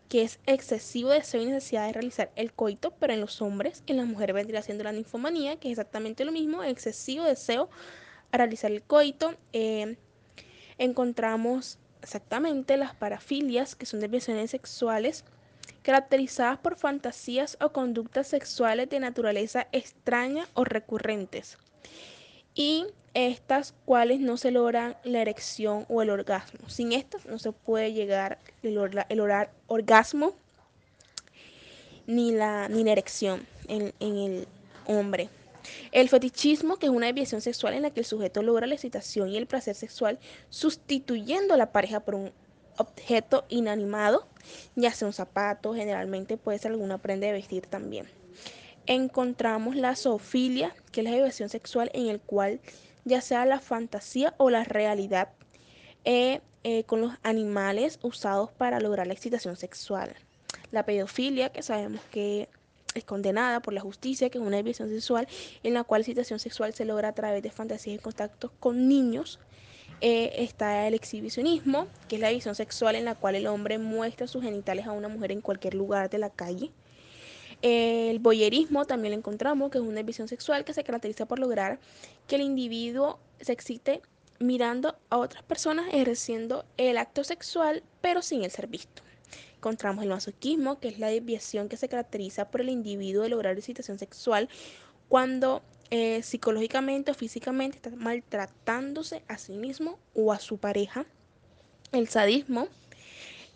que 0.08 0.22
es 0.22 0.40
excesivo 0.46 1.10
deseo 1.10 1.42
y 1.42 1.46
necesidad 1.46 1.86
de 1.86 1.92
realizar 1.92 2.30
el 2.36 2.52
coito, 2.52 2.90
pero 2.98 3.12
en 3.12 3.20
los 3.20 3.40
hombres, 3.42 3.82
en 3.86 3.96
las 3.96 4.06
mujeres 4.06 4.34
vendría 4.34 4.62
siendo 4.62 4.84
la 4.84 4.92
ninfomanía, 4.92 5.56
que 5.56 5.68
es 5.68 5.72
exactamente 5.72 6.24
lo 6.24 6.32
mismo, 6.32 6.64
excesivo 6.64 7.24
deseo 7.24 7.70
a 8.32 8.36
realizar 8.36 8.72
el 8.72 8.82
coito. 8.82 9.34
Eh, 9.52 9.96
encontramos 10.80 11.78
exactamente 12.02 12.76
las 12.78 12.94
parafilias, 12.94 13.76
que 13.76 13.86
son 13.86 14.00
desviaciones 14.00 14.50
sexuales 14.50 15.24
caracterizadas 15.82 16.58
por 16.58 16.76
fantasías 16.76 17.58
o 17.60 17.70
conductas 17.72 18.28
sexuales 18.28 18.88
de 18.88 18.98
naturaleza 18.98 19.68
extraña 19.72 20.48
o 20.54 20.64
recurrentes. 20.64 21.58
Y 22.54 22.86
estas 23.12 23.74
cuales 23.84 24.20
no 24.20 24.36
se 24.36 24.50
logran 24.50 24.96
la 25.04 25.20
erección 25.20 25.84
o 25.88 26.00
el 26.00 26.10
orgasmo. 26.10 26.68
Sin 26.68 26.92
estas 26.92 27.26
no 27.26 27.38
se 27.38 27.52
puede 27.52 27.92
llegar 27.92 28.38
el, 28.62 28.78
orar, 28.78 29.50
orgasmo 29.66 30.32
ni 32.06 32.32
la, 32.32 32.68
ni 32.68 32.88
erección 32.90 33.46
en, 33.68 33.92
en 34.00 34.16
el 34.16 34.48
hombre. 34.86 35.28
El 35.92 36.08
fetichismo, 36.08 36.76
que 36.76 36.86
es 36.86 36.92
una 36.92 37.06
desviación 37.06 37.40
sexual 37.40 37.74
en 37.74 37.82
la 37.82 37.90
que 37.90 38.00
el 38.00 38.06
sujeto 38.06 38.42
logra 38.42 38.66
la 38.66 38.74
excitación 38.74 39.28
y 39.28 39.36
el 39.36 39.46
placer 39.46 39.74
sexual 39.74 40.18
sustituyendo 40.48 41.54
a 41.54 41.56
la 41.56 41.72
pareja 41.72 42.00
por 42.00 42.14
un 42.14 42.32
objeto 42.76 43.44
inanimado, 43.48 44.26
ya 44.74 44.92
sea 44.92 45.06
un 45.06 45.12
zapato, 45.12 45.74
generalmente 45.74 46.36
puede 46.36 46.58
ser 46.58 46.72
alguna 46.72 46.98
prenda 46.98 47.26
de 47.26 47.34
vestir 47.34 47.66
también. 47.66 48.06
Encontramos 48.86 49.76
la 49.76 49.94
zoofilia, 49.94 50.74
que 50.90 51.00
es 51.00 51.04
la 51.04 51.10
desviación 51.12 51.48
sexual 51.48 51.90
en 51.92 52.08
el 52.08 52.20
cual 52.20 52.60
ya 53.04 53.20
sea 53.20 53.44
la 53.44 53.60
fantasía 53.60 54.34
o 54.38 54.50
la 54.50 54.64
realidad, 54.64 55.28
eh, 56.04 56.40
eh, 56.64 56.84
con 56.84 57.00
los 57.00 57.12
animales 57.22 57.98
usados 58.02 58.50
para 58.52 58.80
lograr 58.80 59.06
la 59.06 59.12
excitación 59.12 59.56
sexual. 59.56 60.14
La 60.70 60.84
pedofilia, 60.84 61.50
que 61.50 61.62
sabemos 61.62 62.00
que 62.10 62.48
es 62.94 63.04
condenada 63.04 63.60
por 63.60 63.74
la 63.74 63.80
justicia, 63.80 64.30
que 64.30 64.38
es 64.38 64.44
una 64.44 64.56
desviación 64.56 64.88
sexual 64.88 65.28
en 65.62 65.74
la 65.74 65.84
cual 65.84 66.00
la 66.00 66.02
excitación 66.02 66.38
sexual 66.38 66.74
se 66.74 66.84
logra 66.84 67.08
a 67.08 67.14
través 67.14 67.42
de 67.42 67.50
fantasías 67.50 67.96
y 67.96 67.98
contactos 67.98 68.50
con 68.58 68.88
niños. 68.88 69.38
Eh, 70.00 70.32
está 70.42 70.88
el 70.88 70.94
exhibicionismo, 70.94 71.86
que 72.08 72.16
es 72.16 72.22
la 72.22 72.30
visión 72.30 72.54
sexual 72.54 72.96
en 72.96 73.04
la 73.04 73.14
cual 73.14 73.34
el 73.34 73.46
hombre 73.46 73.78
muestra 73.78 74.26
sus 74.26 74.42
genitales 74.42 74.86
a 74.86 74.92
una 74.92 75.08
mujer 75.08 75.30
en 75.30 75.42
cualquier 75.42 75.74
lugar 75.74 76.08
de 76.08 76.18
la 76.18 76.30
calle. 76.30 76.70
El 77.62 78.18
boyerismo 78.18 78.86
también 78.86 79.12
lo 79.12 79.18
encontramos, 79.18 79.70
que 79.70 79.76
es 79.76 79.84
una 79.84 80.02
visión 80.02 80.28
sexual 80.28 80.64
que 80.64 80.72
se 80.72 80.82
caracteriza 80.82 81.26
por 81.26 81.38
lograr 81.38 81.78
que 82.26 82.36
el 82.36 82.42
individuo 82.42 83.18
se 83.40 83.52
excite 83.52 84.00
mirando 84.38 84.96
a 85.10 85.18
otras 85.18 85.42
personas 85.42 85.86
ejerciendo 85.92 86.64
el 86.78 86.96
acto 86.96 87.22
sexual, 87.22 87.82
pero 88.00 88.22
sin 88.22 88.42
el 88.42 88.50
ser 88.50 88.66
visto. 88.66 89.02
Encontramos 89.56 90.04
el 90.04 90.10
masoquismo, 90.10 90.80
que 90.80 90.88
es 90.88 90.98
la 90.98 91.08
desviación 91.08 91.68
que 91.68 91.76
se 91.76 91.88
caracteriza 91.88 92.50
por 92.50 92.60
el 92.60 92.68
individuo 92.68 93.22
de 93.22 93.28
lograr 93.28 93.56
excitación 93.56 93.98
sexual 93.98 94.48
cuando 95.08 95.62
eh, 95.90 96.22
psicológicamente 96.22 97.10
o 97.10 97.14
físicamente 97.14 97.76
está 97.76 97.90
maltratándose 97.90 99.22
a 99.26 99.38
sí 99.38 99.52
mismo 99.54 99.98
o 100.14 100.32
a 100.32 100.38
su 100.38 100.58
pareja. 100.58 101.04
El 101.92 102.08
sadismo 102.08 102.68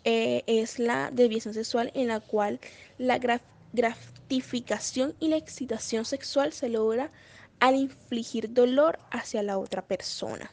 eh, 0.03 0.43
es 0.45 0.77
la 0.77 1.09
desviación 1.11 1.53
sexual 1.53 1.91
en 1.95 2.09
la 2.09 2.19
cual 2.19 2.59
la, 2.97 3.19
gratificación 3.73 5.15
y 5.19 5.29
la 5.29 5.37
excitación 5.37 6.05
sexual 6.05 6.51
se 6.51 6.69
logra 6.69 7.09
al 7.59 7.75
infligir 7.75 8.53
dolor 8.53 8.99
hacia 9.11 9.41
la 9.41 9.57
otra 9.57 9.81
persona. 9.81 10.51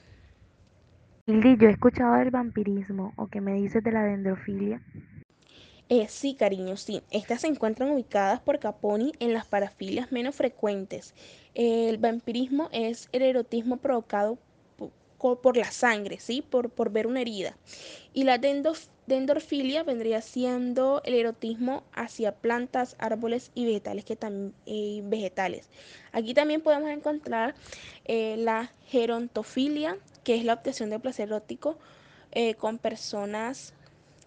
Yo 1.27 1.35
he 1.35 1.71
escuchado 1.71 2.15
del 2.15 2.31
vampirismo, 2.31 3.13
o 3.17 3.29
qué 3.29 3.41
me 3.41 3.55
dices 3.55 3.83
de 3.85 3.93
la 3.93 4.05
dendrofilia. 4.05 4.83
Eh, 5.95 6.09
sí, 6.09 6.33
cariño, 6.33 6.79
sí. 6.79 7.03
Estas 7.11 7.43
se 7.43 7.49
encuentran 7.49 7.91
ubicadas 7.91 8.41
por 8.41 8.59
Caponi 8.59 9.13
en 9.21 9.35
las 9.35 9.45
parafilias 9.45 10.11
menos 10.11 10.35
frecuentes. 10.35 11.13
el 11.55 11.99
vampirismo 11.99 12.71
es 12.73 13.11
el 13.13 13.21
erotismo 13.21 13.77
provocado 13.77 14.39
por 15.19 15.55
la 15.59 15.71
sangre, 15.71 16.19
¿sí? 16.19 16.41
Por, 16.41 16.91
ver 16.91 17.07
una 17.07 17.21
herida. 17.21 17.59
Y 18.15 18.25
la 18.25 18.39
dendorfilia 18.39 19.83
vendría 19.83 20.23
siendo 20.23 21.03
el 21.05 21.13
erotismo 21.13 21.85
hacia 21.93 22.37
plantas, 22.37 22.97
árboles 22.99 23.51
y 23.55 23.67
vegetales, 23.67 24.07
eh. 24.65 25.63
Aquí 26.13 26.33
también 26.33 26.63
podemos 26.63 26.89
encontrar 26.89 27.55
eh, 28.07 28.37
la 28.39 28.73
gerontofilia, 28.87 29.99
que 30.25 30.37
es 30.37 30.45
la 30.47 30.55
obtención 30.55 30.89
de 30.89 30.99
placer 30.99 31.29
erótico 31.29 31.77
con 32.59 32.79
personas 32.79 33.75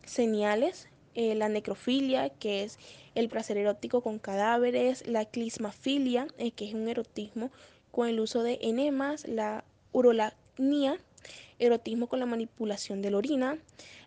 señales, 0.06 0.88
eh, 1.16 1.34
la 1.36 1.50
necrofilia, 1.50 2.30
que 2.30 2.64
es 2.64 2.78
el 3.16 3.30
placer 3.30 3.58
erótico 3.58 4.02
con 4.02 4.20
cadáveres, 4.20 5.08
la 5.08 5.26
clismafilia, 5.26 6.28
eh, 6.38 6.52
que 6.52 6.68
es 6.68 6.74
un 6.74 6.88
erotismo 6.88 7.52
con 7.92 8.10
el 8.10 8.20
uso 8.20 8.44
de 8.44 8.60
enemas, 8.62 9.28
la 9.28 9.64
urolacnia, 9.94 10.98
erotismo 11.58 12.08
con 12.08 12.20
la 12.20 12.26
manipulación 12.26 13.02
de 13.02 13.12
la 13.12 13.18
orina, 13.18 13.58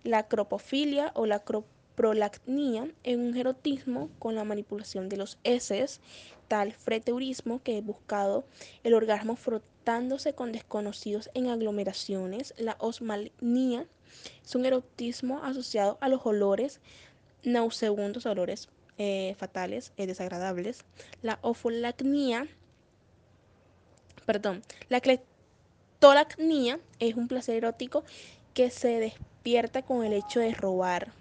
la 0.05 0.29
cropofilia 0.29 1.13
o 1.15 1.25
la 1.25 1.41
croprolacnia, 1.41 2.89
es 3.03 3.17
un 3.17 3.37
erotismo 3.37 4.11
con 4.19 4.35
la 4.35 4.45
manipulación 4.45 5.09
de 5.09 5.17
los 5.17 5.39
heces, 5.45 6.01
tal 6.47 6.73
freteurismo 6.73 7.63
que 7.63 7.79
he 7.79 7.81
buscado 7.81 8.45
el 8.85 8.95
orgasmo 8.95 9.37
con 10.34 10.53
desconocidos 10.53 11.30
en 11.32 11.49
aglomeraciones, 11.49 12.53
la 12.59 12.76
osmalnia, 12.78 13.86
es 14.45 14.55
un 14.55 14.66
erotismo 14.66 15.43
asociado 15.43 15.97
a 16.03 16.11
los 16.11 16.26
olores 16.26 16.80
nauseabundos, 17.43 18.26
olores 18.26 18.68
eh, 18.99 19.34
fatales, 19.39 19.93
eh, 19.97 20.07
desagradables. 20.07 20.84
La 21.22 21.39
ofolacnia, 21.41 22.47
perdón, 24.26 24.62
la 24.91 25.01
cleptolacnia 25.01 26.80
es 26.99 27.14
un 27.14 27.26
placer 27.26 27.57
erótico 27.57 28.05
que 28.53 28.68
se 28.68 29.01
despierta 29.01 29.80
con 29.80 30.05
el 30.05 30.12
hecho 30.12 30.41
de 30.41 30.53
robar. 30.53 31.12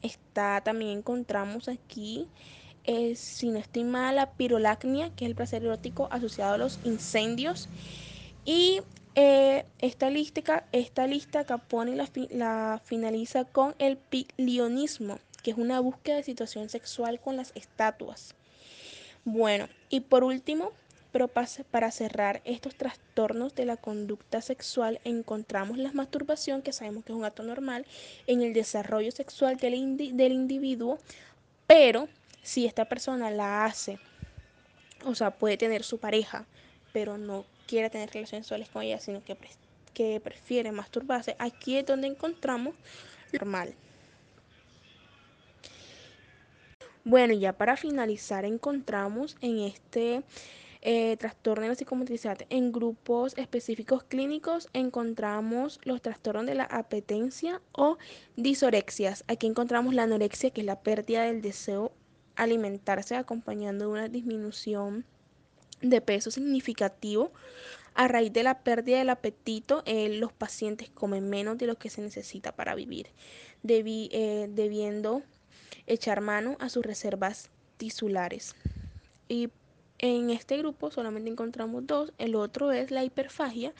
Está, 0.00 0.60
también 0.60 0.98
encontramos 0.98 1.68
aquí, 1.68 2.28
eh, 2.84 3.16
si 3.16 3.50
no 3.50 3.60
la 4.12 4.30
pirolacnia, 4.30 5.10
que 5.16 5.24
es 5.24 5.28
el 5.30 5.34
placer 5.34 5.64
erótico 5.64 6.06
asociado 6.12 6.54
a 6.54 6.58
los 6.58 6.78
incendios. 6.84 7.68
Y 8.44 8.80
eh, 9.14 9.64
esta, 9.78 10.10
lista, 10.10 10.64
esta 10.72 11.06
lista 11.06 11.44
Capone 11.44 11.94
la, 11.94 12.08
la 12.30 12.80
finaliza 12.84 13.44
con 13.44 13.74
el 13.78 13.96
pilionismo, 13.96 15.18
que 15.42 15.52
es 15.52 15.58
una 15.58 15.80
búsqueda 15.80 16.16
de 16.16 16.22
situación 16.22 16.68
sexual 16.68 17.20
con 17.20 17.36
las 17.36 17.52
estatuas. 17.54 18.34
Bueno, 19.24 19.68
y 19.88 20.00
por 20.00 20.24
último, 20.24 20.72
para 21.70 21.90
cerrar 21.90 22.40
estos 22.44 22.74
trastornos 22.74 23.54
de 23.54 23.66
la 23.66 23.76
conducta 23.76 24.40
sexual, 24.40 25.00
encontramos 25.04 25.76
la 25.76 25.92
masturbación, 25.92 26.62
que 26.62 26.72
sabemos 26.72 27.04
que 27.04 27.12
es 27.12 27.18
un 27.18 27.24
acto 27.24 27.42
normal 27.42 27.84
en 28.26 28.42
el 28.42 28.54
desarrollo 28.54 29.12
sexual 29.12 29.58
del, 29.58 30.16
del 30.16 30.32
individuo, 30.32 30.98
pero 31.66 32.08
si 32.42 32.66
esta 32.66 32.86
persona 32.86 33.30
la 33.30 33.66
hace, 33.66 33.98
o 35.04 35.14
sea, 35.14 35.32
puede 35.32 35.58
tener 35.58 35.84
su 35.84 35.98
pareja, 35.98 36.46
pero 36.92 37.18
no 37.18 37.44
quiere 37.66 37.90
tener 37.90 38.10
relaciones 38.10 38.46
sexuales 38.46 38.68
con 38.68 38.82
ella, 38.82 38.98
sino 38.98 39.22
que, 39.24 39.36
que 39.94 40.20
prefiere 40.20 40.72
masturbarse, 40.72 41.36
aquí 41.38 41.76
es 41.76 41.86
donde 41.86 42.08
encontramos 42.08 42.74
lo 43.32 43.38
normal. 43.38 43.74
Bueno, 47.04 47.34
ya 47.34 47.52
para 47.52 47.76
finalizar 47.76 48.44
encontramos 48.44 49.36
en 49.40 49.58
este 49.58 50.22
eh, 50.84 51.16
trastorno 51.16 51.62
de 51.62 51.68
la 51.68 51.74
psicomotricidad 51.76 52.38
en 52.50 52.72
grupos 52.72 53.38
específicos 53.38 54.02
clínicos 54.02 54.68
encontramos 54.72 55.80
los 55.84 56.02
trastornos 56.02 56.44
de 56.46 56.56
la 56.56 56.64
apetencia 56.64 57.60
o 57.70 57.98
disorexias. 58.36 59.24
Aquí 59.28 59.46
encontramos 59.46 59.94
la 59.94 60.04
anorexia, 60.04 60.50
que 60.50 60.62
es 60.62 60.66
la 60.66 60.80
pérdida 60.80 61.22
del 61.22 61.40
deseo 61.40 61.92
alimentarse 62.34 63.14
acompañando 63.14 63.84
de 63.84 63.90
una 63.92 64.08
disminución 64.08 65.04
de 65.82 66.00
peso 66.00 66.30
significativo. 66.30 67.32
A 67.94 68.08
raíz 68.08 68.32
de 68.32 68.42
la 68.42 68.60
pérdida 68.60 68.98
del 68.98 69.10
apetito, 69.10 69.82
eh, 69.84 70.08
los 70.08 70.32
pacientes 70.32 70.88
comen 70.88 71.28
menos 71.28 71.58
de 71.58 71.66
lo 71.66 71.76
que 71.76 71.90
se 71.90 72.00
necesita 72.00 72.52
para 72.52 72.74
vivir, 72.74 73.08
debi 73.62 74.08
eh, 74.12 74.48
debiendo 74.50 75.22
echar 75.86 76.22
mano 76.22 76.56
a 76.58 76.70
sus 76.70 76.86
reservas 76.86 77.50
tisulares. 77.76 78.54
Y 79.28 79.50
en 79.98 80.30
este 80.30 80.56
grupo 80.58 80.90
solamente 80.90 81.30
encontramos 81.30 81.86
dos. 81.86 82.12
El 82.18 82.34
otro 82.34 82.72
es 82.72 82.90
la 82.90 83.04
hiperfagia, 83.04 83.74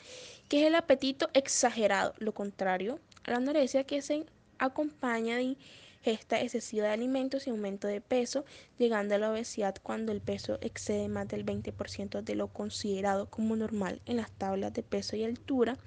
que 0.47 0.61
es 0.61 0.67
el 0.67 0.75
apetito 0.75 1.29
exagerado, 1.33 2.13
lo 2.19 2.33
contrario 2.33 2.99
a 3.23 3.31
la 3.31 3.37
anorexia 3.37 3.83
que 3.83 4.01
se 4.01 4.25
acompaña 4.59 5.37
de 5.37 5.57
ingesta 6.03 6.41
excesiva 6.41 6.87
de 6.87 6.93
alimentos 6.93 7.47
y 7.47 7.49
aumento 7.49 7.87
de 7.87 8.01
peso, 8.01 8.43
llegando 8.77 9.15
a 9.15 9.17
la 9.17 9.31
obesidad 9.31 9.75
cuando 9.81 10.11
el 10.11 10.19
peso 10.19 10.57
excede 10.61 11.07
más 11.07 11.29
del 11.29 11.45
20% 11.45 12.21
de 12.21 12.35
lo 12.35 12.47
considerado 12.47 13.29
como 13.29 13.55
normal 13.55 14.01
en 14.05 14.17
las 14.17 14.31
tablas 14.31 14.73
de 14.73 14.83
peso 14.83 15.15
y 15.15 15.23
altura. 15.23 15.77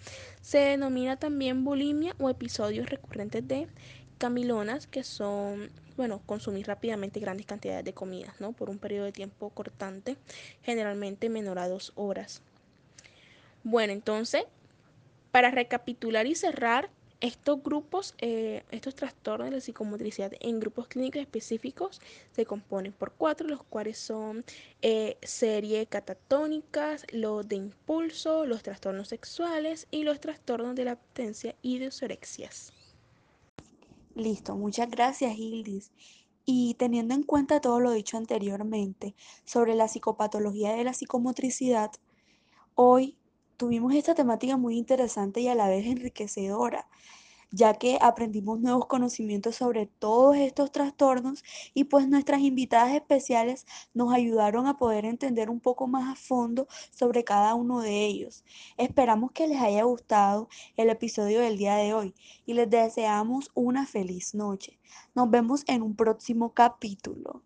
Se 0.41 0.59
denomina 0.59 1.19
también 1.19 1.65
bulimia 1.65 2.15
o 2.19 2.31
episodios 2.31 2.89
recurrentes 2.89 3.47
de 3.47 3.69
camilonas, 4.17 4.87
que 4.87 5.05
son, 5.05 5.71
bueno, 5.99 6.23
consumir 6.25 6.67
rápidamente 6.67 7.21
grandes 7.21 7.45
cantidades 7.45 7.85
de 7.85 7.93
comidas, 7.93 8.41
¿no? 8.41 8.53
Por 8.53 8.71
un 8.71 8.79
periodo 8.79 9.05
de 9.05 9.13
tiempo 9.13 9.51
cortante, 9.51 10.17
generalmente 10.63 11.29
menor 11.29 11.59
a 11.59 11.69
dos 11.69 11.93
horas. 11.95 12.41
Bueno, 13.65 13.93
entonces, 13.93 14.45
para 15.31 15.51
recapitular 15.51 16.27
y 16.27 16.35
cerrar, 16.35 16.89
estos 17.21 17.63
grupos, 17.63 18.15
eh, 18.19 18.65
estos 18.71 18.95
trastornos 18.95 19.49
de 19.49 19.57
la 19.57 19.61
psicomotricidad 19.61 20.33
en 20.41 20.61
grupos 20.61 20.89
clínicos 20.89 21.23
específicos 21.23 22.01
se 22.33 22.45
componen 22.45 22.93
por 22.93 23.13
cuatro, 23.13 23.49
los 23.49 23.63
cuales 23.63 23.99
son 23.99 24.45
eh, 24.83 25.17
serie 25.23 25.87
catatónicas, 25.87 27.07
los 27.13 27.49
de 27.49 27.57
impulso, 27.57 28.45
los 28.47 28.63
trastornos 28.63 29.09
sexuales 29.09 29.87
y 29.91 30.05
los 30.05 30.21
trastornos 30.21 30.75
de 30.75 30.85
la 30.85 30.93
abstencia 30.93 31.55
y 31.63 31.79
de 31.79 31.91
orexias. 32.03 32.73
Listo, 34.15 34.57
muchas 34.57 34.91
gracias 34.91 35.37
Hildis. 35.37 35.93
Y 36.45 36.75
teniendo 36.75 37.15
en 37.15 37.25
cuenta 37.25 37.61
todo 37.61 37.81
lo 37.81 37.91
dicho 37.91 38.17
anteriormente 38.17 39.15
sobre 39.45 39.75
la 39.75 39.89
psicopatología 39.89 40.73
de 40.75 40.85
la 40.85 40.93
psicomotricidad, 40.95 41.91
hoy 42.75 43.19
tuvimos 43.57 43.95
esta 43.95 44.15
temática 44.15 44.57
muy 44.57 44.77
interesante 44.77 45.41
y 45.41 45.49
a 45.49 45.55
la 45.55 45.69
vez 45.69 45.87
enriquecedora, 45.87 46.87
ya 47.51 47.75
que 47.75 47.99
aprendimos 48.01 48.61
nuevos 48.61 48.87
conocimientos 48.87 49.57
sobre 49.57 49.87
todos 49.87 50.37
estos 50.37 50.73
trastornos 50.73 51.45
y 51.75 51.85
pues 51.85 52.09
nuestras 52.09 52.41
invitadas 52.41 52.95
especiales 52.95 53.67
nos 53.95 54.13
ayudaron 54.13 54.67
a 54.67 54.77
poder 54.77 55.05
entender 55.05 55.49
un 55.51 55.61
poco 55.61 55.87
más 55.87 56.13
a 56.13 56.17
fondo 56.17 56.67
sobre 56.91 57.25
cada 57.25 57.55
uno 57.55 57.81
de 57.81 58.05
ellos. 58.05 58.45
Esperamos 58.77 59.33
que 59.33 59.49
les 59.49 59.61
haya 59.61 59.85
gustado 59.85 60.49
el 60.77 60.91
episodio 60.91 61.41
del 61.41 61.57
día 61.57 61.77
de 61.77 61.95
hoy 61.95 62.15
y 62.45 62.55
les 62.55 62.69
deseamos 62.69 63.51
una 63.55 63.87
feliz 63.87 64.35
noche. 64.35 64.79
Nos 65.15 65.31
vemos 65.31 65.65
en 65.67 65.83
un 65.83 65.97
próximo 65.97 66.53
capítulo. 66.53 67.43